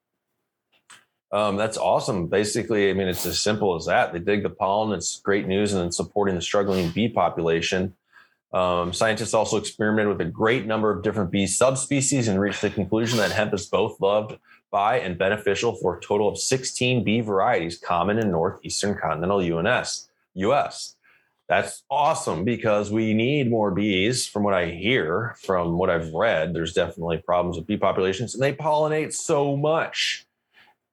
Um, 1.32 1.56
that's 1.56 1.76
awesome. 1.78 2.26
Basically, 2.28 2.90
I 2.90 2.94
mean, 2.94 3.08
it's 3.08 3.24
as 3.26 3.40
simple 3.40 3.74
as 3.74 3.86
that. 3.86 4.12
They 4.14 4.18
dig 4.18 4.42
the 4.42 4.50
pollen. 4.50 4.92
It's 4.96 5.20
great 5.20 5.46
news 5.46 5.72
and 5.74 5.86
it's 5.86 5.96
supporting 5.96 6.34
the 6.34 6.42
struggling 6.42 6.90
bee 6.90 7.08
population. 7.08 7.94
Um, 8.52 8.92
scientists 8.92 9.32
also 9.32 9.56
experimented 9.56 10.16
with 10.16 10.26
a 10.26 10.30
great 10.30 10.66
number 10.66 10.90
of 10.90 11.02
different 11.02 11.30
bee 11.30 11.46
subspecies 11.46 12.28
and 12.28 12.38
reached 12.38 12.60
the 12.60 12.70
conclusion 12.70 13.18
that 13.18 13.32
hemp 13.32 13.54
is 13.54 13.66
both 13.66 13.98
loved 14.00 14.36
by 14.70 14.98
and 14.98 15.18
beneficial 15.18 15.74
for 15.76 15.96
a 15.96 16.00
total 16.00 16.28
of 16.28 16.38
16 16.38 17.02
bee 17.04 17.20
varieties 17.20 17.78
common 17.78 18.18
in 18.18 18.30
northeastern 18.30 18.96
continental 18.98 19.38
UNS, 19.40 20.08
US. 20.34 20.96
That's 21.48 21.82
awesome 21.90 22.44
because 22.44 22.90
we 22.90 23.12
need 23.14 23.50
more 23.50 23.70
bees. 23.70 24.26
From 24.26 24.42
what 24.42 24.54
I 24.54 24.66
hear, 24.70 25.34
from 25.42 25.76
what 25.76 25.90
I've 25.90 26.12
read, 26.12 26.54
there's 26.54 26.72
definitely 26.72 27.18
problems 27.18 27.56
with 27.56 27.66
bee 27.66 27.76
populations 27.76 28.34
and 28.34 28.42
they 28.42 28.52
pollinate 28.54 29.12
so 29.12 29.56
much. 29.56 30.26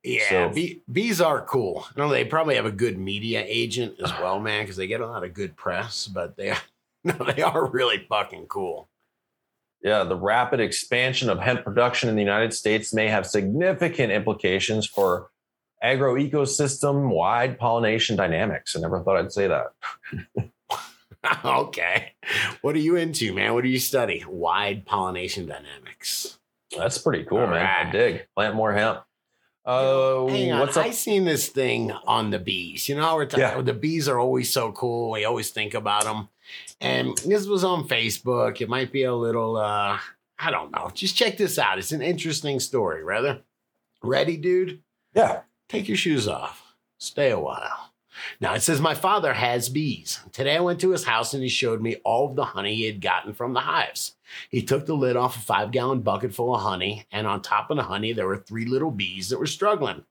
Yeah, 0.03 0.30
So- 0.30 0.49
bee, 0.49 0.82
bees 0.91 1.20
are 1.22 1.41
cool. 1.41 1.86
No, 1.97 2.10
they 2.10 2.24
probably 2.26 2.55
have 2.55 2.66
a 2.66 2.72
good 2.72 2.97
media 2.97 3.43
agent 3.45 3.95
as 4.03 4.12
well, 4.14 4.39
man, 4.39 4.64
because 4.64 4.78
they 4.78 4.88
get 4.88 5.01
a 5.01 5.07
lot 5.07 5.24
of 5.26 5.34
good 5.34 5.55
press. 5.55 6.07
But 6.07 6.36
they, 6.38 6.53
no, 7.20 7.32
they 7.32 7.41
are 7.41 7.70
really 7.70 8.05
fucking 8.10 8.47
cool. 8.47 8.89
Yeah, 9.82 10.03
the 10.03 10.16
rapid 10.16 10.60
expansion 10.60 11.30
of 11.30 11.39
hemp 11.39 11.64
production 11.64 12.10
in 12.10 12.16
the 12.16 12.22
United 12.22 12.53
States 12.53 12.93
may 12.93 13.07
have 13.07 13.26
significant 13.26 14.12
implications 14.12 14.86
for 14.86 15.30
agroecosystem 15.84 17.10
wide 17.10 17.57
pollination 17.57 18.18
dynamics. 18.18 18.76
I 18.76 18.82
never 18.82 19.01
thought 19.01 19.18
I'd 19.18 19.32
say 19.32 19.47
that. 19.47 20.51
okay, 21.45 22.14
what 22.62 22.76
are 22.76 22.80
you 22.80 22.97
into, 22.97 23.34
man? 23.34 23.53
What 23.53 23.64
do 23.64 23.70
you 23.70 23.80
study? 23.80 24.26
Wide 24.28 24.86
pollination 24.86 25.45
dynamics. 25.45 26.38
That's 26.78 26.97
pretty 26.97 27.24
cool, 27.24 27.39
All 27.39 27.47
man. 27.47 27.66
I 27.66 27.89
dig. 27.91 28.28
Plant 28.36 28.55
more 28.55 28.74
hemp. 28.74 28.99
Uh, 29.66 30.26
Hang 30.28 30.51
on, 30.53 30.60
what's 30.62 30.78
up? 30.78 30.86
I 30.86 30.91
seen 30.91 31.26
this 31.26 31.47
thing 31.49 31.91
on 31.91 32.30
the 32.32 32.39
bees. 32.39 32.89
You 32.89 32.95
know, 32.95 33.03
how 33.03 33.16
we're 33.16 33.26
talking. 33.26 33.41
Yeah. 33.41 33.62
The 33.62 33.74
bees 33.74 34.07
are 34.07 34.20
always 34.20 34.51
so 34.51 34.72
cool. 34.72 35.12
We 35.12 35.26
always 35.26 35.51
think 35.51 35.74
about 35.74 36.05
them. 36.05 36.30
And 36.82 37.18
this 37.20 37.45
was 37.45 37.64
on 37.64 37.88
Facebook. 37.88 38.62
It 38.62 38.70
might 38.70 38.91
be 38.91 39.03
a 39.03 39.14
little. 39.14 39.57
uh 39.57 39.99
I 40.41 40.51
don't 40.51 40.72
know. 40.72 40.89
Just 40.93 41.18
check 41.18 41.36
this 41.38 41.60
out. 41.60 41.78
It's 41.78 41.91
an 41.91 42.01
interesting 42.01 42.60
story. 42.62 43.03
Rather, 43.03 43.41
ready, 44.01 44.38
dude? 44.38 44.82
Yeah. 45.14 45.41
Take 45.68 45.88
your 45.89 45.97
shoes 45.97 46.28
off. 46.28 46.76
Stay 46.97 47.30
a 47.30 47.39
while. 47.39 47.88
Now 48.41 48.53
it 48.53 48.61
says 48.61 48.82
my 48.82 48.93
father 48.93 49.34
has 49.34 49.70
bees. 49.70 50.20
Today 50.32 50.57
I 50.57 50.61
went 50.61 50.80
to 50.82 50.91
his 50.91 51.03
house 51.05 51.34
and 51.34 51.43
he 51.43 51.49
showed 51.49 51.82
me 51.82 51.97
all 52.03 52.30
of 52.30 52.36
the 52.36 52.45
honey 52.45 52.76
he 52.76 52.86
had 52.86 53.01
gotten 53.01 53.34
from 53.34 53.53
the 53.53 53.59
hives. 53.61 54.15
He 54.49 54.61
took 54.61 54.86
the 54.86 54.93
lid 54.93 55.15
off 55.15 55.36
a 55.38 55.39
five 55.39 55.72
gallon 55.72 56.01
bucket 56.01 56.34
full 56.36 56.53
of 56.55 56.61
honey, 56.61 57.05
and 57.11 57.26
on 57.26 57.41
top 57.41 57.72
of 57.72 57.78
the 57.78 57.84
honey, 57.84 58.13
there 58.13 58.28
were 58.28 58.38
three 58.38 58.65
little 58.65 58.91
bees 58.91 59.30
that 59.30 59.39
were 59.39 59.47
struggling. 59.47 60.03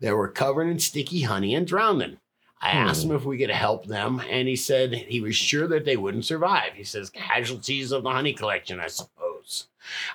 They 0.00 0.12
were 0.12 0.28
covered 0.28 0.68
in 0.68 0.78
sticky 0.78 1.22
honey 1.22 1.54
and 1.54 1.66
drowning. 1.66 2.18
I 2.60 2.70
Hmm. 2.70 2.88
asked 2.88 3.04
him 3.04 3.10
if 3.14 3.24
we 3.24 3.36
could 3.36 3.50
help 3.50 3.86
them, 3.86 4.20
and 4.30 4.46
he 4.46 4.56
said 4.56 4.94
he 4.94 5.20
was 5.20 5.34
sure 5.36 5.66
that 5.68 5.84
they 5.84 5.96
wouldn't 5.96 6.24
survive. 6.24 6.74
He 6.74 6.84
says, 6.84 7.10
casualties 7.10 7.90
of 7.92 8.04
the 8.04 8.10
honey 8.10 8.32
collection, 8.32 8.78
I 8.78 8.86
suppose. 8.86 9.33
Mosquitoes. 9.44 9.68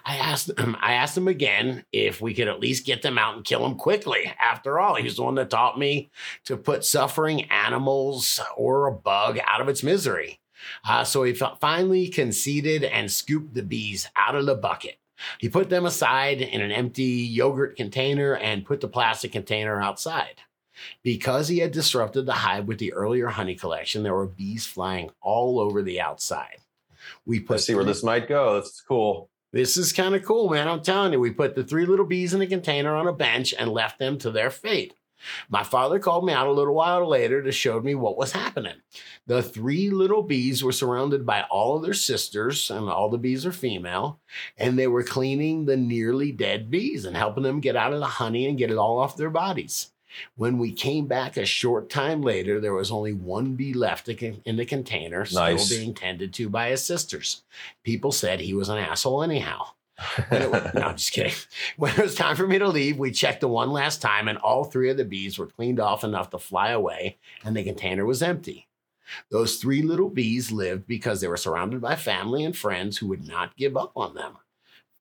I 0.06 0.18
asked 0.18 0.50
him, 0.58 0.76
I 0.82 0.94
asked 0.94 1.18
him 1.18 1.28
again 1.28 1.86
if 1.92 2.22
we 2.22 2.34
could 2.34 2.48
at 2.48 2.60
least 2.60 2.86
get 2.86 3.02
them 3.02 3.18
out 3.18 3.36
and 3.36 3.46
kill 3.46 3.64
them 3.64 3.76
quickly. 3.76 4.32
After 4.40 4.80
all, 4.80 4.96
he 4.96 5.04
was 5.04 5.16
the 5.16 5.24
one 5.24 5.36
that 5.36 5.50
taught 5.50 5.80
me 5.80 6.10
to 6.46 6.58
put 6.58 6.86
suffering 6.86 7.50
animals 7.52 8.40
or 8.58 8.88
a 8.88 8.92
bug 8.92 9.40
out 9.46 9.62
of 9.62 9.70
its 9.70 9.84
misery. 9.84 10.40
Uh, 10.88 11.04
so 11.04 11.24
he 11.24 11.34
finally 11.34 12.10
conceded 12.10 12.84
and 12.84 13.12
scooped 13.12 13.54
the 13.54 13.64
bees 13.64 14.10
out 14.16 14.36
of 14.36 14.46
the 14.46 14.56
bucket. 14.56 14.98
He 15.38 15.50
put 15.50 15.70
them 15.70 15.86
aside 15.86 16.42
in 16.42 16.62
an 16.62 16.72
empty 16.72 17.04
yogurt 17.04 17.76
container 17.76 18.36
and 18.36 18.66
put 18.66 18.82
the 18.82 18.88
plastic 18.88 19.32
container 19.32 19.82
outside. 19.82 20.42
Because 21.04 21.50
he 21.50 21.60
had 21.60 21.74
disrupted 21.74 22.26
the 22.26 22.34
hive 22.34 22.66
with 22.66 22.80
the 22.80 22.94
earlier 22.94 23.28
honey 23.28 23.56
collection, 23.56 24.04
there 24.04 24.16
were 24.16 24.28
bees 24.28 24.66
flying 24.66 25.10
all 25.22 25.60
over 25.60 25.82
the 25.82 26.00
outside. 26.00 26.60
We 27.26 27.40
put 27.40 27.54
Let's 27.54 27.66
see 27.66 27.76
where 27.76 27.84
this 27.84 28.04
might 28.04 28.28
go. 28.28 28.56
That's 28.56 28.82
cool. 28.82 29.30
this 29.52 29.78
is 29.78 29.94
kind 29.94 30.16
of 30.16 30.24
cool, 30.24 30.50
man. 30.50 30.68
I'm 30.68 30.82
telling 30.82 31.14
you, 31.14 31.20
we 31.20 31.32
put 31.32 31.56
the 31.56 31.64
three 31.64 31.86
little 31.86 32.06
bees 32.06 32.34
in 32.34 32.42
a 32.42 32.48
container 32.48 32.96
on 32.96 33.08
a 33.08 33.14
bench 33.14 33.54
and 33.58 33.72
left 33.72 34.00
them 34.00 34.18
to 34.20 34.32
their 34.32 34.50
fate. 34.50 34.94
My 35.50 35.64
father 35.64 36.00
called 36.00 36.26
me 36.26 36.34
out 36.34 36.48
a 36.48 36.52
little 36.52 36.74
while 36.74 37.08
later 37.08 37.42
to 37.44 37.52
show 37.52 37.80
me 37.82 37.96
what 37.96 38.18
was 38.18 38.32
happening. 38.32 38.76
The 39.28 39.44
three 39.44 39.90
little 39.90 40.24
bees 40.24 40.64
were 40.64 40.72
surrounded 40.72 41.26
by 41.26 41.44
all 41.44 41.76
of 41.76 41.84
their 41.84 41.94
sisters, 41.94 42.72
and 42.72 42.90
all 42.90 43.10
the 43.10 43.18
bees 43.18 43.46
are 43.46 43.52
female, 43.52 44.22
and 44.58 44.78
they 44.78 44.88
were 44.88 45.04
cleaning 45.04 45.66
the 45.66 45.78
nearly 45.78 46.32
dead 46.32 46.72
bees 46.72 47.06
and 47.06 47.18
helping 47.18 47.44
them 47.44 47.60
get 47.60 47.76
out 47.76 47.94
of 47.94 48.00
the 48.00 48.06
honey 48.06 48.48
and 48.48 48.58
get 48.58 48.72
it 48.72 48.78
all 48.78 48.98
off 48.98 49.18
their 49.18 49.30
bodies. 49.30 49.92
When 50.36 50.58
we 50.58 50.72
came 50.72 51.06
back 51.08 51.38
a 51.38 51.46
short 51.46 51.90
time 51.90 52.22
later, 52.22 52.60
there 52.60 52.74
was 52.74 52.92
only 52.92 53.14
one 53.14 53.56
bee 53.56 53.74
left 53.74 54.10
in 54.10 54.56
the 54.58 54.66
container, 54.66 55.26
still 55.26 55.42
Nice. 55.42 55.70
being 55.70 55.94
tended 55.94 56.34
to 56.36 56.50
by 56.50 56.70
his 56.70 56.84
sisters. 56.84 57.44
People 57.84 58.12
said 58.12 58.40
he 58.40 58.54
was 58.54 58.70
an 58.70 58.78
asshole 58.78 59.22
anyhow. 59.24 59.68
Was- 60.32 60.52
no, 60.74 60.82
I'm 60.82 60.96
just 60.98 61.12
kidding. 61.12 61.34
When 61.78 61.92
it 61.92 61.98
was 62.02 62.16
time 62.16 62.36
for 62.36 62.48
me 62.48 62.58
to 62.58 62.68
leave, 62.68 62.98
we 62.98 63.12
checked 63.12 63.42
the 63.42 63.48
one 63.50 63.72
last 63.72 64.02
time, 64.02 64.28
and 64.28 64.38
all 64.38 64.64
three 64.64 64.90
of 64.90 64.98
the 64.98 65.04
bees 65.06 65.38
were 65.38 65.48
cleaned 65.48 65.80
off 65.80 66.04
enough 66.04 66.30
to 66.30 66.40
fly 66.40 66.70
away, 66.72 67.18
and 67.44 67.56
the 67.56 67.64
container 67.64 68.06
was 68.06 68.24
empty. 68.24 68.68
Those 69.30 69.58
three 69.58 69.82
little 69.82 70.10
bees 70.10 70.52
lived 70.52 70.88
because 70.88 71.20
they 71.20 71.28
were 71.28 71.36
surrounded 71.36 71.82
by 71.82 71.96
family 71.96 72.44
and 72.44 72.56
friends 72.56 72.98
who 72.98 73.08
would 73.08 73.28
not 73.28 73.58
give 73.58 73.76
up 73.76 73.92
on 73.96 74.14
them. 74.14 74.38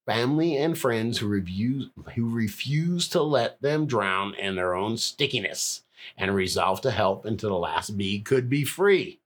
Family 0.09 0.57
and 0.57 0.79
friends 0.79 1.19
who, 1.19 1.27
review, 1.27 1.91
who 2.15 2.35
refused 2.35 3.13
to 3.13 3.23
let 3.23 3.61
them 3.61 3.85
drown 3.85 4.33
in 4.35 4.57
their 4.57 4.75
own 4.75 4.97
stickiness 4.97 5.83
and 6.17 6.35
resolve 6.35 6.81
to 6.81 6.91
help 6.91 7.27
until 7.27 7.51
the 7.51 7.57
last 7.57 7.95
bee 7.95 8.21
could 8.21 8.49
be 8.49 8.65
free. 8.65 9.21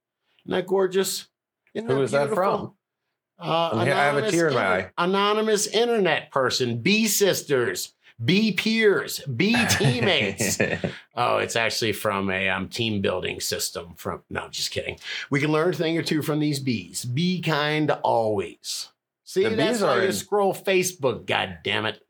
Isn't 0.45 0.57
that 0.57 0.67
gorgeous? 0.67 1.29
Isn't 1.73 1.89
Who 1.89 2.03
is 2.03 2.11
that 2.11 2.27
beautiful? 2.31 2.43
from? 2.43 2.75
Uh, 3.39 3.71
I 3.75 3.85
have 3.85 4.17
a 4.17 4.19
anonymous 4.19 4.33
tear 4.33 4.49
in 4.49 4.55
my 4.55 4.77
inter- 4.77 4.93
Anonymous 4.99 5.67
internet 5.69 6.31
person, 6.33 6.79
B 6.79 7.07
sisters, 7.07 7.95
B 8.25 8.51
peers, 8.51 9.21
B 9.21 9.57
teammates. 9.71 10.59
oh, 11.15 11.39
it's 11.39 11.55
actually 11.55 11.93
from 11.93 12.29
a 12.29 12.49
um, 12.49 12.69
team 12.69 13.01
building 13.01 13.41
system. 13.41 13.95
From 13.97 14.23
no, 14.31 14.43
I'm 14.43 14.51
just 14.51 14.73
kidding. 14.73 14.99
We 15.31 15.41
can 15.41 15.53
learn 15.53 15.71
a 15.71 15.77
thing 15.77 15.97
or 15.97 16.03
two 16.03 16.23
from 16.23 16.41
these 16.41 16.59
bees. 16.59 17.05
Be 17.05 17.41
kind 17.41 17.91
always. 18.03 18.89
See, 19.33 19.45
The 19.45 19.51
that's 19.57 19.81
why 19.81 19.89
are 19.89 20.01
you 20.03 20.07
in- 20.09 20.13
scroll 20.13 20.53
Facebook. 20.55 21.27
God 21.27 21.59
damn 21.65 21.87
it! 21.87 22.01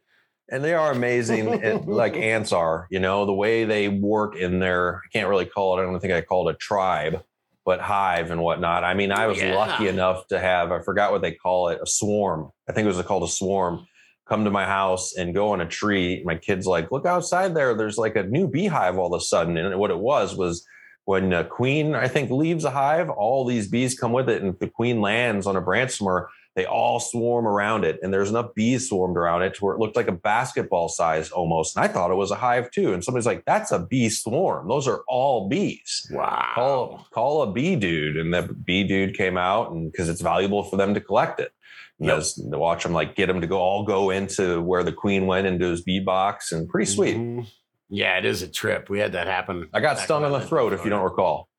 and 0.50 0.62
they 0.62 0.74
are 0.74 0.90
amazing 0.90 1.48
and 1.64 1.86
like 1.86 2.16
ants 2.16 2.52
are 2.52 2.86
you 2.90 2.98
know 2.98 3.24
the 3.26 3.32
way 3.32 3.64
they 3.64 3.88
work 3.88 4.36
in 4.36 4.58
their 4.58 4.96
i 4.96 5.08
can't 5.12 5.28
really 5.28 5.46
call 5.46 5.78
it 5.78 5.82
i 5.82 5.84
don't 5.84 5.98
think 6.00 6.12
i 6.12 6.20
call 6.20 6.48
it 6.48 6.54
a 6.54 6.58
tribe 6.58 7.22
but 7.64 7.80
hive 7.80 8.32
and 8.32 8.42
whatnot 8.42 8.82
i 8.82 8.92
mean 8.92 9.12
i 9.12 9.24
oh, 9.24 9.28
was 9.28 9.38
Yeah. 9.38 9.54
lucky 9.54 9.86
enough 9.86 10.26
to 10.28 10.38
have 10.40 10.72
i 10.72 10.80
forgot 10.80 11.12
what 11.12 11.22
they 11.22 11.32
call 11.32 11.68
it 11.68 11.78
a 11.80 11.86
swarm 11.86 12.50
i 12.68 12.72
think 12.72 12.84
it 12.84 12.94
was 12.94 13.00
called 13.06 13.22
a 13.22 13.28
swarm 13.28 13.86
come 14.28 14.44
to 14.44 14.50
my 14.50 14.66
house 14.66 15.14
and 15.16 15.32
go 15.32 15.52
on 15.52 15.60
a 15.60 15.66
tree 15.66 16.22
my 16.24 16.34
kids 16.34 16.66
like 16.66 16.90
look 16.90 17.06
outside 17.06 17.54
there 17.54 17.74
there's 17.74 17.98
like 17.98 18.16
a 18.16 18.24
new 18.24 18.48
beehive 18.48 18.98
all 18.98 19.14
of 19.14 19.20
a 19.20 19.24
sudden 19.24 19.56
and 19.56 19.78
what 19.78 19.92
it 19.92 19.98
was 19.98 20.36
was 20.36 20.66
when 21.04 21.32
a 21.32 21.44
queen 21.44 21.94
i 21.94 22.08
think 22.08 22.30
leaves 22.30 22.64
a 22.64 22.70
hive 22.70 23.08
all 23.08 23.44
these 23.44 23.68
bees 23.68 23.98
come 23.98 24.12
with 24.12 24.28
it 24.28 24.42
and 24.42 24.52
if 24.54 24.58
the 24.58 24.68
queen 24.68 25.00
lands 25.00 25.46
on 25.46 25.56
a 25.56 25.60
branch 25.60 25.92
somewhere 25.92 26.28
they 26.54 26.66
all 26.66 27.00
swarm 27.00 27.46
around 27.46 27.84
it 27.84 27.98
and 28.02 28.12
there's 28.12 28.28
enough 28.30 28.54
bees 28.54 28.88
swarmed 28.88 29.16
around 29.16 29.42
it 29.42 29.54
to 29.54 29.64
where 29.64 29.74
it 29.74 29.78
looked 29.80 29.96
like 29.96 30.08
a 30.08 30.12
basketball 30.12 30.88
size 30.88 31.30
almost 31.30 31.76
and 31.76 31.84
i 31.84 31.88
thought 31.88 32.10
it 32.10 32.14
was 32.16 32.30
a 32.30 32.34
hive 32.36 32.70
too 32.70 32.92
and 32.92 33.02
somebody's 33.02 33.26
like 33.26 33.44
that's 33.46 33.72
a 33.72 33.78
bee 33.78 34.08
swarm 34.08 34.68
those 34.68 34.86
are 34.86 35.02
all 35.08 35.48
bees 35.48 36.06
Wow. 36.12 36.50
call 36.54 37.06
call 37.10 37.42
a 37.42 37.52
bee 37.52 37.76
dude 37.76 38.16
and 38.16 38.32
the 38.34 38.42
bee 38.42 38.84
dude 38.84 39.16
came 39.16 39.36
out 39.38 39.70
and 39.72 39.90
because 39.90 40.08
it's 40.08 40.20
valuable 40.20 40.62
for 40.62 40.76
them 40.76 40.94
to 40.94 41.00
collect 41.00 41.40
it 41.40 41.52
Yep. 41.98 42.22
to 42.50 42.58
watch 42.58 42.82
them 42.82 42.92
like 42.92 43.14
get 43.14 43.26
them 43.26 43.40
to 43.40 43.46
go 43.46 43.58
all 43.58 43.84
go 43.84 44.10
into 44.10 44.60
where 44.60 44.82
the 44.82 44.92
queen 44.92 45.26
went 45.26 45.46
into 45.46 45.66
his 45.66 45.82
bee 45.82 46.00
box 46.00 46.50
and 46.52 46.68
pretty 46.68 46.90
sweet 46.90 47.16
Mhm. 47.16 47.46
Yeah, 47.94 48.16
it 48.16 48.24
is 48.24 48.40
a 48.40 48.48
trip. 48.48 48.88
We 48.88 49.00
had 49.00 49.12
that 49.12 49.26
happen. 49.26 49.68
i 49.74 49.78
got 49.80 49.98
stung 49.98 50.24
in 50.24 50.32
the 50.32 50.40
throat 50.40 50.72
if 50.72 50.82
you 50.82 50.88
don't 50.88 51.04
recall 51.04 51.50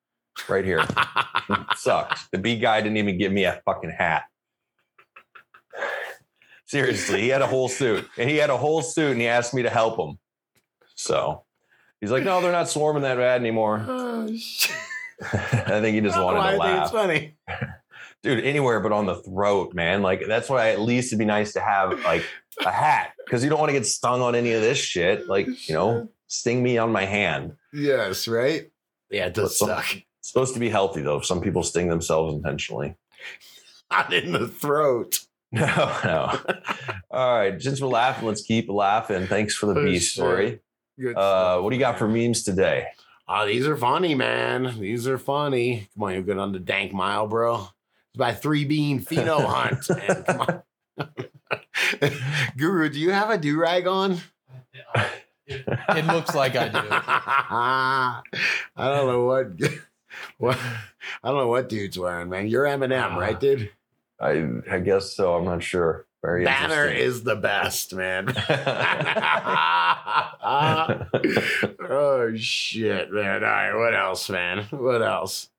right 0.50 0.66
here 0.66 0.84
sucked. 1.76 2.32
The 2.32 2.39
bee 2.39 2.58
guy 2.58 2.82
didn't 2.82 2.98
even 2.98 3.18
give 3.20 3.32
me 3.32 3.44
a 3.46 3.62
fucking 3.66 3.91
hat. 3.91 4.24
Seriously, 6.66 7.22
he 7.22 7.30
had 7.30 7.41
a 7.41 7.47
whole 7.47 7.68
suit 7.70 8.07
and 8.18 8.30
he 8.30 8.38
had 8.38 8.49
a 8.49 8.57
whole 8.57 8.82
suit 8.82 9.11
and 9.11 9.22
he 9.22 9.28
asked 9.28 9.53
me 9.53 9.64
to 9.64 9.70
help 9.70 9.99
him. 9.99 10.18
So 10.95 11.43
he's 12.01 12.11
like, 12.11 12.24
no, 12.24 12.41
they're 12.41 12.51
not 12.51 12.70
swarming 12.70 13.03
that 13.03 13.18
bad 13.18 13.39
anymore. 13.41 13.86
oh, 13.88 14.28
shit. 14.36 14.76
I 15.22 15.80
think 15.82 15.95
he 15.95 16.01
just 16.01 16.18
wanted 16.20 16.39
to 16.39 16.43
I 16.45 16.51
think 16.51 16.64
it's 16.64 16.66
laugh. 16.66 16.91
funny. 16.91 17.38
Dude, 18.24 18.43
anywhere 18.43 18.80
but 18.80 18.91
on 18.93 19.05
the 19.05 19.16
throat, 19.16 19.74
man. 19.74 20.01
Like 20.01 20.24
that's 20.28 20.49
why 20.49 20.70
at 20.70 20.80
least 20.80 21.09
it'd 21.09 21.20
be 21.20 21.26
nice 21.26 21.53
to 21.53 21.59
have 21.61 21.99
like 22.03 22.24
a 22.66 22.72
hat 22.72 23.11
because 23.26 23.43
you 23.43 23.49
don't 23.49 23.59
want 23.59 23.70
to 23.70 23.74
get 23.78 23.86
stung 23.86 24.22
on 24.22 24.34
any 24.36 24.53
of 24.53 24.61
this 24.61 24.78
shit. 24.78 25.28
Like, 25.28 25.47
you 25.68 25.76
know, 25.76 26.09
sting 26.28 26.64
me 26.64 26.78
on 26.78 26.91
my 26.91 27.05
hand. 27.05 27.53
Yes, 27.74 28.28
right? 28.28 28.72
Yeah, 29.11 29.26
it 29.28 29.34
does 29.34 29.57
Some- 29.57 29.68
suck. 29.70 29.95
It's 29.95 30.30
supposed 30.32 30.53
to 30.53 30.59
be 30.61 30.70
healthy 30.70 31.01
though. 31.01 31.20
Some 31.20 31.41
people 31.41 31.64
sting 31.64 31.89
themselves 31.89 32.34
intentionally. 32.34 32.95
Not 33.91 34.14
in 34.14 34.32
the 34.32 34.47
throat. 34.47 35.20
No, 35.54 35.97
no. 36.04 36.39
All 37.12 37.38
right. 37.38 37.62
Since 37.62 37.80
we're 37.80 37.88
laughing, 37.88 38.28
let's 38.28 38.41
keep 38.41 38.70
laughing. 38.70 39.28
Thanks 39.28 39.56
for 39.56 39.68
the 39.74 39.80
Oh, 39.80 39.86
bee 39.86 39.99
story. 39.99 40.60
Good 40.99 41.16
Uh, 41.16 41.60
what 41.60 41.70
do 41.70 41.76
you 41.76 41.80
got 41.80 41.99
for 41.99 42.08
memes 42.08 42.43
today? 42.43 42.88
Oh, 43.28 43.45
these 43.45 43.68
are 43.68 43.78
funny, 43.78 44.16
man. 44.16 44.80
These 44.80 45.08
are 45.08 45.18
funny. 45.18 45.88
Come 45.93 46.04
on, 46.04 46.14
you're 46.14 46.24
good 46.24 46.38
on 46.39 46.51
the 46.54 46.60
dank 46.60 46.91
mile, 46.91 47.28
bro. 47.28 47.56
It's 48.10 48.18
by 48.18 48.34
three 48.34 48.66
bean 48.66 48.99
pheno 49.01 49.45
hunt. 49.45 49.89
man. 49.89 50.24
Come 50.24 50.41
on. 50.41 52.12
Guru, 52.58 52.89
do 52.89 52.99
you 52.99 53.12
have 53.12 53.30
a 53.30 53.38
do 53.38 53.58
rag 53.60 53.88
on? 53.88 54.18
It 55.47 56.06
looks 56.08 56.34
like 56.34 56.56
I 56.56 56.70
do. 56.70 56.78
I 56.89 58.22
don't 58.78 59.08
know 59.08 59.24
what, 59.26 59.47
what. 60.38 60.58
I 61.24 61.30
don't 61.30 61.38
know 61.38 61.47
what 61.47 61.70
dude's 61.70 61.97
wearing, 61.99 62.30
man. 62.30 62.47
You're 62.47 62.66
Eminem, 62.66 63.16
right, 63.18 63.39
dude? 63.39 63.70
I 64.20 64.47
I 64.70 64.80
guess 64.80 65.16
so. 65.16 65.36
I'm 65.36 65.45
not 65.45 65.64
sure. 65.64 66.05
Very 66.22 66.45
Banner 66.45 66.86
is 66.86 67.24
the 67.24 67.36
best, 67.36 67.93
man. 67.93 68.28
oh 71.89 72.32
shit, 72.36 73.11
man. 73.11 73.43
All 73.43 73.49
right, 73.49 73.74
what 73.76 73.93
else, 73.93 74.30
man? 74.30 74.66
What 74.70 75.01
else? 75.01 75.49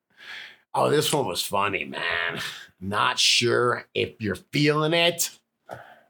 Oh, 0.73 0.89
this 0.89 1.13
one 1.13 1.27
was 1.27 1.43
funny, 1.43 1.85
man. 1.85 2.41
Not 2.81 3.19
sure 3.19 3.87
if 3.93 4.19
you're 4.19 4.35
feeling 4.35 4.93
it. 4.93 5.29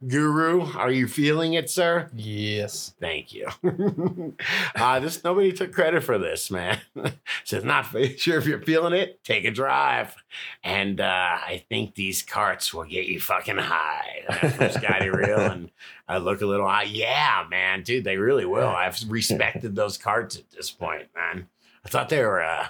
Guru, 0.08 0.72
are 0.74 0.91
you 0.91 1.08
feeling 1.08 1.53
it, 1.53 1.70
sir? 1.70 2.10
Yes. 2.16 2.93
Thank 2.99 3.34
you. 3.34 3.47
uh, 4.76 4.99
this 4.99 5.24
nobody 5.24 5.51
took 5.51 5.72
credit 5.72 6.03
for 6.03 6.18
this, 6.18 6.51
man. 6.51 6.80
Says 7.43 7.64
not 7.64 7.86
sure 8.18 8.38
if 8.38 8.45
you're 8.45 8.62
feeling 8.62 8.93
it. 8.93 9.24
Take 9.24 9.45
a 9.45 9.51
drive, 9.51 10.16
and 10.64 11.01
uh, 11.01 11.06
I 11.06 11.64
think 11.70 11.95
these 11.95 12.22
carts 12.22 12.74
will 12.74 12.84
get 12.84 13.08
you 13.08 13.20
fucking 13.20 13.58
high. 13.58 14.72
Scotty 14.72 15.10
Real, 15.10 15.39
and 15.39 15.72
I 16.08 16.18
look 16.18 16.41
a 16.41 16.45
little 16.45 16.68
high. 16.68 16.84
Yeah, 16.84 17.45
man, 17.49 17.84
dude, 17.84 18.03
they 18.03 18.18
really 18.18 18.45
will. 18.45 18.68
I've 18.68 18.99
respected 19.10 19.76
those 19.76 19.97
carts 19.97 20.36
at 20.36 20.49
this 20.51 20.72
point, 20.72 21.08
man. 21.16 21.47
I 21.84 21.89
thought 21.89 22.10
they 22.10 22.22
were. 22.22 22.43
Uh, 22.43 22.68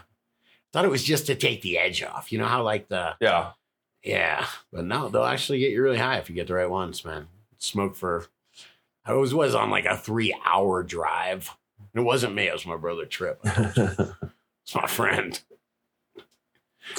thought 0.76 0.84
it 0.84 0.92
was 0.92 1.06
just 1.06 1.26
to 1.28 1.36
take 1.36 1.62
the 1.62 1.78
edge 1.78 2.04
off. 2.04 2.34
You 2.34 2.38
know 2.38 2.48
how 2.48 2.62
like 2.62 2.90
the 2.90 3.16
yeah. 3.22 3.52
Yeah, 4.06 4.46
but 4.72 4.86
no, 4.86 5.10
they'll 5.10 5.24
actually 5.24 5.60
get 5.60 5.72
you 5.72 5.82
really 5.82 5.98
high 5.98 6.18
if 6.20 6.30
you 6.30 6.36
get 6.36 6.48
the 6.48 6.54
right 6.54 6.70
ones, 6.70 7.04
man. 7.04 7.28
Smoke 7.58 7.96
for 7.96 8.28
I 9.06 9.14
was 9.14 9.34
was 9.34 9.54
on 9.56 9.70
like 9.70 9.86
a 9.86 9.98
three 9.98 10.36
hour 10.46 10.84
drive. 10.84 11.52
It 11.94 12.00
wasn't 12.02 12.36
me, 12.36 12.48
it 12.48 12.54
was 12.54 12.66
my 12.66 12.78
brother 12.78 13.06
Trip. 13.06 13.40
I 13.44 13.50
told 13.74 13.76
you. 13.98 14.16
It's 14.64 14.76
my 14.76 14.88
friend. 14.88 15.40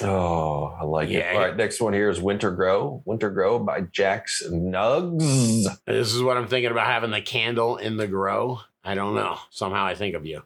oh, 0.03 0.65
I 0.81 0.85
like 0.85 1.09
Yeah. 1.09 1.33
it. 1.33 1.35
All 1.37 1.43
right, 1.43 1.57
next 1.57 1.81
one 1.81 1.93
here 1.93 2.09
is 2.11 2.21
Winter 2.21 2.51
Grow. 2.51 3.03
Winter 3.05 3.31
Grow 3.31 3.59
by 3.59 3.83
Jax 3.83 4.43
Nugs. 4.49 5.67
This 5.87 6.15
is 6.15 6.23
what 6.23 6.37
I'm 6.37 6.49
thinking 6.49 6.71
about 6.71 6.87
having 6.87 7.11
the 7.11 7.21
candle 7.21 7.77
in 7.77 7.97
the 7.97 8.07
grow. 8.07 8.61
I 8.85 8.95
don't 8.95 9.15
know. 9.15 9.39
Somehow 9.51 9.85
I 9.85 9.95
think 9.95 10.15
of 10.15 10.27
you. 10.27 10.43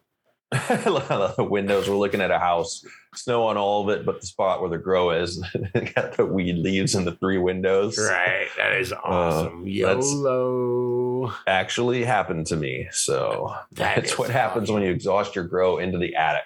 the 1.37 1.47
windows. 1.49 1.87
We're 1.89 1.95
looking 1.95 2.19
at 2.19 2.29
a 2.29 2.37
house, 2.37 2.85
snow 3.15 3.47
on 3.47 3.55
all 3.57 3.83
of 3.89 3.97
it, 3.97 4.05
but 4.05 4.19
the 4.19 4.27
spot 4.27 4.59
where 4.59 4.69
the 4.69 4.77
grow 4.77 5.11
is, 5.11 5.37
got 5.95 6.17
the 6.17 6.25
weed 6.25 6.57
leaves 6.57 6.93
in 6.93 7.05
the 7.05 7.13
three 7.15 7.37
windows. 7.37 7.97
Right. 7.97 8.47
That 8.57 8.73
is 8.73 8.91
uh, 8.91 8.97
awesome. 8.97 9.63
that's- 9.65 10.11
YOLO. 10.11 11.33
Actually 11.47 12.03
happened 12.03 12.47
to 12.47 12.57
me. 12.57 12.87
So 12.91 13.55
That 13.73 13.95
that's 14.01 14.17
what 14.17 14.29
happens 14.29 14.69
when 14.69 14.83
you 14.83 14.89
exhaust 14.91 15.35
your 15.35 15.45
grow 15.45 15.77
into 15.77 15.97
the 15.97 16.15
attic. 16.15 16.43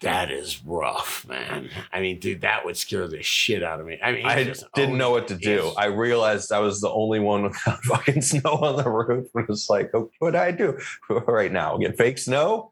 That 0.00 0.30
is 0.30 0.62
rough, 0.64 1.26
man. 1.28 1.70
I 1.92 2.00
mean, 2.00 2.20
dude, 2.20 2.42
that 2.42 2.64
would 2.64 2.76
scare 2.76 3.08
the 3.08 3.22
shit 3.22 3.62
out 3.64 3.80
of 3.80 3.86
me. 3.86 3.98
I 4.02 4.12
mean, 4.12 4.26
I 4.26 4.44
just 4.44 4.64
didn't 4.74 4.96
know 4.96 5.10
what 5.10 5.26
to 5.28 5.34
do. 5.34 5.72
I 5.76 5.86
realized 5.86 6.52
I 6.52 6.60
was 6.60 6.80
the 6.80 6.90
only 6.90 7.18
one 7.18 7.42
with 7.42 7.56
fucking 7.84 8.22
snow 8.22 8.52
on 8.52 8.76
the 8.76 8.88
roof. 8.88 9.26
It 9.34 9.48
was 9.48 9.68
like, 9.68 9.90
oh, 9.94 10.10
what 10.20 10.32
do 10.32 10.38
I 10.38 10.52
do 10.52 10.78
right 11.26 11.50
now? 11.50 11.76
Get 11.78 11.96
fake 11.98 12.18
snow? 12.18 12.70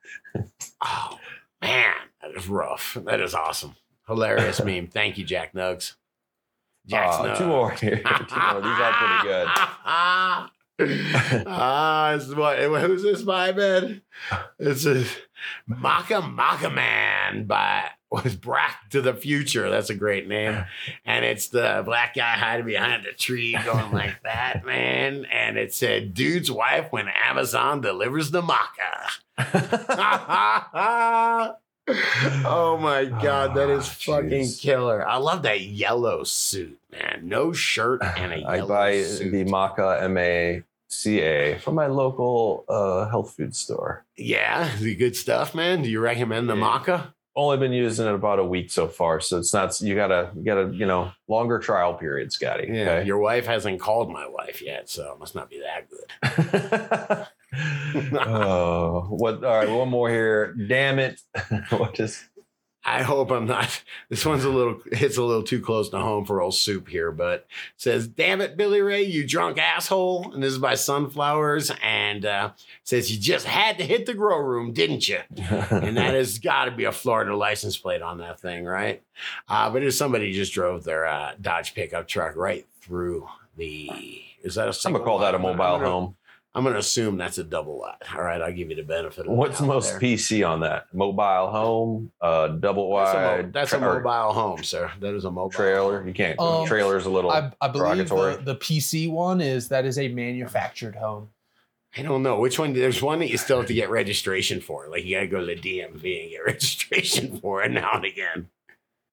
Oh 0.85 1.19
man, 1.61 1.95
that 2.23 2.31
is 2.37 2.49
rough. 2.49 2.97
That 3.05 3.21
is 3.21 3.35
awesome. 3.35 3.75
Hilarious 4.07 4.61
meme. 4.65 4.87
Thank 4.87 5.19
you, 5.19 5.25
Jack 5.25 5.53
Nugs. 5.53 5.95
Jack 6.87 7.09
Uh, 7.13 7.23
Nugs. 7.25 7.39
two 7.39 7.47
more 7.47 7.71
here. 7.73 7.97
Two 7.97 8.37
more. 8.37 8.61
These 8.61 8.81
are 8.81 8.93
pretty 8.93 9.23
good. 9.25 9.49
Ah, 11.47 12.13
is 12.13 12.35
what 12.35 12.59
who's 12.59 13.03
this 13.03 13.23
by 13.23 13.53
man? 13.53 14.03
It's 14.59 14.85
a 14.85 15.05
Maka 15.67 16.21
Maka 16.21 16.69
Man 16.69 17.47
by 17.47 17.89
was 18.11 18.37
Brack 18.37 18.91
to 18.91 19.01
the 19.01 19.15
Future. 19.15 19.71
That's 19.71 19.91
a 19.91 19.95
great 19.95 20.29
name. 20.29 20.65
And 21.05 21.25
it's 21.25 21.49
the 21.49 21.83
black 21.85 22.15
guy 22.15 22.35
hiding 22.35 22.67
behind 22.67 23.07
a 23.07 23.13
tree 23.13 23.57
going 23.65 23.93
like 23.93 24.23
that, 24.23 24.63
man. 24.67 25.25
And 25.27 25.59
it 25.59 25.75
said, 25.75 26.15
dude's 26.15 26.51
wife 26.51 26.89
when 26.91 27.09
Amazon 27.09 27.81
delivers 27.81 28.31
the 28.31 28.43
Maca. 28.43 29.11
oh 32.45 32.79
my 32.81 33.05
god, 33.05 33.55
that 33.55 33.71
is 33.71 33.87
Ah, 33.89 34.21
fucking 34.21 34.49
killer. 34.59 35.07
I 35.07 35.17
love 35.19 35.43
that 35.43 35.61
yellow 35.63 36.25
suit, 36.25 36.79
man. 36.91 37.21
No 37.25 37.53
shirt 37.53 38.03
and 38.03 38.33
a 38.33 38.37
I 38.47 38.57
yellow 38.57 38.75
I 38.75 38.79
buy 38.79 39.03
suit. 39.03 39.31
the 39.31 39.45
Maca 39.45 40.03
M 40.03 40.17
A 40.19 40.63
C 40.89 41.21
A 41.21 41.59
from 41.59 41.75
my 41.77 41.87
local 41.87 42.65
uh, 42.69 43.09
health 43.09 43.35
food 43.37 43.55
store. 43.55 44.05
yeah, 44.17 44.71
the 44.81 44.95
good 44.95 45.17
stuff, 45.17 45.55
man. 45.55 45.83
Do 45.83 45.89
you 45.89 46.01
recommend 46.01 46.49
the 46.49 46.57
Yeah. 46.57 46.81
maca? 46.81 47.07
Only 47.39 47.59
been 47.59 47.73
using 47.73 48.07
it 48.07 48.15
about 48.15 48.39
a 48.39 48.45
week 48.45 48.71
so 48.71 48.89
far, 48.89 49.21
so 49.21 49.37
it's 49.39 49.53
not. 49.53 49.79
You 49.83 49.95
gotta, 49.95 50.31
you 50.35 50.43
gotta, 50.43 50.73
you 50.75 50.87
know, 50.87 51.13
longer 51.29 51.59
trial 51.59 51.93
period, 51.93 52.33
Scotty. 52.33 52.69
Yeah, 52.73 52.91
okay? 52.93 53.07
your 53.07 53.19
wife 53.19 53.45
hasn't 53.47 53.79
called 53.79 54.11
my 54.11 54.27
wife 54.27 54.63
yet, 54.63 54.89
so 54.89 55.13
it 55.13 55.19
must 55.21 55.35
not 55.35 55.51
be 55.51 55.61
that 55.61 55.87
good. 55.91 57.27
oh, 58.27 59.07
what? 59.11 59.45
All 59.45 59.57
right, 59.57 59.71
one 59.71 59.89
more 59.89 60.11
here. 60.11 60.55
Damn 60.55 60.99
it! 60.99 61.21
what 61.71 61.99
is? 62.01 62.25
I 62.87 63.03
hope 63.03 63.33
I'm 63.33 63.47
not. 63.47 63.83
This 64.09 64.25
one's 64.25 64.45
a 64.45 64.49
little 64.49 64.81
hits 64.93 65.17
a 65.17 65.23
little 65.23 65.43
too 65.43 65.61
close 65.61 65.89
to 65.89 65.99
home 65.99 66.25
for 66.25 66.41
old 66.41 66.55
soup 66.55 66.89
here, 66.89 67.11
but 67.11 67.41
it 67.41 67.47
says, 67.77 68.07
"Damn 68.07 68.41
it, 68.41 68.57
Billy 68.57 68.81
Ray, 68.81 69.03
you 69.03 69.27
drunk 69.27 69.59
asshole!" 69.59 70.33
And 70.33 70.41
this 70.41 70.53
is 70.53 70.59
by 70.59 70.77
Sunflowers, 70.77 71.73
and 71.83 72.25
uh, 72.25 72.53
says 72.85 73.11
you 73.11 73.19
just 73.19 73.45
had 73.45 73.79
to 73.79 73.85
hit 73.85 74.07
the 74.07 74.15
grow 74.15 74.39
room, 74.39 74.73
didn't 74.73 75.09
you? 75.09 75.19
and 75.37 75.97
that 75.97 76.15
has 76.15 76.39
got 76.39 76.67
to 76.67 76.71
be 76.71 76.85
a 76.85 76.93
Florida 76.93 77.37
license 77.37 77.77
plate 77.77 78.03
on 78.03 78.19
that 78.19 78.39
thing, 78.39 78.65
right? 78.65 79.03
Uh, 79.49 79.69
but 79.69 79.83
it's 79.83 79.99
somebody 79.99 80.33
just 80.33 80.53
drove 80.53 80.85
their 80.85 81.07
uh, 81.07 81.33
Dodge 81.41 81.75
pickup 81.75 82.07
truck 82.07 82.37
right 82.37 82.67
through 82.81 83.27
the. 83.57 83.91
Is 84.45 84.55
that 84.55 84.69
a? 84.69 84.87
I'm 84.87 84.93
gonna 84.93 85.05
call 85.05 85.19
that 85.19 85.35
a 85.35 85.41
mobile 85.41 85.81
home. 85.81 86.16
I'm 86.57 86.65
gonna 86.65 86.79
assume 86.79 87.19
that's 87.19 87.37
a 87.37 87.45
double 87.45 87.79
wide. 87.79 87.97
All 88.15 88.23
right, 88.23 88.41
I'll 88.41 88.53
give 88.53 88.71
you 88.71 88.77
the 88.77 88.83
benefit. 88.83 89.21
Of 89.21 89.27
the 89.27 89.33
What's 89.33 89.59
doubt 89.61 89.69
most 89.69 89.91
there. 89.91 90.01
PC 90.01 90.49
on 90.49 90.61
that? 90.61 90.87
Mobile 90.95 91.51
home, 91.51 92.11
uh, 92.21 92.49
double 92.49 92.97
That's 92.97 93.15
a, 93.15 93.21
mo- 93.21 93.37
wide. 93.37 93.53
that's 93.53 93.73
a 93.75 93.79
tra- 93.79 93.89
or 93.89 94.01
mobile 94.01 94.33
home, 94.33 94.65
sir. 94.65 94.91
That 95.01 95.15
is 95.15 95.25
a 95.27 95.31
mobile 95.31 95.51
trailer. 95.51 95.99
home. 95.99 96.09
You 96.09 96.15
can't. 96.15 96.41
Um, 96.41 96.67
trailer's 96.67 97.05
a 97.07 97.11
little. 97.11 97.31
I, 97.31 97.53
I 97.61 97.69
believe 97.69 98.09
the, 98.09 98.41
the 98.43 98.57
PC 98.57 99.11
one 99.11 99.41
is 99.43 99.69
that 99.69 99.85
is 99.85 99.99
a 99.99 100.09
manufactured 100.09 100.97
home. 100.97 101.29
I 101.99 102.03
don't 102.03 102.23
know 102.23 102.39
which 102.41 102.59
one. 102.59 102.73
There's 102.73 103.01
one 103.03 103.19
that 103.21 103.29
you 103.31 103.37
still 103.39 103.59
have 103.59 103.67
to 103.69 103.75
get 103.75 103.89
registration 103.91 104.61
for. 104.61 104.89
Like 104.89 105.05
you 105.05 105.17
got 105.17 105.21
to 105.21 105.27
go 105.29 105.41
to 105.41 105.47
the 105.47 105.57
DMV 105.57 106.23
and 106.23 106.31
get 106.31 106.39
registration 106.47 107.39
for 107.41 107.63
it 107.63 107.71
now 107.71 107.91
and 107.95 108.05
again. 108.05 108.49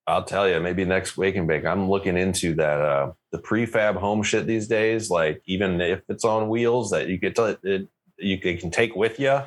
I'll 0.06 0.24
tell 0.26 0.50
you, 0.50 0.60
maybe 0.60 0.84
next 0.86 1.18
wake 1.18 1.36
and 1.36 1.48
bake. 1.48 1.66
I'm 1.66 1.90
looking 1.90 2.18
into 2.18 2.56
that 2.56 2.80
uh 2.82 3.12
the 3.32 3.40
prefab 3.40 3.96
home 3.96 4.22
shit 4.24 4.46
these 4.46 4.68
days. 4.68 5.10
Like 5.10 5.42
even 5.46 5.80
if 5.82 6.02
it's 6.10 6.26
on 6.26 6.50
wheels 6.50 6.92
that 6.92 7.08
you 7.08 7.18
get 7.18 7.36
to 7.38 7.58
it, 7.64 7.88
you 8.18 8.40
can 8.40 8.58
can 8.58 8.72
take 8.72 8.96
with 8.96 9.20
you. 9.20 9.42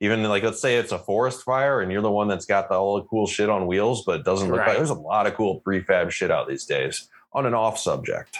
Even 0.00 0.22
like 0.24 0.42
let's 0.44 0.60
say 0.62 0.76
it's 0.76 0.92
a 0.92 0.98
forest 0.98 1.42
fire 1.42 1.80
and 1.80 1.90
you're 1.92 2.02
the 2.02 2.10
one 2.10 2.28
that's 2.28 2.46
got 2.46 2.68
the, 2.68 2.76
all 2.76 2.96
the 2.96 3.06
cool 3.08 3.26
shit 3.26 3.50
on 3.50 3.66
wheels, 3.66 4.04
but 4.04 4.20
it 4.20 4.24
doesn't 4.24 4.48
look 4.48 4.60
Right. 4.60 4.68
like 4.68 4.76
there's 4.78 4.90
a 4.90 4.94
lot 4.94 5.26
of 5.26 5.34
cool 5.34 5.60
prefab 5.60 6.10
shit 6.10 6.30
out 6.30 6.48
these 6.48 6.64
days. 6.64 7.08
On 7.32 7.44
an 7.44 7.52
off 7.54 7.78
subject. 7.78 8.38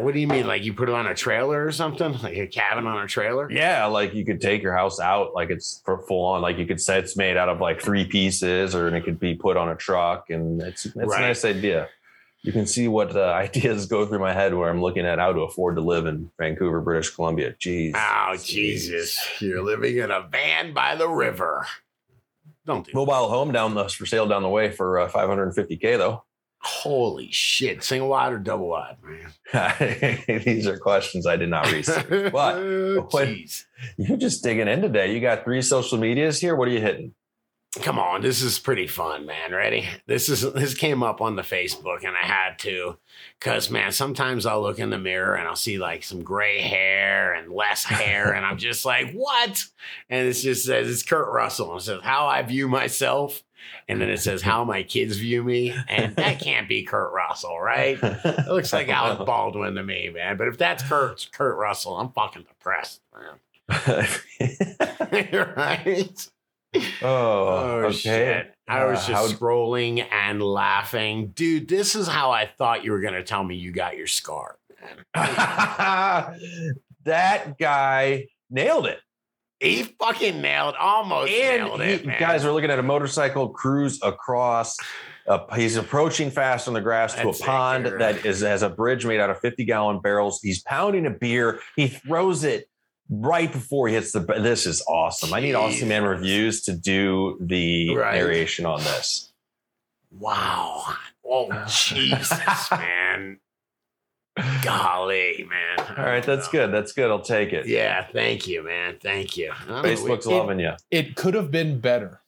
What 0.00 0.14
do 0.14 0.20
you 0.20 0.26
mean? 0.26 0.46
Like 0.46 0.64
you 0.64 0.72
put 0.74 0.88
it 0.88 0.94
on 0.94 1.06
a 1.06 1.14
trailer 1.14 1.64
or 1.64 1.72
something? 1.72 2.12
Like 2.22 2.36
a 2.36 2.46
cabin 2.46 2.86
on 2.86 3.02
a 3.04 3.06
trailer? 3.06 3.50
Yeah, 3.50 3.86
like 3.86 4.14
you 4.14 4.24
could 4.24 4.40
take 4.40 4.62
your 4.62 4.74
house 4.76 4.98
out, 5.00 5.34
like 5.34 5.50
it's 5.50 5.82
for 5.84 5.98
full 6.06 6.24
on. 6.24 6.42
Like 6.42 6.58
you 6.58 6.66
could 6.66 6.80
say 6.80 6.98
it's 6.98 7.16
made 7.16 7.36
out 7.36 7.48
of 7.48 7.60
like 7.60 7.80
three 7.80 8.04
pieces, 8.04 8.74
or 8.74 8.86
and 8.86 8.96
it 8.96 9.04
could 9.04 9.20
be 9.20 9.34
put 9.34 9.56
on 9.56 9.68
a 9.68 9.76
truck, 9.76 10.30
and 10.30 10.60
it's 10.62 10.86
it's 10.86 10.96
Right. 10.96 11.22
a 11.22 11.26
nice 11.28 11.44
idea. 11.44 11.88
You 12.42 12.52
can 12.52 12.66
see 12.66 12.88
what 12.88 13.14
uh, 13.14 13.20
ideas 13.34 13.86
go 13.86 14.06
through 14.06 14.18
my 14.20 14.32
head 14.32 14.54
where 14.54 14.70
I'm 14.70 14.80
looking 14.80 15.04
at 15.04 15.18
how 15.18 15.32
to 15.32 15.40
afford 15.40 15.76
to 15.76 15.82
live 15.82 16.06
in 16.06 16.30
Vancouver, 16.38 16.80
British 16.80 17.10
Columbia. 17.10 17.54
Jeez. 17.60 17.92
Oh 17.94 18.36
Jesus! 18.42 19.20
You're 19.40 19.62
living 19.62 19.98
in 19.98 20.10
a 20.10 20.22
van 20.22 20.72
by 20.72 20.96
the 20.96 21.08
river. 21.08 21.66
Don't 22.66 22.86
do. 22.86 22.92
Mobile 22.94 23.28
home 23.28 23.52
down 23.52 23.74
the 23.74 23.88
for 23.88 24.06
sale 24.06 24.26
down 24.26 24.42
the 24.42 24.48
way 24.48 24.70
for 24.70 25.00
uh, 25.00 25.10
550k 25.10 25.98
though. 25.98 26.24
Holy 26.62 27.30
shit! 27.32 27.82
Single 27.82 28.08
wide 28.08 28.32
or 28.34 28.38
double 28.38 28.68
wide, 28.68 28.96
man? 29.02 30.22
These 30.44 30.66
are 30.66 30.78
questions 30.78 31.26
I 31.26 31.36
did 31.36 31.48
not 31.48 31.72
research. 31.72 32.32
But 32.32 32.56
Jeez. 32.56 33.64
You're 33.96 34.18
just 34.18 34.42
digging 34.42 34.68
in 34.68 34.82
today. 34.82 35.14
You 35.14 35.20
got 35.20 35.44
three 35.44 35.62
social 35.62 35.96
medias 35.96 36.38
here. 36.38 36.54
What 36.54 36.68
are 36.68 36.72
you 36.72 36.80
hitting? 36.82 37.14
Come 37.82 38.00
on, 38.00 38.20
this 38.20 38.42
is 38.42 38.58
pretty 38.58 38.88
fun, 38.88 39.26
man. 39.26 39.52
Ready? 39.52 39.88
This 40.06 40.28
is 40.28 40.42
this 40.54 40.74
came 40.74 41.04
up 41.04 41.20
on 41.20 41.36
the 41.36 41.42
Facebook, 41.42 42.04
and 42.04 42.16
I 42.16 42.26
had 42.26 42.58
to, 42.60 42.98
cause 43.38 43.70
man, 43.70 43.92
sometimes 43.92 44.44
I'll 44.44 44.60
look 44.60 44.80
in 44.80 44.90
the 44.90 44.98
mirror 44.98 45.36
and 45.36 45.46
I'll 45.46 45.54
see 45.54 45.78
like 45.78 46.02
some 46.02 46.24
gray 46.24 46.60
hair 46.60 47.32
and 47.32 47.52
less 47.52 47.84
hair, 47.84 48.32
and 48.32 48.44
I'm 48.44 48.58
just 48.58 48.84
like, 48.84 49.12
what? 49.12 49.64
And 50.10 50.26
it 50.26 50.32
just 50.32 50.66
says 50.66 50.90
it's 50.90 51.04
Kurt 51.04 51.32
Russell, 51.32 51.70
and 51.70 51.80
it 51.80 51.84
says 51.84 52.00
how 52.02 52.26
I 52.26 52.42
view 52.42 52.66
myself, 52.66 53.44
and 53.88 54.00
then 54.00 54.08
it 54.10 54.18
says 54.18 54.42
how 54.50 54.64
my 54.64 54.82
kids 54.82 55.16
view 55.18 55.42
me, 55.42 55.74
and 55.88 56.14
that 56.16 56.40
can't 56.40 56.68
be 56.68 56.82
Kurt 56.84 57.12
Russell, 57.12 57.58
right? 57.60 57.98
It 58.02 58.48
looks 58.48 58.72
like 58.72 58.88
Alec 58.88 59.26
Baldwin 59.26 59.74
to 59.74 59.82
me, 59.82 60.10
man. 60.12 60.36
But 60.36 60.48
if 60.48 60.58
that's 60.58 60.82
Kurt 60.82 61.28
Kurt 61.32 61.56
Russell, 61.56 61.96
I'm 61.96 62.10
fucking 62.12 62.42
depressed, 62.44 63.00
man. 63.14 63.38
right? 65.56 66.28
oh, 66.74 66.78
Oh 67.02 67.82
okay. 67.86 67.92
shit. 67.96 68.54
I 68.68 68.84
was 68.84 69.00
Uh, 69.00 69.06
just 69.08 69.32
how- 69.32 69.36
scrolling 69.38 70.06
and 70.12 70.42
laughing. 70.42 71.28
Dude, 71.28 71.68
this 71.68 71.94
is 71.94 72.06
how 72.08 72.30
I 72.30 72.46
thought 72.46 72.84
you 72.84 72.92
were 72.92 73.00
going 73.00 73.14
to 73.14 73.22
tell 73.24 73.42
me 73.44 73.56
you 73.56 73.72
got 73.72 73.96
your 73.96 74.06
scar. 74.06 74.56
man. 74.80 75.04
that 77.04 77.58
guy 77.58 78.26
nailed 78.50 78.86
it. 78.86 79.00
He 79.60 79.82
fucking 79.82 80.40
nailed, 80.40 80.74
almost 80.80 81.30
And 81.30 81.64
nailed 81.64 81.80
it, 81.82 82.06
man. 82.06 82.18
guys 82.18 82.44
are 82.46 82.52
looking 82.52 82.70
at 82.70 82.78
a 82.78 82.82
motorcycle 82.82 83.50
cruise 83.50 83.98
across. 84.02 84.76
Uh, 85.28 85.40
he's 85.54 85.76
approaching 85.76 86.30
fast 86.30 86.66
on 86.66 86.72
the 86.74 86.80
grass 86.80 87.14
to 87.14 87.28
a 87.28 87.32
pond 87.34 87.84
accurate. 87.86 88.00
that 88.00 88.26
is 88.26 88.40
has 88.40 88.62
a 88.62 88.70
bridge 88.70 89.04
made 89.04 89.20
out 89.20 89.28
of 89.30 89.38
50 89.40 89.64
gallon 89.66 90.00
barrels. 90.00 90.40
He's 90.42 90.62
pounding 90.62 91.04
a 91.06 91.10
beer. 91.10 91.60
He 91.76 91.88
throws 91.88 92.42
it 92.42 92.68
right 93.10 93.52
before 93.52 93.86
he 93.88 93.94
hits 93.94 94.12
the. 94.12 94.20
This 94.20 94.64
is 94.66 94.82
awesome. 94.88 95.34
I 95.34 95.40
need 95.40 95.54
Aussie 95.54 95.86
Man 95.86 96.04
reviews 96.04 96.62
to 96.62 96.72
do 96.72 97.36
the 97.40 97.94
Right. 97.94 98.14
narration 98.16 98.64
on 98.64 98.80
this. 98.80 99.30
wow. 100.10 100.84
Oh, 101.24 101.48
Jesus, 101.68 102.70
man. 102.72 103.38
Golly, 104.62 105.46
man. 105.48 105.86
All 105.98 106.04
right, 106.04 106.22
that's 106.24 106.48
good. 106.48 106.72
That's 106.72 106.92
good. 106.92 107.10
I'll 107.10 107.20
take 107.20 107.52
it. 107.52 107.66
Yeah, 107.66 108.04
thank 108.04 108.46
you, 108.46 108.62
man. 108.62 108.96
Thank 109.00 109.36
you. 109.36 109.52
I 109.52 109.66
don't 109.66 109.82
know, 109.82 109.88
Facebook's 109.88 110.26
it- 110.26 110.30
loving 110.30 110.60
you. 110.60 110.72
It 110.90 111.16
could 111.16 111.34
have 111.34 111.50
been 111.50 111.80
better 111.80 112.20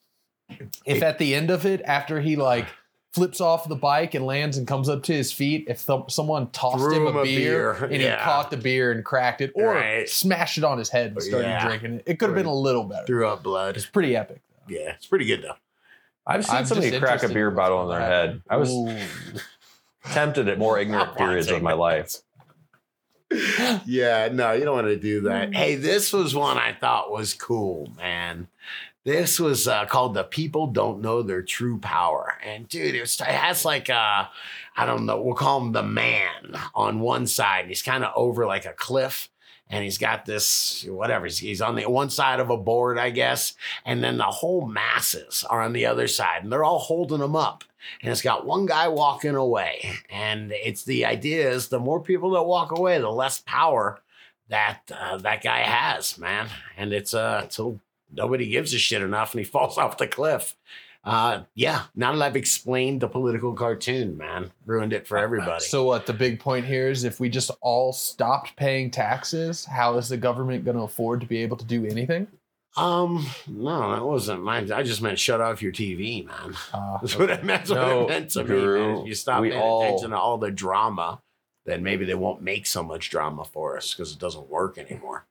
if 0.85 1.01
at 1.01 1.17
the 1.19 1.33
end 1.35 1.49
of 1.49 1.65
it, 1.65 1.81
after 1.85 2.19
he 2.21 2.35
like 2.35 2.67
flips 3.13 3.39
off 3.41 3.67
the 3.69 3.75
bike 3.75 4.13
and 4.15 4.25
lands 4.25 4.57
and 4.57 4.67
comes 4.67 4.89
up 4.89 5.03
to 5.03 5.13
his 5.13 5.31
feet, 5.31 5.65
if 5.67 5.85
th- 5.85 6.09
someone 6.09 6.49
tossed 6.51 6.83
him 6.93 7.05
a, 7.05 7.09
him 7.09 7.15
a 7.17 7.23
beer, 7.23 7.73
beer, 7.73 7.85
and 7.85 8.01
yeah. 8.01 8.17
he 8.17 8.23
caught 8.23 8.49
the 8.51 8.57
beer 8.57 8.91
and 8.91 9.05
cracked 9.05 9.41
it, 9.41 9.51
or 9.55 9.73
Right. 9.73 10.09
smashed 10.09 10.57
it 10.57 10.63
on 10.63 10.77
his 10.77 10.89
head 10.89 11.11
and 11.11 11.21
started 11.21 11.47
Yeah. 11.47 11.65
drinking 11.67 11.93
it, 11.95 12.03
it 12.07 12.19
could 12.19 12.29
have 12.29 12.35
been 12.35 12.45
a 12.45 12.53
little 12.53 12.83
better. 12.83 13.05
threw 13.05 13.27
up 13.27 13.43
blood. 13.43 13.77
It's 13.77 13.85
pretty 13.85 14.15
epic. 14.15 14.41
Though. 14.67 14.75
Yeah, 14.75 14.91
it's 14.95 15.05
pretty 15.07 15.25
good 15.25 15.43
though. 15.43 15.55
I've 16.25 16.45
seen 16.45 16.55
I'm 16.55 16.65
somebody 16.65 16.97
crack 16.99 17.21
a 17.23 17.29
beer 17.29 17.51
bottle 17.51 17.79
on 17.79 17.89
their 17.89 17.99
gonna 17.99 18.11
head. 18.11 18.41
I 18.49 18.57
was 18.57 18.71
Ooh. 18.71 18.95
Tempted 20.11 20.47
at 20.47 20.57
more 20.59 20.79
ignorant 20.79 21.15
periods 21.17 21.49
of 21.49 21.61
my 21.61 21.73
life. 21.73 22.15
yeah, 23.85 24.29
no, 24.31 24.51
you 24.53 24.63
don't 24.63 24.75
want 24.75 24.87
to 24.87 24.99
do 24.99 25.21
that. 25.21 25.53
Hey, 25.53 25.75
this 25.75 26.13
was 26.13 26.35
one 26.35 26.57
I 26.57 26.73
thought 26.73 27.11
was 27.11 27.33
cool, 27.33 27.91
man. 27.97 28.47
This 29.05 29.39
was 29.39 29.67
uh, 29.67 29.85
called 29.85 30.13
"The 30.13 30.23
People 30.23 30.67
Don't 30.67 31.01
Know 31.01 31.23
Their 31.23 31.41
True 31.41 31.77
Power," 31.77 32.37
and 32.45 32.67
dude, 32.69 32.95
it, 32.95 33.01
was, 33.01 33.19
it 33.19 33.25
has 33.25 33.65
like 33.65 33.89
uh, 33.89 34.25
I 34.75 34.85
don't 34.85 35.05
know, 35.05 35.21
we'll 35.21 35.35
call 35.35 35.61
him 35.61 35.71
the 35.71 35.83
man 35.83 36.55
on 36.73 36.99
one 36.99 37.27
side. 37.27 37.67
He's 37.67 37.81
kind 37.81 38.03
of 38.03 38.13
over 38.15 38.45
like 38.45 38.65
a 38.65 38.73
cliff, 38.73 39.29
and 39.73 39.83
he's 39.83 39.97
got 39.97 40.25
this 40.25 40.85
whatever. 40.87 41.25
He's, 41.25 41.61
on 41.61 41.75
the 41.75 41.85
one 41.85 42.09
side 42.09 42.39
of 42.39 42.49
a 42.49 42.57
board, 42.57 42.97
I 42.97 43.09
guess, 43.09 43.55
and 43.85 44.03
then 44.03 44.17
the 44.17 44.23
whole 44.23 44.67
masses 44.67 45.43
are 45.49 45.61
on 45.61 45.73
the 45.73 45.85
other 45.85 46.07
side, 46.07 46.43
and 46.43 46.51
they're 46.51 46.63
all 46.63 46.79
holding 46.79 47.21
him 47.21 47.35
up 47.35 47.63
and 48.01 48.11
it's 48.11 48.21
got 48.21 48.45
one 48.45 48.65
guy 48.65 48.87
walking 48.87 49.35
away. 49.35 49.91
And 50.09 50.51
it's 50.51 50.83
the 50.83 51.05
idea 51.05 51.49
is 51.49 51.67
the 51.67 51.79
more 51.79 52.01
people 52.01 52.31
that 52.31 52.43
walk 52.43 52.71
away, 52.71 52.99
the 52.99 53.09
less 53.09 53.39
power 53.39 53.99
that 54.49 54.91
uh, 54.93 55.17
that 55.17 55.43
guy 55.43 55.59
has, 55.59 56.17
man. 56.17 56.47
And 56.77 56.93
it's 56.93 57.13
uh 57.13 57.41
until 57.43 57.79
nobody 58.11 58.47
gives 58.47 58.73
a 58.73 58.77
shit 58.77 59.01
enough 59.01 59.33
and 59.33 59.39
he 59.39 59.45
falls 59.51 59.77
off 59.77 59.97
the 59.97 60.07
cliff. 60.07 60.55
Uh 61.03 61.41
yeah, 61.53 61.83
now 61.95 62.13
that 62.15 62.21
I've 62.21 62.37
explained 62.37 63.01
the 63.01 63.09
political 63.09 63.53
cartoon, 63.53 64.17
man, 64.17 64.51
ruined 64.65 64.93
it 64.93 65.05
for 65.05 65.17
everybody. 65.17 65.63
So 65.65 65.83
what 65.83 66.05
the 66.05 66.13
big 66.13 66.39
point 66.39 66.65
here 66.65 66.89
is 66.89 67.03
if 67.03 67.19
we 67.19 67.27
just 67.27 67.51
all 67.61 67.91
stopped 67.91 68.55
paying 68.55 68.89
taxes, 68.89 69.65
how 69.65 69.97
is 69.97 70.07
the 70.07 70.15
government 70.17 70.63
going 70.63 70.77
to 70.77 70.83
afford 70.83 71.19
to 71.21 71.27
be 71.27 71.39
able 71.39 71.57
to 71.57 71.65
do 71.65 71.85
anything? 71.85 72.27
Um, 72.77 73.27
no, 73.47 73.91
that 73.93 74.03
wasn't 74.03 74.43
mine. 74.43 74.71
I 74.71 74.81
just 74.81 75.01
meant 75.01 75.19
shut 75.19 75.41
off 75.41 75.61
your 75.61 75.71
TV, 75.73 76.25
man. 76.25 76.55
Uh, 76.73 76.97
That's 77.01 77.17
what 77.17 77.29
it 77.29 77.43
meant. 77.43 77.65
That's 77.65 77.69
what 77.71 77.75
No, 77.87 78.07
meant 78.07 78.29
to 78.31 78.43
me. 78.45 79.01
If 79.01 79.07
you 79.07 79.13
stop 79.15 79.43
paying 79.43 79.59
all- 79.61 79.83
attention 79.83 80.09
to 80.11 80.17
all 80.17 80.37
the 80.37 80.49
drama, 80.51 81.21
then 81.65 81.83
maybe 81.83 82.03
they 82.05 82.15
won't 82.15 82.41
make 82.41 82.65
so 82.65 82.81
much 82.81 83.09
drama 83.09 83.43
for 83.43 83.77
us 83.77 83.93
because 83.93 84.11
it 84.13 84.19
doesn't 84.19 84.49
work 84.49 84.77
anymore. 84.77 85.25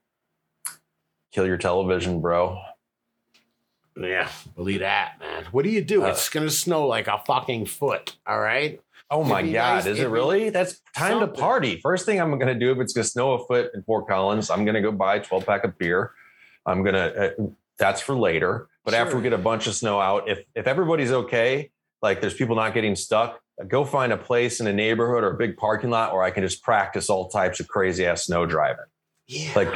Kill 1.33 1.45
your 1.47 1.57
television, 1.57 2.21
bro. 2.21 2.59
Yeah, 3.95 4.29
believe 4.55 4.79
that, 4.79 5.19
man. 5.19 5.45
What 5.51 5.63
do 5.63 5.69
you 5.69 5.83
do? 5.83 6.03
Uh, 6.03 6.09
it's 6.09 6.29
gonna 6.29 6.49
snow 6.49 6.87
like 6.87 7.07
a 7.07 7.21
fucking 7.25 7.67
foot. 7.67 8.15
All 8.25 8.39
right. 8.39 8.79
Oh 9.13 9.19
It'd 9.19 9.29
my 9.29 9.41
God, 9.43 9.75
nice 9.75 9.85
is 9.85 9.99
if 9.99 10.05
it 10.05 10.09
really? 10.09 10.49
That's 10.49 10.81
time 10.95 11.19
to 11.19 11.27
party. 11.27 11.79
First 11.81 12.05
thing 12.05 12.19
I'm 12.19 12.31
going 12.39 12.47
to 12.47 12.55
do 12.55 12.71
if 12.71 12.79
it's 12.79 12.93
going 12.93 13.03
to 13.03 13.09
snow 13.09 13.33
a 13.33 13.45
foot 13.45 13.69
in 13.75 13.83
Fort 13.83 14.07
Collins, 14.07 14.49
I'm 14.49 14.65
going 14.65 14.73
to 14.73 14.81
go 14.81 14.91
buy 14.91 15.17
a 15.17 15.23
12 15.23 15.45
pack 15.45 15.63
of 15.63 15.77
beer. 15.77 16.13
I'm 16.65 16.81
going 16.81 16.95
to, 16.95 17.33
uh, 17.37 17.43
that's 17.77 18.01
for 18.01 18.15
later. 18.15 18.69
But 18.85 18.95
after 18.95 19.15
we 19.15 19.21
get 19.21 19.33
a 19.33 19.37
bunch 19.37 19.67
of 19.67 19.75
snow 19.75 19.99
out, 19.99 20.27
if 20.29 20.39
if 20.55 20.67
everybody's 20.67 21.11
okay, 21.11 21.71
like 22.01 22.21
there's 22.21 22.33
people 22.33 22.55
not 22.55 22.73
getting 22.73 22.95
stuck, 22.95 23.39
go 23.67 23.85
find 23.85 24.11
a 24.11 24.17
place 24.17 24.59
in 24.59 24.67
a 24.67 24.73
neighborhood 24.73 25.23
or 25.23 25.31
a 25.31 25.37
big 25.37 25.57
parking 25.57 25.89
lot 25.89 26.13
where 26.13 26.23
I 26.23 26.31
can 26.31 26.43
just 26.43 26.63
practice 26.63 27.09
all 27.09 27.29
types 27.29 27.59
of 27.59 27.67
crazy 27.67 28.05
ass 28.05 28.25
snow 28.25 28.45
driving. 28.45 28.85
Yeah. 29.27 29.51
Like 29.55 29.69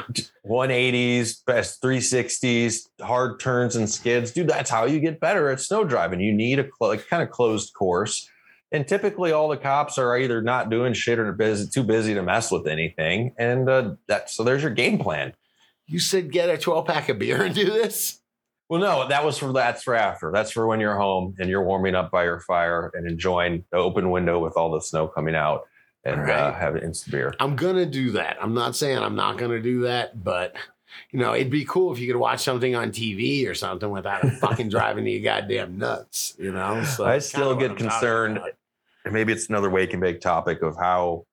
180s, 0.46 1.46
best 1.46 1.82
360s, 1.82 2.90
hard 3.02 3.40
turns 3.40 3.76
and 3.76 3.90
skids. 3.90 4.32
Dude, 4.32 4.50
that's 4.50 4.70
how 4.70 4.86
you 4.86 5.00
get 5.00 5.20
better 5.20 5.50
at 5.50 5.62
snow 5.62 5.84
driving. 5.84 6.20
You 6.20 6.34
need 6.34 6.60
a 6.60 6.64
cl- 6.64 6.92
like 6.92 7.08
kind 7.08 7.24
of 7.24 7.30
closed 7.30 7.74
course. 7.74 8.30
And 8.74 8.86
typically, 8.86 9.32
all 9.32 9.48
the 9.48 9.56
cops 9.56 9.98
are 9.98 10.18
either 10.18 10.42
not 10.42 10.70
doing 10.70 10.92
shit 10.94 11.20
or 11.20 11.32
busy, 11.32 11.70
too 11.70 11.84
busy 11.84 12.14
to 12.14 12.22
mess 12.22 12.52
with 12.52 12.68
anything. 12.68 13.34
And 13.38 13.70
uh, 13.70 13.96
that 14.08 14.30
so 14.30 14.44
there's 14.44 14.62
your 14.62 14.74
game 14.74 15.00
plan. 15.00 15.34
you 15.88 16.00
said 16.00 16.32
get 16.32 16.50
a 16.50 16.58
12 16.58 16.86
pack 16.86 17.08
of 17.08 17.18
beer 17.18 17.42
and 17.44 17.56
do 17.56 17.66
this. 17.66 18.20
Well, 18.68 18.82
no, 18.82 19.08
that 19.08 19.24
was 19.24 19.38
for 19.38 19.54
that's 19.54 19.84
for 19.84 19.96
after. 19.96 20.30
That's 20.34 20.52
for 20.52 20.68
when 20.68 20.82
you're 20.82 20.98
home 20.98 21.36
and 21.40 21.50
you're 21.50 21.64
warming 21.64 21.96
up 21.96 22.12
by 22.12 22.26
your 22.26 22.42
fire 22.42 22.92
and 22.94 23.10
enjoying 23.10 23.64
the 23.72 23.78
open 23.78 24.12
window 24.12 24.40
with 24.40 24.58
all 24.58 24.72
the 24.72 24.82
snow 24.82 25.08
coming 25.08 25.36
out 25.36 25.62
and 26.08 26.22
All 26.22 26.26
right. 26.28 26.34
uh, 26.40 26.54
having 26.54 26.84
instant 26.84 27.12
beer. 27.12 27.34
I'm 27.40 27.56
gonna 27.56 27.86
do 27.86 28.12
that. 28.12 28.38
I'm 28.42 28.54
not 28.54 28.76
saying 28.76 28.98
I'm 28.98 29.16
not 29.16 29.38
gonna 29.38 29.62
do 29.62 29.82
that, 29.82 30.24
but 30.24 30.56
you 31.12 31.20
know, 31.20 31.34
it'd 31.36 31.50
be 31.52 31.66
cool 31.66 31.92
if 31.94 32.00
you 32.00 32.08
could 32.08 32.20
watch 32.20 32.40
something 32.42 32.76
on 32.76 32.92
TV 32.92 33.48
or 33.48 33.54
something 33.54 33.90
without 33.90 34.24
it 34.24 34.32
fucking 34.40 34.70
driving 34.78 35.06
you 35.06 35.22
goddamn 35.22 35.78
nuts. 35.78 36.36
You 36.40 36.52
know, 36.52 36.84
so 36.84 37.06
I 37.06 37.20
still 37.20 37.56
get 37.56 37.72
what 37.72 37.82
I'm 37.82 37.88
talking 37.88 37.90
concerned. 37.90 38.40
maybe 39.12 39.32
it's 39.34 39.50
another 39.50 39.70
wake 39.70 39.94
and 39.94 40.02
bake 40.02 40.22
topic 40.22 40.62
of 40.62 40.76
how 40.78 41.26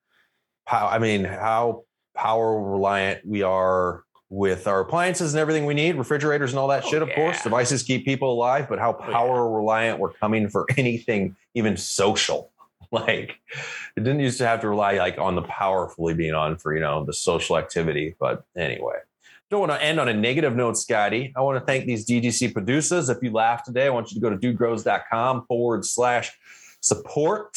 how 0.66 0.86
I 0.88 0.98
mean 0.98 1.24
how 1.24 1.84
power 2.16 2.60
reliant 2.72 3.26
we 3.26 3.42
are 3.42 4.02
with 4.30 4.66
our 4.66 4.80
appliances 4.80 5.34
and 5.34 5.40
everything 5.40 5.64
we 5.66 5.74
need, 5.74 5.94
refrigerators 5.96 6.50
and 6.52 6.58
all 6.58 6.66
that 6.68 6.82
Oh, 6.84 6.88
shit, 6.90 7.02
of 7.02 7.10
course. 7.14 7.42
Devices 7.42 7.82
keep 7.84 8.04
people 8.04 8.32
alive, 8.32 8.68
but 8.68 8.78
how 8.80 8.96
yeah. 8.98 9.12
power 9.12 9.48
reliant 9.52 10.00
we're 10.00 10.12
coming 10.14 10.48
for 10.48 10.66
anything, 10.76 11.36
even 11.54 11.76
social. 11.76 12.50
Like 12.94 13.40
it 13.96 14.04
didn't 14.04 14.20
used 14.20 14.38
to 14.38 14.46
have 14.46 14.60
to 14.60 14.68
rely 14.68 14.98
like 14.98 15.18
on 15.18 15.34
the 15.34 15.42
powerfully 15.42 16.14
being 16.14 16.34
on 16.34 16.56
for, 16.56 16.74
you 16.74 16.80
know, 16.80 17.04
the 17.04 17.12
social 17.12 17.58
activity. 17.58 18.14
But 18.18 18.44
anyway. 18.56 18.96
Don't 19.50 19.60
want 19.60 19.72
to 19.72 19.82
end 19.82 20.00
on 20.00 20.08
a 20.08 20.14
negative 20.14 20.56
note, 20.56 20.76
Scotty. 20.76 21.32
I 21.36 21.40
want 21.40 21.58
to 21.60 21.64
thank 21.64 21.86
these 21.86 22.06
DGC 22.06 22.52
producers. 22.52 23.08
If 23.08 23.22
you 23.22 23.30
laughed 23.30 23.66
today, 23.66 23.86
I 23.86 23.90
want 23.90 24.10
you 24.10 24.14
to 24.14 24.20
go 24.20 24.30
to 24.30 24.36
dudegrows.com 24.36 25.46
forward 25.46 25.84
slash 25.84 26.32
support. 26.80 27.56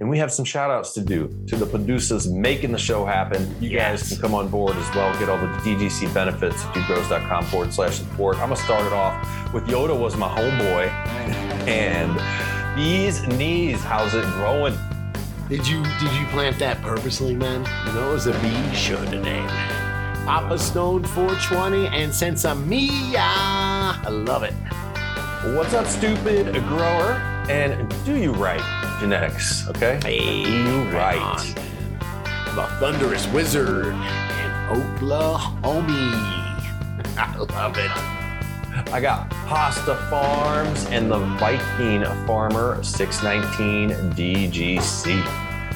And 0.00 0.10
we 0.10 0.18
have 0.18 0.32
some 0.32 0.44
shout 0.44 0.70
outs 0.70 0.92
to 0.94 1.00
do 1.00 1.44
to 1.46 1.56
the 1.56 1.66
producers 1.66 2.28
making 2.28 2.72
the 2.72 2.78
show 2.78 3.04
happen. 3.04 3.54
You 3.60 3.70
guys 3.70 4.08
can 4.08 4.18
come 4.18 4.34
on 4.34 4.48
board 4.48 4.76
as 4.76 4.94
well, 4.94 5.16
get 5.20 5.28
all 5.28 5.38
the 5.38 5.46
DGC 5.62 6.12
benefits 6.12 6.64
at 6.64 6.74
dudegrows.com 6.74 7.44
forward 7.44 7.72
slash 7.72 7.98
support. 7.98 8.36
I'm 8.38 8.48
going 8.48 8.56
to 8.56 8.62
start 8.64 8.84
it 8.84 8.92
off 8.92 9.52
with 9.54 9.64
Yoda 9.66 9.98
was 9.98 10.16
my 10.16 10.28
homeboy. 10.28 11.50
And 11.64 12.20
Bees 12.74 13.24
Knees, 13.28 13.80
how's 13.84 14.14
it 14.14 14.24
growing? 14.32 14.76
Did 15.48 15.64
you 15.68 15.80
did 16.00 16.12
you 16.14 16.26
plant 16.32 16.58
that 16.58 16.82
purposely, 16.82 17.32
man? 17.32 17.64
You 17.86 17.92
know, 17.92 18.10
it 18.10 18.14
was 18.14 18.26
a 18.26 18.32
bee 18.40 18.74
show 18.74 18.98
today, 19.04 19.40
man. 19.46 20.26
Papa 20.26 20.58
Stone 20.58 21.04
420 21.04 21.86
and 21.86 22.10
Sensa 22.10 22.60
Mia. 22.66 23.20
I 23.20 24.08
love 24.08 24.42
it. 24.42 24.54
What's 25.54 25.72
up, 25.72 25.86
stupid 25.86 26.52
grower? 26.66 27.12
And 27.48 27.94
do 28.04 28.16
you 28.16 28.32
right 28.32 28.98
genetics, 28.98 29.68
okay? 29.68 30.00
Hey, 30.02 30.42
do 30.42 30.50
you 30.50 30.82
right. 30.90 31.16
on. 31.16 31.46
The 32.56 32.66
Thunderous 32.80 33.28
Wizard 33.28 33.94
and 33.94 34.82
Oklahoma. 34.82 35.84
I 37.16 37.36
love 37.36 37.78
it. 37.78 38.23
I 38.92 39.00
got 39.00 39.28
Pasta 39.30 39.96
Farms 40.08 40.86
and 40.86 41.10
the 41.10 41.18
Viking 41.18 42.04
Farmer 42.26 42.82
619 42.82 43.90
DGC. 44.12 45.22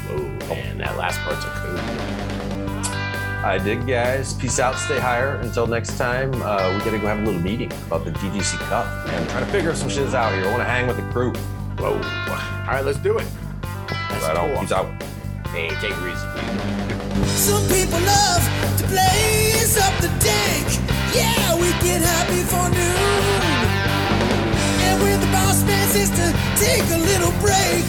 Whoa, 0.09 0.55
man, 0.55 0.79
that 0.79 0.97
last 0.97 1.21
part's 1.21 1.45
a 1.45 1.49
coup. 1.49 2.09
I 3.45 3.57
did, 3.59 3.87
guys. 3.87 4.35
Peace 4.35 4.59
out, 4.59 4.77
stay 4.77 4.99
higher. 4.99 5.37
Until 5.37 5.67
next 5.67 5.97
time, 5.97 6.33
uh, 6.43 6.75
we 6.77 6.85
gotta 6.85 6.99
go 6.99 7.07
have 7.07 7.21
a 7.21 7.25
little 7.25 7.41
meeting 7.41 7.73
about 7.87 8.05
the 8.05 8.11
DGC 8.11 8.59
Cup 8.69 8.87
and 9.09 9.29
try 9.31 9.41
to 9.41 9.47
figure 9.47 9.75
some 9.75 9.89
shits 9.89 10.13
out 10.13 10.33
here. 10.35 10.47
I 10.47 10.51
wanna 10.51 10.65
hang 10.65 10.87
with 10.87 10.97
the 10.97 11.13
crew. 11.13 11.33
Whoa. 11.79 11.95
All 11.95 12.75
right, 12.75 12.85
let's 12.85 12.99
do 12.99 13.17
it. 13.19 13.27
That's 13.89 14.25
right 14.27 14.37
on. 14.37 14.51
cool. 14.51 14.61
Peace 14.61 14.73
out. 14.73 14.87
Hey, 15.49 15.69
take 15.81 15.93
it 15.93 16.13
easy. 16.13 17.27
Some 17.27 17.63
people 17.69 18.01
love 18.01 18.45
to 18.79 18.87
blaze 18.87 19.79
up 19.79 19.97
the 20.01 20.09
dank. 20.21 20.67
Yeah, 21.15 21.33
we 21.48 21.48
get 21.83 22.03
high 22.03 22.27
before 22.29 22.71
noon. 22.71 23.43
And 24.87 25.03
when 25.03 25.21
the 25.21 25.27
boss 25.27 25.63
man 25.65 25.89
says 25.89 26.11
to 26.11 26.27
take 26.57 26.85
a 26.91 26.99
little 26.99 27.33
break, 27.41 27.85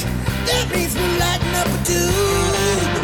that 0.48 0.70
means 0.74 0.96
we're 0.96 1.18
lighting 1.20 1.56
up 1.56 1.68
a 1.68 1.80
dude. 1.86 2.99